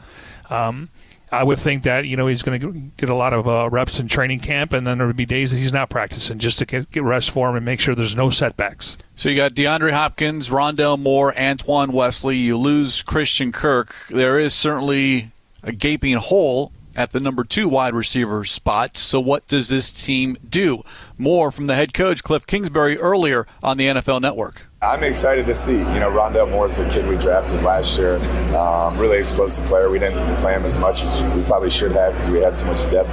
um, 0.49 0.89
I 1.33 1.43
would 1.43 1.57
think 1.57 1.83
that 1.83 2.05
you 2.05 2.15
know 2.15 2.27
he's 2.27 2.43
going 2.43 2.59
to 2.61 2.71
get 2.95 3.09
a 3.09 3.15
lot 3.15 3.33
of 3.33 3.47
uh, 3.47 3.67
reps 3.69 3.99
in 3.99 4.07
training 4.07 4.39
camp, 4.39 4.71
and 4.71 4.85
then 4.85 4.99
there 4.99 5.07
would 5.07 5.15
be 5.15 5.25
days 5.25 5.51
that 5.51 5.57
he's 5.57 5.73
not 5.73 5.89
practicing 5.89 6.37
just 6.37 6.59
to 6.59 6.65
get, 6.65 6.91
get 6.91 7.01
rest 7.01 7.31
for 7.31 7.49
him 7.49 7.55
and 7.55 7.65
make 7.65 7.79
sure 7.79 7.95
there's 7.95 8.15
no 8.15 8.29
setbacks. 8.29 8.97
So 9.15 9.29
you 9.29 9.35
got 9.35 9.55
DeAndre 9.55 9.91
Hopkins, 9.91 10.49
Rondale 10.49 10.99
Moore, 10.99 11.37
Antoine 11.37 11.91
Wesley. 11.91 12.37
You 12.37 12.55
lose 12.57 13.01
Christian 13.01 13.51
Kirk. 13.51 13.95
There 14.11 14.37
is 14.37 14.53
certainly 14.53 15.31
a 15.63 15.71
gaping 15.71 16.13
hole 16.15 16.71
at 16.95 17.11
the 17.11 17.19
number 17.19 17.43
two 17.43 17.67
wide 17.67 17.95
receiver 17.95 18.45
spot. 18.45 18.95
So 18.95 19.19
what 19.19 19.47
does 19.47 19.69
this 19.69 19.91
team 19.91 20.37
do? 20.47 20.83
More 21.17 21.51
from 21.51 21.65
the 21.67 21.75
head 21.75 21.93
coach 21.93 22.23
Cliff 22.23 22.45
Kingsbury 22.45 22.97
earlier 22.99 23.47
on 23.63 23.77
the 23.77 23.87
NFL 23.87 24.21
Network. 24.21 24.67
I'm 24.83 25.01
excited 25.01 25.45
to 25.45 25.55
see. 25.55 25.77
You 25.77 25.99
know, 26.01 26.11
Rondale 26.11 26.49
Moore 26.51 26.65
is 26.65 26.75
the 26.75 26.89
kid 26.89 27.07
we 27.07 27.17
drafted 27.17 27.63
last 27.63 27.97
year. 27.97 28.17
Um, 28.53 28.99
really 28.99 29.17
explosive 29.17 29.65
player. 29.65 29.89
We 29.89 29.97
didn't 29.97 30.35
play 30.37 30.53
him 30.53 30.65
as 30.65 30.77
much 30.77 31.01
as 31.01 31.23
we 31.35 31.41
probably 31.43 31.69
should 31.69 31.93
have 31.93 32.11
because 32.13 32.29
we 32.29 32.39
had 32.39 32.53
so 32.53 32.65
much 32.65 32.89
depth 32.91 33.09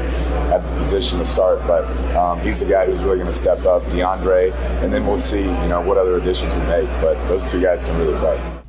at 0.53 0.63
the 0.63 0.79
position 0.79 1.21
to 1.21 1.25
start. 1.25 1.61
But 1.69 1.85
um, 2.17 2.41
he's 2.41 2.59
the 2.59 2.69
guy 2.69 2.87
who's 2.87 3.05
really 3.05 3.19
going 3.19 3.31
to 3.31 3.33
step 3.33 3.65
up. 3.65 3.83
DeAndre, 3.85 4.53
and 4.83 4.93
then 4.93 5.07
we'll 5.07 5.17
see. 5.17 5.45
You 5.45 5.69
know 5.69 5.81
what 5.81 5.97
other 5.97 6.17
additions 6.17 6.57
we 6.57 6.63
make. 6.65 6.89
But 7.01 7.15
those 7.29 7.49
two 7.49 7.63
guys 7.63 7.85
can 7.85 7.97
really 7.99 8.19
play. 8.19 8.60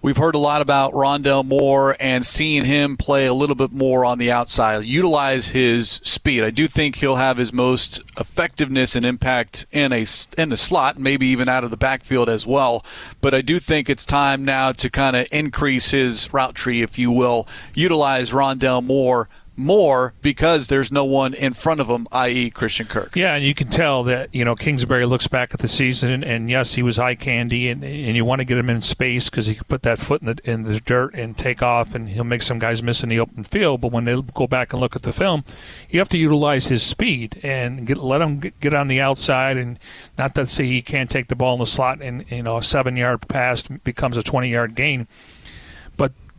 We've 0.00 0.16
heard 0.16 0.36
a 0.36 0.38
lot 0.38 0.62
about 0.62 0.92
Rondale 0.92 1.44
Moore 1.44 1.96
and 1.98 2.24
seeing 2.24 2.64
him 2.64 2.96
play 2.96 3.26
a 3.26 3.34
little 3.34 3.56
bit 3.56 3.72
more 3.72 4.04
on 4.04 4.18
the 4.18 4.30
outside, 4.30 4.84
utilize 4.84 5.48
his 5.48 6.00
speed. 6.04 6.44
I 6.44 6.50
do 6.50 6.68
think 6.68 6.96
he'll 6.96 7.16
have 7.16 7.36
his 7.36 7.52
most 7.52 8.00
effectiveness 8.16 8.94
and 8.94 9.04
impact 9.04 9.66
in 9.72 9.92
a 9.92 10.06
in 10.36 10.50
the 10.50 10.56
slot, 10.56 10.98
maybe 10.98 11.26
even 11.26 11.48
out 11.48 11.64
of 11.64 11.72
the 11.72 11.76
backfield 11.76 12.28
as 12.28 12.46
well. 12.46 12.84
But 13.20 13.34
I 13.34 13.40
do 13.40 13.58
think 13.58 13.90
it's 13.90 14.06
time 14.06 14.44
now 14.44 14.70
to 14.70 14.88
kind 14.88 15.16
of 15.16 15.26
increase 15.32 15.90
his 15.90 16.32
route 16.32 16.54
tree, 16.54 16.80
if 16.80 16.96
you 16.96 17.10
will, 17.10 17.48
utilize 17.74 18.30
Rondale 18.30 18.84
Moore 18.84 19.28
more 19.58 20.14
because 20.22 20.68
there's 20.68 20.92
no 20.92 21.04
one 21.04 21.34
in 21.34 21.52
front 21.52 21.80
of 21.80 21.88
him, 21.88 22.06
i.e., 22.12 22.50
Christian 22.50 22.86
Kirk. 22.86 23.16
Yeah, 23.16 23.34
and 23.34 23.44
you 23.44 23.54
can 23.54 23.68
tell 23.68 24.04
that 24.04 24.34
you 24.34 24.44
know 24.44 24.54
Kingsbury 24.54 25.04
looks 25.04 25.26
back 25.26 25.52
at 25.52 25.60
the 25.60 25.68
season, 25.68 26.10
and, 26.10 26.24
and 26.24 26.50
yes, 26.50 26.74
he 26.74 26.82
was 26.82 26.98
eye 26.98 27.14
candy, 27.14 27.68
and, 27.68 27.82
and 27.82 28.16
you 28.16 28.24
want 28.24 28.40
to 28.40 28.44
get 28.44 28.56
him 28.56 28.70
in 28.70 28.80
space 28.80 29.28
because 29.28 29.46
he 29.46 29.54
can 29.54 29.64
put 29.64 29.82
that 29.82 29.98
foot 29.98 30.22
in 30.22 30.26
the 30.26 30.50
in 30.50 30.62
the 30.64 30.80
dirt 30.80 31.14
and 31.14 31.36
take 31.36 31.62
off, 31.62 31.94
and 31.94 32.10
he'll 32.10 32.24
make 32.24 32.42
some 32.42 32.58
guys 32.58 32.82
miss 32.82 33.02
in 33.02 33.08
the 33.08 33.18
open 33.18 33.44
field. 33.44 33.80
But 33.80 33.92
when 33.92 34.04
they 34.04 34.20
go 34.34 34.46
back 34.46 34.72
and 34.72 34.80
look 34.80 34.96
at 34.96 35.02
the 35.02 35.12
film, 35.12 35.44
you 35.90 35.98
have 35.98 36.08
to 36.10 36.18
utilize 36.18 36.68
his 36.68 36.82
speed 36.82 37.40
and 37.42 37.86
get, 37.86 37.98
let 37.98 38.20
him 38.20 38.38
get, 38.38 38.60
get 38.60 38.74
on 38.74 38.88
the 38.88 39.00
outside, 39.00 39.56
and 39.56 39.78
not 40.16 40.34
that 40.34 40.48
say 40.48 40.66
he 40.66 40.82
can't 40.82 41.10
take 41.10 41.28
the 41.28 41.36
ball 41.36 41.54
in 41.54 41.60
the 41.60 41.66
slot, 41.66 42.00
and 42.00 42.24
you 42.30 42.42
know 42.42 42.58
a 42.58 42.62
seven 42.62 42.96
yard 42.96 43.26
pass 43.28 43.64
becomes 43.64 44.16
a 44.16 44.22
twenty 44.22 44.50
yard 44.50 44.74
gain 44.74 45.08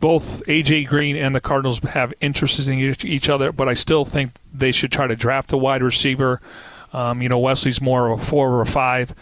both 0.00 0.42
AJ 0.46 0.88
Green 0.88 1.16
and 1.16 1.34
the 1.34 1.40
Cardinals 1.40 1.80
have 1.80 2.12
interests 2.20 2.66
in 2.66 2.78
each 3.04 3.28
other, 3.28 3.52
but 3.52 3.68
I 3.68 3.74
still 3.74 4.04
think 4.04 4.32
they 4.52 4.72
should 4.72 4.90
try 4.90 5.06
to 5.06 5.14
draft 5.14 5.52
a 5.52 5.56
wide 5.56 5.82
receiver. 5.82 6.40
Um, 6.92 7.22
you 7.22 7.28
know, 7.28 7.38
Wesley's 7.38 7.80
more 7.80 8.10
of 8.10 8.20
a 8.20 8.24
four 8.24 8.50
or 8.50 8.62
a 8.62 8.66
five. 8.66 9.14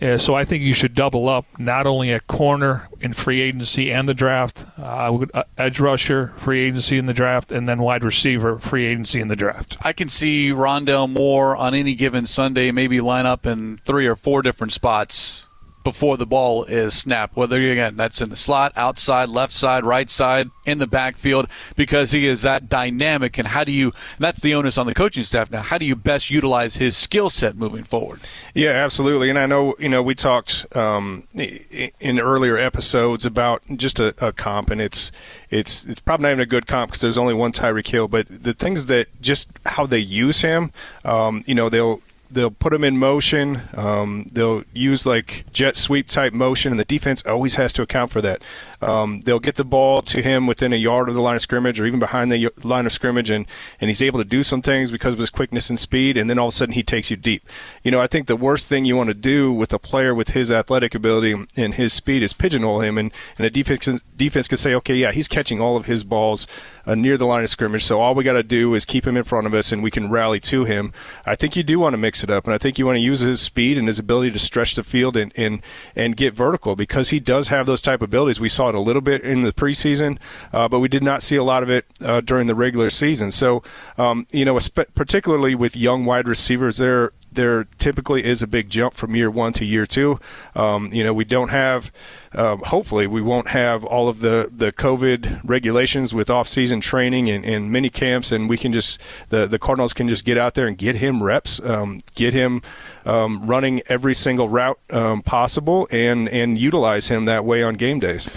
Uh, 0.00 0.18
so 0.18 0.34
I 0.34 0.44
think 0.44 0.62
you 0.62 0.74
should 0.74 0.94
double 0.94 1.28
up 1.28 1.46
not 1.58 1.86
only 1.86 2.12
at 2.12 2.26
corner 2.26 2.86
in 3.00 3.14
free 3.14 3.40
agency 3.40 3.90
and 3.90 4.06
the 4.06 4.12
draft, 4.12 4.66
uh, 4.78 5.24
uh, 5.32 5.44
edge 5.56 5.80
rusher, 5.80 6.34
free 6.36 6.64
agency 6.66 6.98
in 6.98 7.06
the 7.06 7.14
draft, 7.14 7.50
and 7.50 7.66
then 7.66 7.80
wide 7.80 8.04
receiver, 8.04 8.58
free 8.58 8.84
agency 8.84 9.20
in 9.20 9.28
the 9.28 9.36
draft. 9.36 9.78
I 9.80 9.94
can 9.94 10.08
see 10.08 10.50
Rondale 10.50 11.10
Moore 11.10 11.56
on 11.56 11.74
any 11.74 11.94
given 11.94 12.26
Sunday 12.26 12.70
maybe 12.70 13.00
line 13.00 13.24
up 13.24 13.46
in 13.46 13.78
three 13.78 14.06
or 14.06 14.16
four 14.16 14.42
different 14.42 14.74
spots 14.74 15.48
before 15.86 16.16
the 16.16 16.26
ball 16.26 16.64
is 16.64 16.98
snapped. 16.98 17.36
Whether 17.36 17.62
again 17.62 17.96
that's 17.96 18.20
in 18.20 18.28
the 18.28 18.34
slot, 18.34 18.72
outside, 18.74 19.28
left 19.28 19.52
side, 19.52 19.84
right 19.84 20.08
side, 20.08 20.50
in 20.64 20.78
the 20.78 20.86
backfield, 20.88 21.46
because 21.76 22.10
he 22.10 22.26
is 22.26 22.42
that 22.42 22.68
dynamic. 22.68 23.38
And 23.38 23.46
how 23.46 23.62
do 23.62 23.70
you? 23.70 23.92
that's 24.18 24.40
the 24.40 24.52
onus 24.52 24.78
on 24.78 24.86
the 24.86 24.94
coaching 24.94 25.22
staff 25.22 25.48
now. 25.48 25.62
How 25.62 25.78
do 25.78 25.84
you 25.84 25.94
best 25.94 26.28
utilize 26.28 26.74
his 26.74 26.96
skill 26.96 27.30
set 27.30 27.56
moving 27.56 27.84
forward? 27.84 28.20
Yeah, 28.52 28.70
absolutely. 28.70 29.30
And 29.30 29.38
I 29.38 29.46
know 29.46 29.76
you 29.78 29.88
know 29.88 30.02
we 30.02 30.16
talked 30.16 30.66
um, 30.76 31.28
in 31.34 32.18
earlier 32.18 32.56
episodes 32.56 33.24
about 33.24 33.62
just 33.76 34.00
a, 34.00 34.12
a, 34.18 34.32
comp, 34.32 34.70
and 34.70 34.80
it's 34.80 35.12
it's 35.50 35.84
it's 35.84 36.00
probably 36.00 36.24
not 36.24 36.30
even 36.30 36.40
a 36.40 36.46
good 36.46 36.66
comp 36.66 36.90
because 36.90 37.00
there's 37.00 37.16
only 37.16 37.34
one 37.34 37.52
Tyreek 37.52 37.86
Hill. 37.86 38.08
But 38.08 38.26
the 38.28 38.54
things 38.54 38.86
that 38.86 39.06
just 39.20 39.48
how 39.66 39.86
they 39.86 40.00
use 40.00 40.40
him, 40.40 40.72
um, 41.04 41.44
you 41.46 41.54
know, 41.54 41.68
they'll 41.68 42.00
they'll 42.30 42.50
put 42.50 42.72
them 42.72 42.84
in 42.84 42.98
motion. 42.98 43.62
Um, 43.74 44.28
they'll 44.32 44.64
use 44.72 45.06
like 45.06 45.44
jet 45.52 45.76
sweep 45.76 46.08
type 46.08 46.32
motion, 46.32 46.72
and 46.72 46.80
the 46.80 46.84
defense 46.84 47.22
always 47.26 47.54
has 47.56 47.72
to 47.74 47.82
account 47.82 48.10
for 48.10 48.20
that. 48.22 48.42
Um, 48.80 49.20
they'll 49.20 49.40
get 49.40 49.54
the 49.56 49.64
ball 49.64 50.02
to 50.02 50.22
him 50.22 50.46
within 50.46 50.72
a 50.72 50.76
yard 50.76 51.08
of 51.08 51.14
the 51.14 51.20
line 51.20 51.36
of 51.36 51.40
scrimmage 51.40 51.80
or 51.80 51.86
even 51.86 52.00
behind 52.00 52.30
the 52.30 52.50
line 52.62 52.86
of 52.86 52.92
scrimmage, 52.92 53.30
and, 53.30 53.46
and 53.80 53.88
he's 53.88 54.02
able 54.02 54.18
to 54.18 54.24
do 54.24 54.42
some 54.42 54.62
things 54.62 54.90
because 54.90 55.14
of 55.14 55.20
his 55.20 55.30
quickness 55.30 55.70
and 55.70 55.78
speed, 55.78 56.16
and 56.16 56.28
then 56.28 56.38
all 56.38 56.48
of 56.48 56.54
a 56.54 56.56
sudden 56.56 56.74
he 56.74 56.82
takes 56.82 57.10
you 57.10 57.16
deep. 57.16 57.44
You 57.82 57.90
know, 57.90 58.00
I 58.00 58.06
think 58.06 58.26
the 58.26 58.36
worst 58.36 58.68
thing 58.68 58.84
you 58.84 58.96
want 58.96 59.08
to 59.08 59.14
do 59.14 59.52
with 59.52 59.72
a 59.72 59.78
player 59.78 60.14
with 60.14 60.30
his 60.30 60.52
athletic 60.52 60.94
ability 60.94 61.34
and 61.56 61.74
his 61.74 61.92
speed 61.92 62.22
is 62.22 62.32
pigeonhole 62.32 62.80
him, 62.80 62.98
and, 62.98 63.12
and 63.38 63.46
a 63.46 63.50
defense, 63.50 64.02
defense 64.16 64.48
can 64.48 64.58
say, 64.58 64.74
okay, 64.74 64.94
yeah, 64.94 65.12
he's 65.12 65.28
catching 65.28 65.60
all 65.60 65.76
of 65.76 65.86
his 65.86 66.04
balls 66.04 66.46
uh, 66.86 66.94
near 66.94 67.16
the 67.16 67.26
line 67.26 67.42
of 67.42 67.48
scrimmage, 67.48 67.84
so 67.84 68.00
all 68.00 68.14
we 68.14 68.24
got 68.24 68.34
to 68.34 68.42
do 68.42 68.74
is 68.74 68.84
keep 68.84 69.06
him 69.06 69.16
in 69.16 69.24
front 69.24 69.46
of 69.46 69.54
us, 69.54 69.72
and 69.72 69.82
we 69.82 69.90
can 69.90 70.10
rally 70.10 70.40
to 70.40 70.64
him. 70.64 70.92
I 71.24 71.34
think 71.34 71.56
you 71.56 71.62
do 71.62 71.78
want 71.78 71.94
to 71.94 71.98
mix 71.98 72.22
it 72.22 72.30
up, 72.30 72.44
and 72.44 72.54
I 72.54 72.58
think 72.58 72.78
you 72.78 72.86
want 72.86 72.96
to 72.96 73.00
use 73.00 73.20
his 73.20 73.40
speed 73.40 73.78
and 73.78 73.88
his 73.88 73.98
ability 73.98 74.30
to 74.32 74.38
stretch 74.38 74.74
the 74.74 74.84
field 74.84 75.16
and, 75.16 75.32
and, 75.36 75.62
and 75.94 76.16
get 76.16 76.34
vertical 76.34 76.76
because 76.76 77.10
he 77.10 77.20
does 77.20 77.48
have 77.48 77.66
those 77.66 77.82
type 77.82 78.02
of 78.02 78.10
abilities. 78.10 78.38
We 78.38 78.48
saw 78.48 78.65
it 78.68 78.74
a 78.74 78.80
little 78.80 79.02
bit 79.02 79.22
in 79.22 79.42
the 79.42 79.52
preseason, 79.52 80.18
uh, 80.52 80.68
but 80.68 80.80
we 80.80 80.88
did 80.88 81.02
not 81.02 81.22
see 81.22 81.36
a 81.36 81.44
lot 81.44 81.62
of 81.62 81.70
it 81.70 81.86
uh, 82.00 82.20
during 82.20 82.46
the 82.46 82.54
regular 82.54 82.90
season. 82.90 83.30
So, 83.30 83.62
um, 83.98 84.26
you 84.30 84.44
know, 84.44 84.58
particularly 84.94 85.54
with 85.54 85.76
young 85.76 86.04
wide 86.04 86.28
receivers, 86.28 86.78
there 86.78 87.12
there 87.36 87.64
typically 87.78 88.24
is 88.24 88.42
a 88.42 88.46
big 88.46 88.68
jump 88.68 88.94
from 88.94 89.14
year 89.14 89.30
one 89.30 89.52
to 89.54 89.64
year 89.64 89.86
two. 89.86 90.18
Um, 90.54 90.92
you 90.92 91.04
know, 91.04 91.14
we 91.14 91.24
don't 91.24 91.50
have. 91.50 91.92
Um, 92.34 92.60
hopefully, 92.66 93.06
we 93.06 93.22
won't 93.22 93.48
have 93.48 93.84
all 93.84 94.08
of 94.08 94.20
the, 94.20 94.50
the 94.54 94.70
COVID 94.70 95.40
regulations 95.44 96.12
with 96.12 96.28
off-season 96.28 96.80
training 96.80 97.30
and, 97.30 97.46
and 97.46 97.72
mini 97.72 97.88
camps, 97.88 98.30
and 98.30 98.48
we 98.48 98.58
can 98.58 98.72
just 98.72 99.00
the 99.30 99.46
the 99.46 99.58
Cardinals 99.58 99.92
can 99.92 100.08
just 100.08 100.24
get 100.24 100.36
out 100.36 100.54
there 100.54 100.66
and 100.66 100.76
get 100.76 100.96
him 100.96 101.22
reps, 101.22 101.60
um, 101.64 102.02
get 102.14 102.34
him 102.34 102.60
um, 103.06 103.46
running 103.46 103.80
every 103.86 104.14
single 104.14 104.48
route 104.48 104.78
um, 104.90 105.22
possible, 105.22 105.88
and 105.90 106.28
and 106.28 106.58
utilize 106.58 107.08
him 107.08 107.24
that 107.26 107.44
way 107.44 107.62
on 107.62 107.74
game 107.74 108.00
days. 108.00 108.28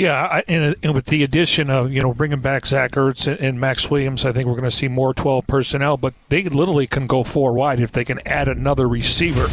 Yeah, 0.00 0.14
I, 0.14 0.44
and, 0.48 0.76
and, 0.82 0.94
with 0.94 1.04
the 1.04 1.22
addition 1.22 1.68
of 1.68 1.92
you 1.92 2.00
know 2.00 2.14
bringing 2.14 2.40
back 2.40 2.64
Zach 2.64 2.92
Ertz 2.92 3.30
and, 3.30 3.38
and 3.38 3.60
Maxx 3.60 3.90
Williams, 3.90 4.24
I 4.24 4.32
think 4.32 4.46
we're 4.46 4.54
going 4.54 4.64
to 4.64 4.70
see 4.70 4.88
more 4.88 5.12
12 5.12 5.46
personnel. 5.46 5.98
But 5.98 6.14
they 6.30 6.42
literally 6.44 6.86
can 6.86 7.06
go 7.06 7.22
four 7.22 7.52
wide 7.52 7.80
if 7.80 7.92
they 7.92 8.06
can 8.06 8.18
add 8.26 8.48
another 8.48 8.88
receiver, 8.88 9.44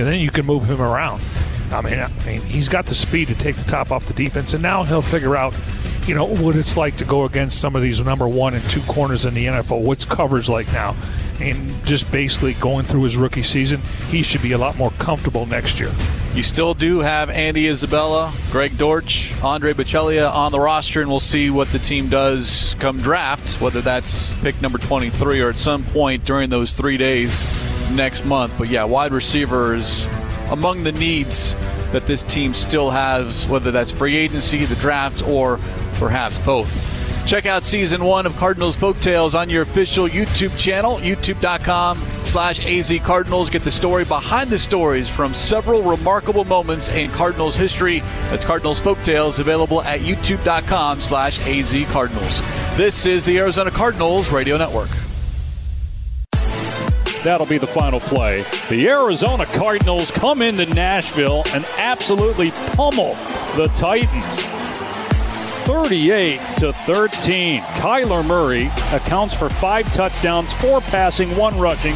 and 0.00 0.06
then 0.06 0.18
you 0.18 0.30
can 0.30 0.46
move 0.46 0.64
him 0.64 0.80
around. 0.80 1.22
I 1.70 1.82
mean, 1.82 2.00
I 2.00 2.08
mean, 2.24 2.40
he's 2.40 2.66
got 2.66 2.86
the 2.86 2.94
speed 2.94 3.28
to 3.28 3.34
take 3.34 3.56
the 3.56 3.64
top 3.64 3.92
off 3.92 4.06
the 4.06 4.14
defense, 4.14 4.54
and 4.54 4.62
now 4.62 4.84
he'll 4.84 5.02
figure 5.02 5.36
out, 5.36 5.54
you 6.06 6.14
know, 6.14 6.24
what 6.24 6.56
it's 6.56 6.76
like 6.76 6.96
to 6.96 7.04
go 7.04 7.24
against 7.24 7.60
some 7.60 7.76
of 7.76 7.82
these 7.82 8.00
number 8.00 8.26
one 8.28 8.54
and 8.54 8.62
two 8.70 8.80
corners 8.82 9.24
in 9.26 9.34
the 9.34 9.46
NFL. 9.46 9.82
What's 9.82 10.04
coverage 10.04 10.48
like 10.48 10.72
now? 10.72 10.96
And 11.40 11.84
just 11.84 12.10
basically 12.10 12.54
going 12.54 12.84
through 12.84 13.04
his 13.04 13.16
rookie 13.16 13.42
season, 13.42 13.80
he 14.08 14.22
should 14.22 14.42
be 14.42 14.52
a 14.52 14.58
lot 14.58 14.76
more 14.76 14.90
comfortable 14.92 15.46
next 15.46 15.80
year. 15.80 15.92
You 16.34 16.42
still 16.42 16.74
do 16.74 17.00
have 17.00 17.28
Andy 17.28 17.66
Isabella, 17.66 18.32
Greg 18.50 18.76
Dortch, 18.78 19.34
Andre 19.42 19.72
Baccellia 19.72 20.32
on 20.32 20.52
the 20.52 20.60
roster, 20.60 21.00
and 21.00 21.10
we'll 21.10 21.18
see 21.18 21.50
what 21.50 21.68
the 21.68 21.78
team 21.78 22.08
does 22.08 22.76
come 22.78 23.00
draft, 23.00 23.60
whether 23.60 23.80
that's 23.80 24.32
pick 24.40 24.60
number 24.62 24.78
23 24.78 25.40
or 25.40 25.50
at 25.50 25.56
some 25.56 25.84
point 25.86 26.24
during 26.24 26.48
those 26.50 26.72
three 26.72 26.96
days 26.96 27.44
next 27.92 28.24
month. 28.24 28.52
But 28.58 28.68
yeah, 28.68 28.84
wide 28.84 29.12
receivers 29.12 30.06
among 30.50 30.84
the 30.84 30.92
needs 30.92 31.56
that 31.92 32.06
this 32.06 32.22
team 32.22 32.54
still 32.54 32.90
has, 32.90 33.46
whether 33.48 33.70
that's 33.70 33.90
free 33.90 34.16
agency, 34.16 34.64
the 34.64 34.76
draft, 34.76 35.22
or 35.26 35.58
perhaps 35.94 36.38
both. 36.40 36.90
Check 37.26 37.46
out 37.46 37.64
season 37.64 38.02
one 38.02 38.26
of 38.26 38.36
Cardinals 38.36 38.76
Folktales 38.76 39.38
on 39.38 39.50
your 39.50 39.62
official 39.62 40.08
YouTube 40.08 40.56
channel, 40.58 40.96
youtube.com 40.96 42.02
slash 42.24 42.58
azcardinals. 42.60 43.50
Get 43.50 43.62
the 43.62 43.70
story 43.70 44.04
behind 44.04 44.50
the 44.50 44.58
stories 44.58 45.08
from 45.08 45.34
several 45.34 45.82
remarkable 45.82 46.44
moments 46.44 46.88
in 46.88 47.10
Cardinals 47.10 47.54
history. 47.54 48.00
That's 48.30 48.44
Cardinals 48.44 48.80
Folktales, 48.80 49.38
available 49.38 49.82
at 49.82 50.00
youtube.com 50.00 51.00
slash 51.00 51.38
azcardinals. 51.40 52.76
This 52.76 53.06
is 53.06 53.24
the 53.24 53.38
Arizona 53.38 53.70
Cardinals 53.70 54.32
Radio 54.32 54.56
Network. 54.56 54.90
That'll 57.22 57.46
be 57.46 57.58
the 57.58 57.66
final 57.66 58.00
play. 58.00 58.44
The 58.70 58.88
Arizona 58.88 59.44
Cardinals 59.46 60.10
come 60.10 60.40
into 60.40 60.64
Nashville 60.66 61.42
and 61.54 61.64
absolutely 61.76 62.50
pummel 62.72 63.14
the 63.56 63.70
Titans. 63.74 64.44
38 65.66 66.40
to 66.58 66.72
13. 66.72 67.60
Kyler 67.62 68.26
Murray 68.26 68.70
accounts 68.92 69.34
for 69.34 69.48
five 69.48 69.92
touchdowns, 69.92 70.52
four 70.54 70.80
passing, 70.80 71.36
one 71.36 71.56
rushing, 71.58 71.94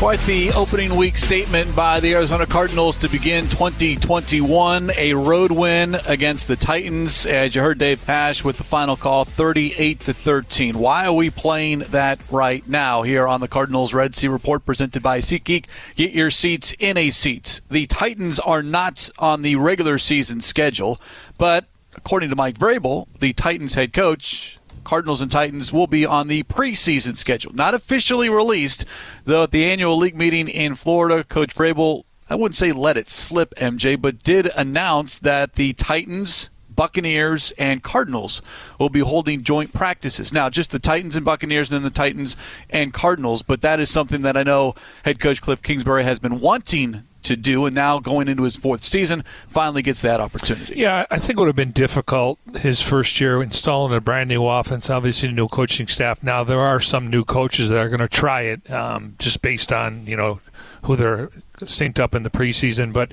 Quite 0.00 0.20
the 0.20 0.50
opening 0.52 0.96
week 0.96 1.18
statement 1.18 1.76
by 1.76 2.00
the 2.00 2.14
Arizona 2.14 2.46
Cardinals 2.46 2.96
to 2.96 3.08
begin 3.10 3.44
2021. 3.50 4.90
A 4.96 5.12
road 5.12 5.50
win 5.50 5.94
against 6.08 6.48
the 6.48 6.56
Titans. 6.56 7.26
As 7.26 7.54
you 7.54 7.60
heard 7.60 7.76
Dave 7.76 8.02
Pasch 8.06 8.42
with 8.42 8.56
the 8.56 8.64
final 8.64 8.96
call, 8.96 9.26
38 9.26 10.00
to 10.00 10.14
13. 10.14 10.78
Why 10.78 11.04
are 11.04 11.12
we 11.12 11.28
playing 11.28 11.80
that 11.90 12.18
right 12.30 12.66
now 12.66 13.02
here 13.02 13.28
on 13.28 13.42
the 13.42 13.46
Cardinals 13.46 13.92
Red 13.92 14.16
Sea 14.16 14.28
Report 14.28 14.64
presented 14.64 15.02
by 15.02 15.18
SeatGeek? 15.18 15.66
Get 15.96 16.12
your 16.12 16.30
seats 16.30 16.74
in 16.78 16.96
a 16.96 17.10
seat. 17.10 17.60
The 17.70 17.84
Titans 17.84 18.40
are 18.40 18.62
not 18.62 19.10
on 19.18 19.42
the 19.42 19.56
regular 19.56 19.98
season 19.98 20.40
schedule, 20.40 20.98
but 21.36 21.66
according 21.94 22.30
to 22.30 22.36
Mike 22.36 22.56
Vrabel, 22.56 23.06
the 23.18 23.34
Titans 23.34 23.74
head 23.74 23.92
coach, 23.92 24.59
Cardinals 24.90 25.20
and 25.20 25.30
Titans 25.30 25.72
will 25.72 25.86
be 25.86 26.04
on 26.04 26.26
the 26.26 26.42
preseason 26.42 27.16
schedule. 27.16 27.52
Not 27.54 27.74
officially 27.74 28.28
released, 28.28 28.84
though 29.22 29.44
at 29.44 29.52
the 29.52 29.64
annual 29.64 29.96
league 29.96 30.16
meeting 30.16 30.48
in 30.48 30.74
Florida, 30.74 31.22
Coach 31.22 31.54
Vrabel, 31.54 32.02
I 32.28 32.34
wouldn't 32.34 32.56
say 32.56 32.72
let 32.72 32.96
it 32.96 33.08
slip, 33.08 33.54
MJ, 33.54 33.94
but 34.02 34.24
did 34.24 34.50
announce 34.56 35.20
that 35.20 35.52
the 35.52 35.74
Titans, 35.74 36.50
Buccaneers, 36.68 37.52
and 37.52 37.84
Cardinals 37.84 38.42
will 38.80 38.88
be 38.88 38.98
holding 38.98 39.44
joint 39.44 39.72
practices. 39.72 40.32
Now, 40.32 40.50
just 40.50 40.72
the 40.72 40.80
Titans 40.80 41.14
and 41.14 41.24
Buccaneers, 41.24 41.70
and 41.70 41.76
then 41.76 41.84
the 41.84 41.96
Titans 41.96 42.36
and 42.68 42.92
Cardinals, 42.92 43.44
but 43.44 43.60
that 43.60 43.78
is 43.78 43.90
something 43.90 44.22
that 44.22 44.36
I 44.36 44.42
know 44.42 44.74
head 45.04 45.20
coach 45.20 45.40
Cliff 45.40 45.62
Kingsbury 45.62 46.02
has 46.02 46.18
been 46.18 46.40
wanting 46.40 47.04
to 47.22 47.36
do, 47.36 47.66
and 47.66 47.74
now 47.74 47.98
going 47.98 48.28
into 48.28 48.42
his 48.42 48.56
fourth 48.56 48.84
season, 48.84 49.24
finally 49.48 49.82
gets 49.82 50.02
that 50.02 50.20
opportunity. 50.20 50.74
Yeah, 50.76 51.06
I 51.10 51.18
think 51.18 51.38
it 51.38 51.40
would 51.40 51.48
have 51.48 51.56
been 51.56 51.72
difficult 51.72 52.38
his 52.58 52.80
first 52.82 53.20
year 53.20 53.42
installing 53.42 53.94
a 53.94 54.00
brand 54.00 54.28
new 54.28 54.46
offense. 54.46 54.90
Obviously, 54.90 55.32
new 55.32 55.48
coaching 55.48 55.86
staff. 55.86 56.22
Now 56.22 56.44
there 56.44 56.60
are 56.60 56.80
some 56.80 57.08
new 57.08 57.24
coaches 57.24 57.68
that 57.68 57.78
are 57.78 57.88
going 57.88 58.00
to 58.00 58.08
try 58.08 58.42
it, 58.42 58.70
um, 58.70 59.14
just 59.18 59.42
based 59.42 59.72
on 59.72 60.06
you 60.06 60.16
know 60.16 60.40
who 60.82 60.96
they're 60.96 61.28
synced 61.58 61.98
up 61.98 62.14
in 62.14 62.22
the 62.22 62.30
preseason, 62.30 62.92
but. 62.92 63.12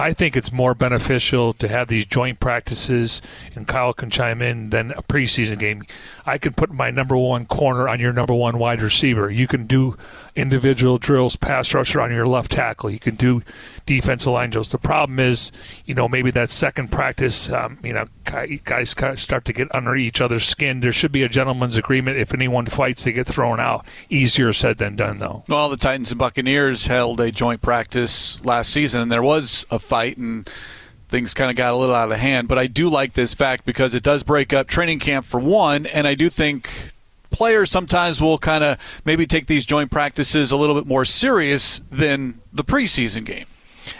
I 0.00 0.12
think 0.12 0.36
it's 0.36 0.52
more 0.52 0.74
beneficial 0.74 1.52
to 1.54 1.66
have 1.66 1.88
these 1.88 2.06
joint 2.06 2.38
practices, 2.38 3.20
and 3.56 3.66
Kyle 3.66 3.92
can 3.92 4.10
chime 4.10 4.40
in, 4.40 4.70
than 4.70 4.92
a 4.92 5.02
preseason 5.02 5.58
game. 5.58 5.82
I 6.24 6.38
can 6.38 6.52
put 6.52 6.70
my 6.70 6.92
number 6.92 7.16
one 7.16 7.46
corner 7.46 7.88
on 7.88 7.98
your 7.98 8.12
number 8.12 8.32
one 8.32 8.58
wide 8.58 8.80
receiver. 8.80 9.28
You 9.28 9.48
can 9.48 9.66
do 9.66 9.96
individual 10.38 10.98
drills, 10.98 11.36
pass 11.36 11.74
rusher 11.74 12.00
on 12.00 12.12
your 12.12 12.26
left 12.26 12.52
tackle. 12.52 12.90
You 12.90 12.98
can 12.98 13.16
do 13.16 13.42
defensive 13.86 14.32
line 14.32 14.50
drills. 14.50 14.70
The 14.70 14.78
problem 14.78 15.18
is, 15.18 15.50
you 15.84 15.94
know, 15.94 16.08
maybe 16.08 16.30
that 16.30 16.50
second 16.50 16.92
practice, 16.92 17.50
um, 17.50 17.78
you 17.82 17.92
know, 17.92 18.06
guys 18.64 18.90
start 19.16 19.44
to 19.44 19.52
get 19.52 19.74
under 19.74 19.96
each 19.96 20.20
other's 20.20 20.44
skin. 20.44 20.80
There 20.80 20.92
should 20.92 21.12
be 21.12 21.22
a 21.22 21.28
gentleman's 21.28 21.76
agreement. 21.76 22.18
If 22.18 22.32
anyone 22.32 22.66
fights, 22.66 23.04
they 23.04 23.12
get 23.12 23.26
thrown 23.26 23.58
out. 23.58 23.84
Easier 24.08 24.52
said 24.52 24.78
than 24.78 24.96
done, 24.96 25.18
though. 25.18 25.44
Well, 25.48 25.68
the 25.68 25.76
Titans 25.76 26.10
and 26.12 26.18
Buccaneers 26.18 26.86
held 26.86 27.20
a 27.20 27.30
joint 27.30 27.60
practice 27.60 28.42
last 28.44 28.70
season, 28.70 29.00
and 29.02 29.10
there 29.10 29.22
was 29.22 29.66
a 29.70 29.78
fight, 29.78 30.16
and 30.18 30.48
things 31.08 31.34
kind 31.34 31.50
of 31.50 31.56
got 31.56 31.72
a 31.72 31.76
little 31.76 31.94
out 31.94 32.12
of 32.12 32.18
hand. 32.18 32.48
But 32.48 32.58
I 32.58 32.66
do 32.66 32.88
like 32.88 33.14
this 33.14 33.34
fact 33.34 33.64
because 33.64 33.94
it 33.94 34.02
does 34.02 34.22
break 34.22 34.52
up 34.52 34.68
training 34.68 35.00
camp 35.00 35.24
for 35.24 35.40
one, 35.40 35.86
and 35.86 36.06
I 36.06 36.14
do 36.14 36.28
think 36.28 36.92
players 37.30 37.70
sometimes 37.70 38.20
will 38.20 38.38
kind 38.38 38.64
of 38.64 38.78
maybe 39.04 39.26
take 39.26 39.46
these 39.46 39.66
joint 39.66 39.90
practices 39.90 40.52
a 40.52 40.56
little 40.56 40.74
bit 40.74 40.86
more 40.86 41.04
serious 41.04 41.80
than 41.90 42.40
the 42.52 42.64
preseason 42.64 43.24
game. 43.24 43.46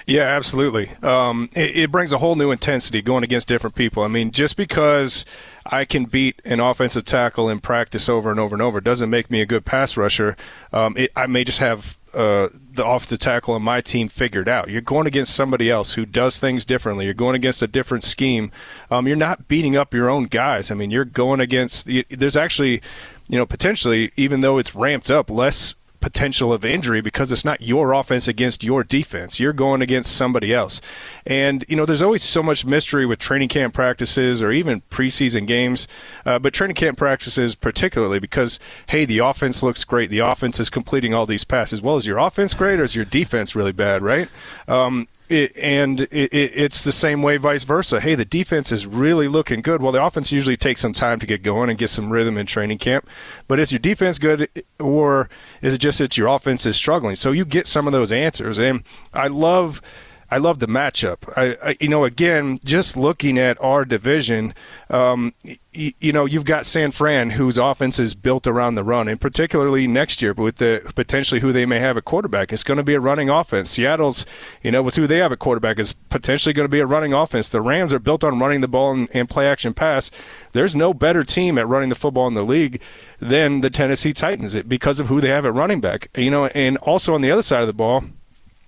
Yeah, 0.06 0.22
absolutely. 0.22 0.90
Um, 1.02 1.48
it, 1.54 1.76
it, 1.76 1.92
brings 1.92 2.12
a 2.12 2.18
whole 2.18 2.36
new 2.36 2.50
intensity 2.50 3.02
going 3.02 3.24
against 3.24 3.48
different 3.48 3.74
people. 3.74 4.02
I 4.02 4.08
mean, 4.08 4.30
just 4.30 4.56
because 4.56 5.24
I 5.66 5.84
can 5.84 6.04
beat 6.04 6.40
an 6.44 6.60
offensive 6.60 7.04
tackle 7.04 7.48
in 7.48 7.60
practice 7.60 8.08
over 8.08 8.30
and 8.30 8.38
over 8.38 8.54
and 8.54 8.62
over 8.62 8.80
doesn't 8.80 9.10
make 9.10 9.30
me 9.30 9.40
a 9.40 9.46
good 9.46 9.64
pass 9.64 9.96
rusher. 9.96 10.36
Um, 10.72 10.96
it, 10.96 11.10
I 11.16 11.26
may 11.26 11.44
just 11.44 11.60
have 11.60 11.96
uh, 12.14 12.48
the 12.72 12.86
offensive 12.86 13.18
tackle 13.18 13.54
on 13.54 13.62
my 13.62 13.80
team 13.80 14.08
figured 14.08 14.48
out. 14.48 14.70
You're 14.70 14.80
going 14.80 15.06
against 15.06 15.34
somebody 15.34 15.70
else 15.70 15.92
who 15.92 16.06
does 16.06 16.38
things 16.38 16.64
differently. 16.64 17.04
You're 17.04 17.14
going 17.14 17.36
against 17.36 17.62
a 17.62 17.66
different 17.66 18.02
scheme. 18.02 18.50
Um, 18.90 19.06
you're 19.06 19.16
not 19.16 19.46
beating 19.46 19.76
up 19.76 19.92
your 19.92 20.08
own 20.08 20.24
guys. 20.24 20.70
I 20.70 20.74
mean, 20.74 20.90
you're 20.90 21.04
going 21.04 21.40
against. 21.40 21.86
There's 22.08 22.36
actually, 22.36 22.80
you 23.28 23.38
know, 23.38 23.46
potentially, 23.46 24.10
even 24.16 24.40
though 24.40 24.58
it's 24.58 24.74
ramped 24.74 25.10
up, 25.10 25.30
less 25.30 25.74
potential 26.00 26.52
of 26.52 26.64
injury 26.64 27.00
because 27.00 27.32
it's 27.32 27.44
not 27.44 27.60
your 27.60 27.92
offense 27.92 28.28
against 28.28 28.62
your 28.62 28.84
defense. 28.84 29.40
You're 29.40 29.52
going 29.52 29.82
against 29.82 30.14
somebody 30.14 30.54
else. 30.54 30.80
And, 31.26 31.64
you 31.68 31.76
know, 31.76 31.84
there's 31.84 32.02
always 32.02 32.22
so 32.22 32.42
much 32.42 32.64
mystery 32.64 33.04
with 33.04 33.18
training 33.18 33.48
camp 33.48 33.74
practices 33.74 34.42
or 34.42 34.52
even 34.52 34.82
preseason 34.90 35.46
games, 35.46 35.88
uh, 36.24 36.38
but 36.38 36.54
training 36.54 36.76
camp 36.76 36.98
practices 36.98 37.54
particularly 37.54 38.20
because, 38.20 38.60
hey, 38.88 39.04
the 39.04 39.18
offense 39.18 39.62
looks 39.62 39.84
great. 39.84 40.10
The 40.10 40.20
offense 40.20 40.60
is 40.60 40.70
completing 40.70 41.14
all 41.14 41.26
these 41.26 41.44
passes. 41.44 41.82
Well, 41.82 41.96
is 41.96 42.06
your 42.06 42.18
offense 42.18 42.54
great 42.54 42.78
or 42.78 42.84
is 42.84 42.94
your 42.94 43.04
defense 43.04 43.54
really 43.56 43.72
bad, 43.72 44.02
right? 44.02 44.28
Um, 44.68 45.08
it, 45.28 45.56
and 45.56 46.00
it, 46.00 46.32
it's 46.32 46.84
the 46.84 46.92
same 46.92 47.22
way, 47.22 47.36
vice 47.36 47.62
versa. 47.62 48.00
Hey, 48.00 48.14
the 48.14 48.24
defense 48.24 48.72
is 48.72 48.86
really 48.86 49.28
looking 49.28 49.62
good. 49.62 49.82
Well, 49.82 49.92
the 49.92 50.02
offense 50.02 50.32
usually 50.32 50.56
takes 50.56 50.80
some 50.80 50.92
time 50.92 51.18
to 51.20 51.26
get 51.26 51.42
going 51.42 51.70
and 51.70 51.78
get 51.78 51.90
some 51.90 52.10
rhythm 52.10 52.38
in 52.38 52.46
training 52.46 52.78
camp. 52.78 53.08
But 53.46 53.60
is 53.60 53.72
your 53.72 53.78
defense 53.78 54.18
good, 54.18 54.48
or 54.78 55.28
is 55.62 55.74
it 55.74 55.78
just 55.78 55.98
that 55.98 56.16
your 56.16 56.28
offense 56.28 56.66
is 56.66 56.76
struggling? 56.76 57.16
So 57.16 57.32
you 57.32 57.44
get 57.44 57.66
some 57.66 57.86
of 57.86 57.92
those 57.92 58.12
answers, 58.12 58.58
and 58.58 58.82
I 59.12 59.28
love 59.28 59.82
I 60.30 60.36
love 60.36 60.58
the 60.58 60.66
matchup. 60.66 61.18
I, 61.36 61.56
I, 61.70 61.76
you 61.80 61.88
know, 61.88 62.04
again, 62.04 62.58
just 62.62 62.98
looking 62.98 63.38
at 63.38 63.58
our 63.62 63.86
division, 63.86 64.54
um, 64.90 65.32
y- 65.42 65.94
you 66.00 66.12
know, 66.12 66.26
you've 66.26 66.44
got 66.44 66.66
San 66.66 66.90
Fran, 66.90 67.30
whose 67.30 67.56
offense 67.56 67.98
is 67.98 68.12
built 68.12 68.46
around 68.46 68.74
the 68.74 68.84
run, 68.84 69.08
and 69.08 69.18
particularly 69.18 69.86
next 69.86 70.20
year 70.20 70.34
with 70.34 70.56
the 70.56 70.82
potentially 70.94 71.40
who 71.40 71.50
they 71.50 71.64
may 71.64 71.78
have 71.78 71.96
a 71.96 72.02
quarterback, 72.02 72.52
it's 72.52 72.62
going 72.62 72.76
to 72.76 72.82
be 72.82 72.92
a 72.94 73.00
running 73.00 73.30
offense. 73.30 73.70
Seattle's, 73.70 74.26
you 74.62 74.70
know, 74.70 74.82
with 74.82 74.96
who 74.96 75.06
they 75.06 75.16
have 75.16 75.32
a 75.32 75.36
quarterback, 75.36 75.78
is 75.78 75.92
potentially 75.94 76.52
going 76.52 76.66
to 76.66 76.70
be 76.70 76.80
a 76.80 76.86
running 76.86 77.14
offense. 77.14 77.48
The 77.48 77.62
Rams 77.62 77.94
are 77.94 77.98
built 77.98 78.22
on 78.22 78.38
running 78.38 78.60
the 78.60 78.68
ball 78.68 78.92
and, 78.92 79.08
and 79.14 79.30
play 79.30 79.48
action 79.48 79.72
pass. 79.72 80.10
There's 80.52 80.76
no 80.76 80.92
better 80.92 81.24
team 81.24 81.56
at 81.56 81.66
running 81.66 81.88
the 81.88 81.94
football 81.94 82.28
in 82.28 82.34
the 82.34 82.44
league 82.44 82.82
than 83.18 83.62
the 83.62 83.70
Tennessee 83.70 84.12
Titans 84.12 84.54
because 84.64 85.00
of 85.00 85.06
who 85.06 85.22
they 85.22 85.28
have 85.28 85.46
at 85.46 85.54
running 85.54 85.80
back. 85.80 86.10
You 86.14 86.30
know, 86.30 86.46
and 86.46 86.76
also 86.78 87.14
on 87.14 87.22
the 87.22 87.30
other 87.30 87.42
side 87.42 87.62
of 87.62 87.66
the 87.66 87.72
ball 87.72 88.04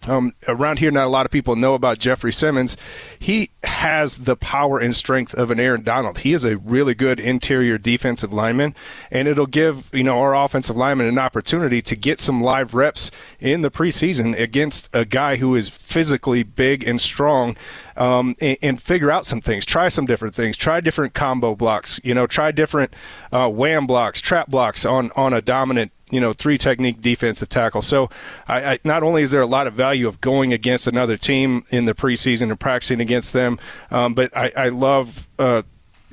um, 0.09 0.32
around 0.48 0.78
here, 0.78 0.90
not 0.90 1.07
a 1.07 1.11
lot 1.11 1.26
of 1.26 1.32
people 1.32 1.57
know 1.57 1.74
about 1.74 1.98
Jeffrey 1.98 2.32
Simmons. 2.32 2.76
He 3.18 3.51
has 3.62 4.18
the 4.18 4.34
power 4.34 4.78
and 4.78 4.96
strength 4.96 5.34
of 5.34 5.51
an 5.51 5.61
Aaron 5.61 5.82
Donald. 5.82 6.20
He 6.20 6.32
is 6.32 6.44
a 6.44 6.57
really 6.57 6.94
good 6.94 7.20
interior 7.20 7.76
defensive 7.76 8.32
lineman, 8.32 8.74
and 9.11 9.28
it'll 9.28 9.46
give 9.46 9.90
you 9.92 10.03
know 10.03 10.18
our 10.18 10.34
offensive 10.34 10.76
lineman 10.76 11.07
an 11.07 11.18
opportunity 11.18 11.82
to 11.82 11.96
get 11.96 12.18
some 12.18 12.42
live 12.42 12.72
reps 12.72 13.11
in 13.40 13.61
the 13.61 13.70
preseason 13.70 14.38
against 14.38 14.88
a 14.94 15.05
guy 15.05 15.36
who 15.36 15.55
is 15.55 15.68
physically 15.68 16.42
big 16.42 16.86
and 16.86 17.01
strong. 17.01 17.57
Um, 17.96 18.34
and, 18.40 18.57
and, 18.62 18.80
figure 18.80 19.11
out 19.11 19.26
some 19.26 19.42
things. 19.42 19.66
Try 19.66 19.90
some 19.90 20.07
different 20.07 20.34
things. 20.34 20.57
Try 20.57 20.80
different 20.80 21.12
combo 21.12 21.55
blocks. 21.55 22.01
You 22.03 22.14
know, 22.14 22.26
try 22.26 22.51
different 22.51 22.94
uh, 23.30 23.51
wham 23.51 23.86
blocks, 23.86 24.22
trap 24.22 24.48
blocks 24.48 24.86
on 24.86 25.11
on 25.16 25.34
a 25.34 25.42
dominant 25.42 25.92
you 26.11 26.20
know 26.20 26.32
three 26.32 26.58
technique 26.58 27.00
defensive 27.00 27.48
tackle. 27.48 27.82
So 27.82 28.11
I, 28.48 28.72
I, 28.72 28.78
not 28.84 29.02
only 29.02 29.22
is 29.22 29.30
there 29.30 29.40
a 29.40 29.46
lot 29.46 29.66
of 29.66 29.74
value 29.74 30.08
of 30.08 30.20
going 30.20 30.52
against 30.52 30.86
another 30.86 31.16
team 31.16 31.64
in 31.70 31.84
the 31.84 31.94
preseason 31.94 32.50
and 32.50 32.58
practicing 32.58 33.00
against 33.00 33.32
them, 33.32 33.58
um, 33.90 34.14
but 34.14 34.36
I, 34.36 34.52
I 34.56 34.68
love. 34.68 35.28
Uh, 35.38 35.62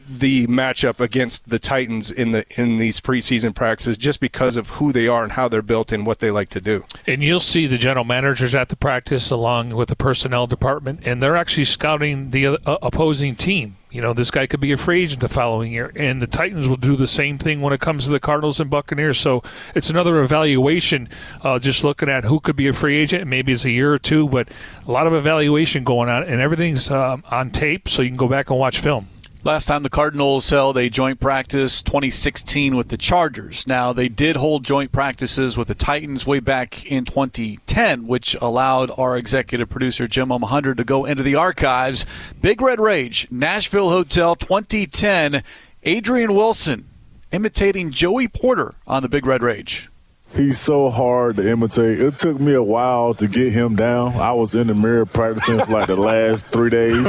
the 0.10 0.48
matchup 0.48 1.00
against 1.00 1.50
the 1.50 1.60
Titans 1.60 2.12
in 2.12 2.32
the 2.32 2.46
in 2.60 2.78
these 2.78 3.02
preseason 3.02 3.54
practices 3.54 3.98
just 3.98 4.20
because 4.20 4.56
of 4.56 4.70
who 4.70 4.94
they 4.94 5.08
are 5.08 5.24
and 5.24 5.34
how 5.34 5.48
they're 5.48 5.62
built 5.62 5.92
and 5.92 6.06
what 6.06 6.20
they 6.20 6.32
like 6.32 6.50
to 6.50 6.62
do. 6.62 6.86
And 7.06 7.22
you'll 7.22 7.40
see 7.42 7.68
the 7.68 7.78
general 7.78 8.06
managers 8.06 8.56
at 8.56 8.70
the 8.70 8.78
practice 8.78 9.32
along 9.32 9.76
with 9.76 9.90
the 9.90 9.96
personnel 9.96 10.48
department, 10.48 11.02
and 11.04 11.22
they're 11.22 11.36
actually 11.36 11.66
scouting 11.66 12.32
the 12.32 12.48
uh, 12.48 12.78
opposing 12.82 13.36
team 13.36 13.76
you 13.98 14.04
know, 14.04 14.14
this 14.14 14.30
guy 14.30 14.46
could 14.46 14.60
be 14.60 14.72
a 14.72 14.78
free 14.78 15.02
agent 15.02 15.22
the 15.22 15.28
following 15.28 15.72
year. 15.72 15.92
And 15.96 16.22
the 16.22 16.28
Titans 16.28 16.70
will 16.70 16.76
do 16.76 16.96
the 16.96 17.08
same 17.08 17.40
thing 17.40 17.62
when 17.62 17.74
it 17.74 17.80
comes 17.80 18.06
to 18.06 18.12
the 18.12 18.20
Cardinals 18.20 18.60
and 18.60 18.70
Buccaneers. 18.70 19.20
So 19.20 19.42
it's 19.74 19.90
another 19.90 20.22
evaluation, 20.22 21.10
uh, 21.42 21.58
just 21.58 21.84
looking 21.84 22.08
at 22.08 22.24
who 22.24 22.40
could 22.40 22.56
be 22.56 22.68
a 22.68 22.74
free 22.74 22.96
agent. 22.96 23.26
Maybe 23.26 23.54
it's 23.54 23.66
a 23.66 23.72
year 23.72 23.92
or 23.92 23.98
two, 23.98 24.30
but 24.30 24.50
a 24.86 24.92
lot 24.92 25.08
of 25.08 25.14
evaluation 25.14 25.84
going 25.84 26.10
on, 26.10 26.22
and 26.26 26.40
everything's 26.40 26.92
um, 26.92 27.24
on 27.32 27.50
tape, 27.50 27.90
so 27.90 28.04
you 28.04 28.10
can 28.10 28.18
go 28.18 28.28
back 28.28 28.52
and 28.52 28.60
watch 28.60 28.80
film. 28.80 29.10
Last 29.44 29.68
time 29.68 29.84
the 29.84 29.90
Cardinals 29.90 30.50
held 30.50 30.78
a 30.78 30.90
joint 30.90 31.20
practice 31.20 31.82
2016 31.84 32.76
with 32.76 32.90
the 32.90 32.98
Chargers. 32.98 33.66
Now, 33.68 33.94
they 33.94 34.10
did 34.10 34.36
hold 34.36 34.66
joint 34.66 34.92
practices 34.92 35.56
with 35.56 35.68
the 35.68 35.76
Titans 35.76 36.26
way 36.26 36.40
back 36.40 36.86
in 36.92 37.06
2010, 37.06 38.08
which 38.08 38.36
allowed 38.42 38.92
our 38.98 39.16
executive 39.16 39.70
producer, 39.70 40.08
Jim 40.08 40.30
Omohundro, 40.30 40.76
to 40.76 40.84
go 40.84 41.06
into 41.06 41.24
the 41.24 41.36
archives. 41.36 42.06
Big 42.42 42.62
Red 42.62 42.80
Rage, 42.80 43.28
Nashville 43.30 43.90
Hotel 43.90 44.36
2010. 44.36 45.44
Adrian 45.84 46.34
Wilson 46.34 46.90
imitating 47.32 47.92
Joey 47.92 48.28
Porter 48.28 48.74
on 48.88 49.04
the 49.04 49.10
Big 49.10 49.26
Red 49.26 49.44
Rage. 49.44 49.90
He's 50.36 50.60
so 50.60 50.90
hard 50.90 51.38
to 51.38 51.50
imitate. 51.50 52.00
It 52.00 52.18
took 52.18 52.40
me 52.40 52.54
a 52.54 52.62
while 52.62 53.14
to 53.16 53.28
get 53.28 53.54
him 53.54 53.76
down. 53.76 54.14
I 54.16 54.34
was 54.34 54.54
in 54.54 54.68
the 54.68 54.76
mirror 54.76 55.06
practicing 55.06 55.60
for 55.60 55.72
like 55.72 55.88
the 55.88 55.96
last 55.96 56.46
three 56.48 56.70
days. 56.70 56.98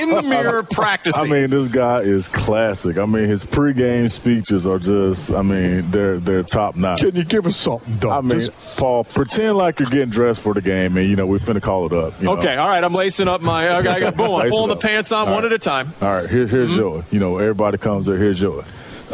in 0.00 0.10
the 0.10 0.22
mirror 0.24 0.62
practicing. 0.70 1.22
I 1.22 1.26
mean, 1.26 1.50
this 1.50 1.68
guy 1.68 2.00
is 2.00 2.28
classic. 2.28 2.98
I 2.98 3.04
mean, 3.04 3.24
his 3.24 3.44
pregame 3.44 4.10
speeches 4.10 4.66
are 4.66 4.78
just, 4.78 5.30
I 5.32 5.42
mean, 5.42 5.90
they're 5.90 6.18
they're 6.18 6.42
top 6.42 6.76
notch. 6.76 7.00
Can 7.00 7.14
you 7.14 7.24
give 7.24 7.46
us 7.46 7.56
something, 7.56 7.96
Doug? 7.96 8.12
I 8.12 8.20
mean. 8.26 8.48
Paul, 8.76 9.04
pretend 9.04 9.58
like 9.58 9.80
you're 9.80 9.90
getting 9.90 10.10
dressed 10.10 10.40
for 10.40 10.54
the 10.54 10.62
game, 10.62 10.96
and 10.96 11.08
you 11.08 11.16
know 11.16 11.26
we're 11.26 11.38
finna 11.38 11.60
call 11.60 11.86
it 11.86 11.92
up. 11.92 12.14
okay, 12.22 12.56
know? 12.56 12.62
all 12.62 12.68
right. 12.68 12.82
I'm 12.82 12.94
lacing 12.94 13.28
up 13.28 13.42
my. 13.42 13.76
I 13.76 13.82
got 13.82 14.16
boom. 14.16 14.36
I'm 14.36 14.50
pulling 14.50 14.68
the 14.68 14.76
pants 14.76 15.12
on 15.12 15.28
all 15.28 15.34
one 15.34 15.42
right. 15.42 15.52
at 15.52 15.56
a 15.56 15.58
time. 15.58 15.92
All 16.00 16.08
right, 16.08 16.28
here, 16.28 16.46
here's 16.46 16.70
mm-hmm. 16.70 16.78
Joey. 16.78 17.04
You 17.10 17.20
know, 17.20 17.38
everybody 17.38 17.76
comes 17.76 18.06
there. 18.06 18.16
Here's 18.16 18.40
Joey. 18.40 18.64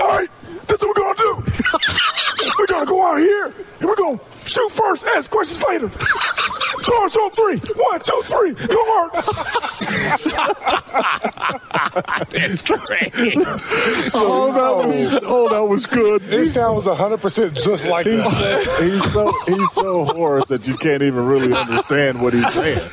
All 0.00 0.08
right, 0.08 0.28
that's 0.66 0.82
what 0.82 0.96
we're 0.96 1.14
gonna 1.14 1.44
do. 1.44 1.52
we're 2.78 2.86
gonna 2.86 2.98
go 2.98 3.12
out 3.12 3.18
here 3.18 3.46
and 3.80 3.88
we're 3.88 3.96
gonna 3.96 4.20
shoot 4.46 4.70
first, 4.70 5.06
ask 5.06 5.30
questions 5.30 5.62
later. 5.64 5.90
Stars 6.82 7.16
on 7.16 7.30
three. 7.32 7.58
One, 7.58 8.00
two, 8.00 8.22
three. 8.26 8.54
Go 8.66 8.98
Arts. 8.98 9.26
That's 12.30 12.62
great. 12.62 13.12
oh, 14.14 14.52
that 14.52 14.86
was, 14.86 15.18
oh, 15.24 15.48
that 15.48 15.64
was 15.64 15.86
good. 15.86 16.22
He 16.22 16.44
sounds 16.44 16.84
100% 16.84 17.54
just 17.54 17.88
like 17.88 18.06
he's, 18.06 18.22
that. 18.22 18.62
He's 18.80 19.12
so, 19.12 19.32
he's 19.46 19.72
so 19.72 20.04
hoarse 20.04 20.44
that 20.46 20.66
you 20.66 20.76
can't 20.76 21.02
even 21.02 21.26
really 21.26 21.52
understand 21.52 22.22
what 22.22 22.34
he's 22.34 22.52
saying. 22.52 22.88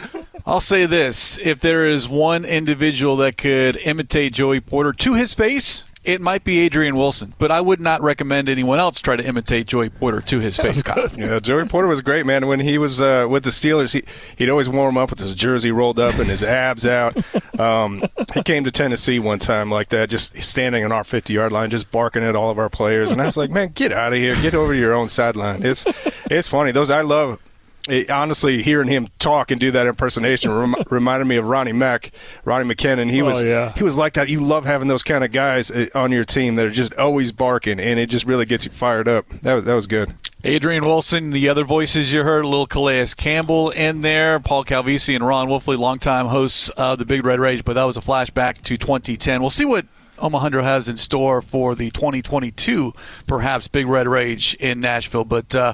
I'll 0.45 0.59
say 0.59 0.85
this: 0.85 1.37
if 1.39 1.59
there 1.59 1.85
is 1.85 2.07
one 2.07 2.45
individual 2.45 3.17
that 3.17 3.37
could 3.37 3.77
imitate 3.77 4.33
Joey 4.33 4.61
Porter 4.61 4.93
to 4.93 5.13
his 5.13 5.33
face, 5.33 5.85
it 6.05 6.21
might 6.21 6.43
be 6.43 6.59
Adrian 6.59 6.95
Wilson, 6.95 7.33
but 7.39 7.51
I 7.51 7.61
would 7.61 7.79
not 7.79 8.01
recommend 8.01 8.47
anyone 8.47 8.79
else 8.79 9.01
try 9.01 9.15
to 9.15 9.25
imitate 9.25 9.67
Joey 9.67 9.89
Porter 9.89 10.21
to 10.21 10.39
his 10.39 10.55
face. 10.55 10.83
yeah, 11.17 11.39
Joey 11.39 11.67
Porter 11.67 11.87
was 11.87 12.01
great, 12.01 12.25
man. 12.25 12.47
When 12.47 12.59
he 12.59 12.77
was 12.77 13.01
uh, 13.01 13.27
with 13.29 13.43
the 13.43 13.49
Steelers, 13.49 13.93
he, 13.93 14.03
he'd 14.37 14.49
always 14.49 14.69
warm 14.69 14.97
up 14.97 15.09
with 15.09 15.19
his 15.19 15.35
jersey 15.35 15.71
rolled 15.71 15.99
up 15.99 16.15
and 16.15 16.29
his 16.29 16.43
abs 16.43 16.85
out. 16.85 17.17
Um, 17.55 18.03
he 18.33 18.43
came 18.43 18.65
to 18.65 18.71
Tennessee 18.71 19.17
one 19.17 19.39
time 19.39 19.71
like 19.71 19.87
that, 19.89 20.09
just 20.09 20.37
standing 20.43 20.83
on 20.83 20.91
our 20.91 21.05
50 21.05 21.31
yard 21.31 21.53
line, 21.53 21.69
just 21.69 21.89
barking 21.89 22.21
at 22.21 22.35
all 22.35 22.49
of 22.49 22.59
our 22.59 22.69
players. 22.69 23.11
And 23.11 23.21
I 23.21 23.25
was 23.25 23.37
like, 23.37 23.49
man, 23.49 23.71
get 23.73 23.93
out 23.93 24.11
of 24.11 24.19
here. 24.19 24.35
Get 24.41 24.53
over 24.53 24.73
to 24.73 24.79
your 24.79 24.93
own 24.93 25.07
sideline. 25.07 25.65
It's, 25.65 25.85
it's 26.29 26.49
funny. 26.49 26.73
Those 26.73 26.91
I 26.91 26.99
love 26.99 27.39
it, 27.87 28.09
honestly, 28.09 28.63
hearing 28.63 28.87
him 28.87 29.07
talk 29.19 29.51
and 29.51 29.59
do 29.59 29.71
that 29.71 29.87
impersonation 29.87 30.51
rem- 30.51 30.75
reminded 30.89 31.25
me 31.25 31.37
of 31.37 31.45
Ronnie 31.45 31.71
Mack, 31.71 32.11
Ronnie 32.43 32.73
McKinnon. 32.73 33.09
He 33.09 33.21
was 33.21 33.43
oh, 33.43 33.47
yeah. 33.47 33.73
he 33.73 33.83
was 33.83 33.97
like 33.97 34.13
that. 34.13 34.29
You 34.29 34.41
love 34.41 34.65
having 34.65 34.87
those 34.87 35.03
kind 35.03 35.23
of 35.23 35.31
guys 35.31 35.71
uh, 35.71 35.87
on 35.93 36.11
your 36.11 36.25
team 36.25 36.55
that 36.55 36.65
are 36.65 36.71
just 36.71 36.93
always 36.95 37.31
barking, 37.31 37.79
and 37.79 37.99
it 37.99 38.07
just 38.07 38.25
really 38.25 38.45
gets 38.45 38.65
you 38.65 38.71
fired 38.71 39.07
up. 39.07 39.27
That 39.41 39.53
was 39.53 39.63
that 39.65 39.73
was 39.73 39.87
good. 39.87 40.13
Adrian 40.43 40.85
Wilson, 40.85 41.31
the 41.31 41.49
other 41.49 41.63
voices 41.63 42.13
you 42.13 42.23
heard, 42.23 42.45
a 42.45 42.47
little 42.47 42.67
Calais 42.67 43.07
Campbell 43.17 43.71
in 43.71 44.01
there, 44.01 44.39
Paul 44.39 44.63
Calvisi 44.63 45.15
and 45.15 45.25
Ron 45.25 45.47
Wolfley, 45.47 45.77
longtime 45.77 46.27
hosts 46.27 46.69
of 46.69 46.99
the 46.99 47.05
Big 47.05 47.25
Red 47.25 47.39
Rage, 47.39 47.65
but 47.65 47.73
that 47.73 47.83
was 47.83 47.97
a 47.97 48.01
flashback 48.01 48.61
to 48.63 48.77
2010. 48.77 49.41
We'll 49.41 49.49
see 49.49 49.65
what 49.65 49.87
Omohundro 50.17 50.63
has 50.63 50.87
in 50.87 50.97
store 50.97 51.41
for 51.41 51.75
the 51.75 51.91
2022, 51.91 52.93
perhaps 53.27 53.67
Big 53.67 53.87
Red 53.87 54.07
Rage 54.07 54.55
in 54.55 54.79
Nashville. 54.79 55.25
But 55.25 55.53
uh, 55.55 55.73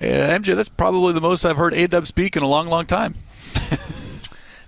MJ, 0.00 0.54
that's 0.54 0.68
probably 0.68 1.12
the 1.12 1.20
most 1.20 1.44
I've 1.44 1.56
heard 1.56 1.74
A 1.74 1.86
Dub 1.86 2.06
speak 2.06 2.36
in 2.36 2.42
a 2.42 2.48
long, 2.48 2.68
long 2.68 2.86
time. 2.86 3.14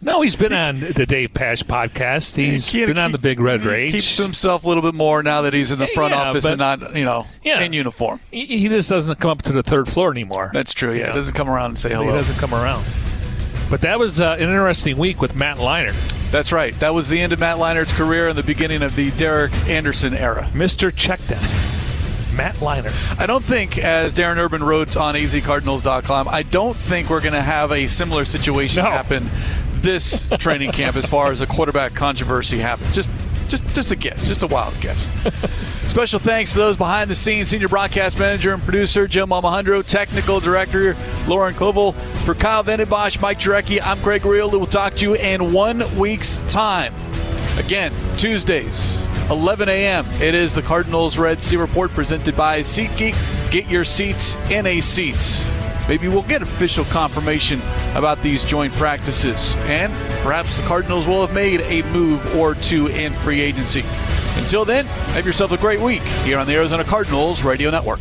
No, 0.04 0.20
he's 0.20 0.34
been 0.34 0.52
on 0.52 0.80
the 0.80 1.06
Dave 1.06 1.32
Pasch 1.32 1.62
podcast. 1.62 2.34
He's 2.34 2.68
he 2.68 2.84
been 2.84 2.98
on 2.98 3.12
the 3.12 3.18
Big 3.18 3.38
Red 3.38 3.64
Rage. 3.64 3.92
Keeps 3.92 4.16
to 4.16 4.24
himself 4.24 4.64
a 4.64 4.68
little 4.68 4.82
bit 4.82 4.94
more 4.94 5.22
now 5.22 5.42
that 5.42 5.54
he's 5.54 5.70
in 5.70 5.78
the 5.78 5.86
front 5.86 6.12
yeah, 6.12 6.22
office 6.22 6.44
and 6.44 6.58
not, 6.58 6.96
you 6.96 7.04
know, 7.04 7.24
yeah. 7.44 7.60
in 7.60 7.72
uniform. 7.72 8.18
He, 8.32 8.68
just 8.68 8.90
doesn't 8.90 9.20
come 9.20 9.30
up 9.30 9.42
to 9.42 9.52
the 9.52 9.62
third 9.62 9.88
floor 9.88 10.10
anymore. 10.10 10.50
That's 10.52 10.74
true. 10.74 10.92
Yeah, 10.92 11.06
he 11.06 11.12
doesn't 11.12 11.34
come 11.34 11.48
around 11.48 11.66
and 11.66 11.78
say 11.78 11.90
hello. 11.90 12.06
He 12.06 12.10
doesn't 12.10 12.36
come 12.38 12.52
around. 12.52 12.84
But 13.70 13.82
that 13.82 14.00
was 14.00 14.20
uh, 14.20 14.32
an 14.32 14.48
interesting 14.48 14.98
week 14.98 15.20
with 15.20 15.36
Matt 15.36 15.58
Leinart. 15.58 16.21
That's 16.32 16.50
right. 16.50 16.76
That 16.80 16.94
was 16.94 17.08
the 17.10 17.20
end 17.20 17.32
of 17.32 17.38
Matt 17.38 17.58
Leinart's 17.58 17.92
career 17.92 18.26
and 18.28 18.36
the 18.36 18.42
beginning 18.42 18.82
of 18.82 18.96
the 18.96 19.10
Derek 19.12 19.52
Anderson 19.68 20.14
era. 20.14 20.50
Mr. 20.54 20.90
Checkdown. 20.90 21.40
Matt 22.34 22.54
Leinart. 22.56 23.20
I 23.20 23.26
don't 23.26 23.44
think, 23.44 23.76
as 23.78 24.14
Darren 24.14 24.38
Urban 24.38 24.62
wrote 24.64 24.96
on 24.96 25.14
azcardinals.com, 25.14 26.28
I 26.28 26.42
don't 26.42 26.74
think 26.76 27.10
we're 27.10 27.20
going 27.20 27.34
to 27.34 27.42
have 27.42 27.70
a 27.70 27.86
similar 27.86 28.24
situation 28.24 28.82
No. 28.82 28.90
happen 28.90 29.30
this 29.74 30.28
training 30.38 30.72
camp 30.72 30.96
as 30.96 31.04
far 31.04 31.30
as 31.30 31.40
a 31.42 31.46
quarterback 31.46 31.92
controversy 31.94 32.58
happens. 32.58 32.94
Just 32.94 33.10
just 33.48 33.66
just 33.74 33.90
a 33.90 33.96
guess, 33.96 34.26
just 34.26 34.42
a 34.42 34.46
wild 34.46 34.78
guess. 34.80 35.10
Special 35.88 36.18
thanks 36.18 36.52
to 36.52 36.58
those 36.58 36.76
behind 36.76 37.10
the 37.10 37.14
scenes, 37.14 37.48
senior 37.48 37.68
broadcast 37.68 38.18
manager 38.18 38.54
and 38.54 38.62
producer 38.62 39.06
Jim 39.06 39.28
Omohundro, 39.28 39.84
technical 39.84 40.40
director 40.40 40.96
Lauren 41.26 41.54
Koval. 41.54 41.94
For 42.24 42.34
Kyle 42.34 42.62
Vanden 42.62 42.88
Bosch, 42.88 43.20
Mike 43.20 43.38
Jurecki, 43.38 43.80
I'm 43.82 43.98
Craig 44.00 44.22
Grialou. 44.22 44.52
We'll 44.52 44.66
talk 44.66 44.94
to 44.96 45.02
you 45.04 45.16
in 45.16 45.52
one 45.52 45.82
week's 45.98 46.38
time. 46.48 46.94
Again, 47.58 47.92
Tuesdays, 48.16 49.02
11 49.28 49.68
a.m. 49.68 50.06
It 50.20 50.34
is 50.34 50.54
the 50.54 50.62
Cardinals 50.62 51.18
Red 51.18 51.42
Sea 51.42 51.56
Report 51.56 51.90
presented 51.90 52.36
by 52.36 52.60
SeatGeek. 52.60 53.50
Get 53.50 53.68
your 53.68 53.84
seats 53.84 54.36
in 54.50 54.66
a 54.66 54.80
seat. 54.80 55.44
Maybe 55.88 56.08
we'll 56.08 56.22
get 56.22 56.42
official 56.42 56.84
confirmation 56.86 57.60
about 57.94 58.22
these 58.22 58.44
joint 58.44 58.72
practices, 58.74 59.54
and 59.60 59.92
perhaps 60.22 60.56
the 60.56 60.62
Cardinals 60.64 61.06
will 61.06 61.26
have 61.26 61.34
made 61.34 61.60
a 61.62 61.82
move 61.92 62.36
or 62.36 62.54
two 62.54 62.86
in 62.86 63.12
free 63.12 63.40
agency. 63.40 63.84
Until 64.36 64.64
then, 64.64 64.86
have 64.86 65.26
yourself 65.26 65.52
a 65.52 65.58
great 65.58 65.80
week 65.80 66.02
here 66.24 66.38
on 66.38 66.46
the 66.46 66.54
Arizona 66.54 66.84
Cardinals 66.84 67.42
Radio 67.42 67.70
Network. 67.70 68.00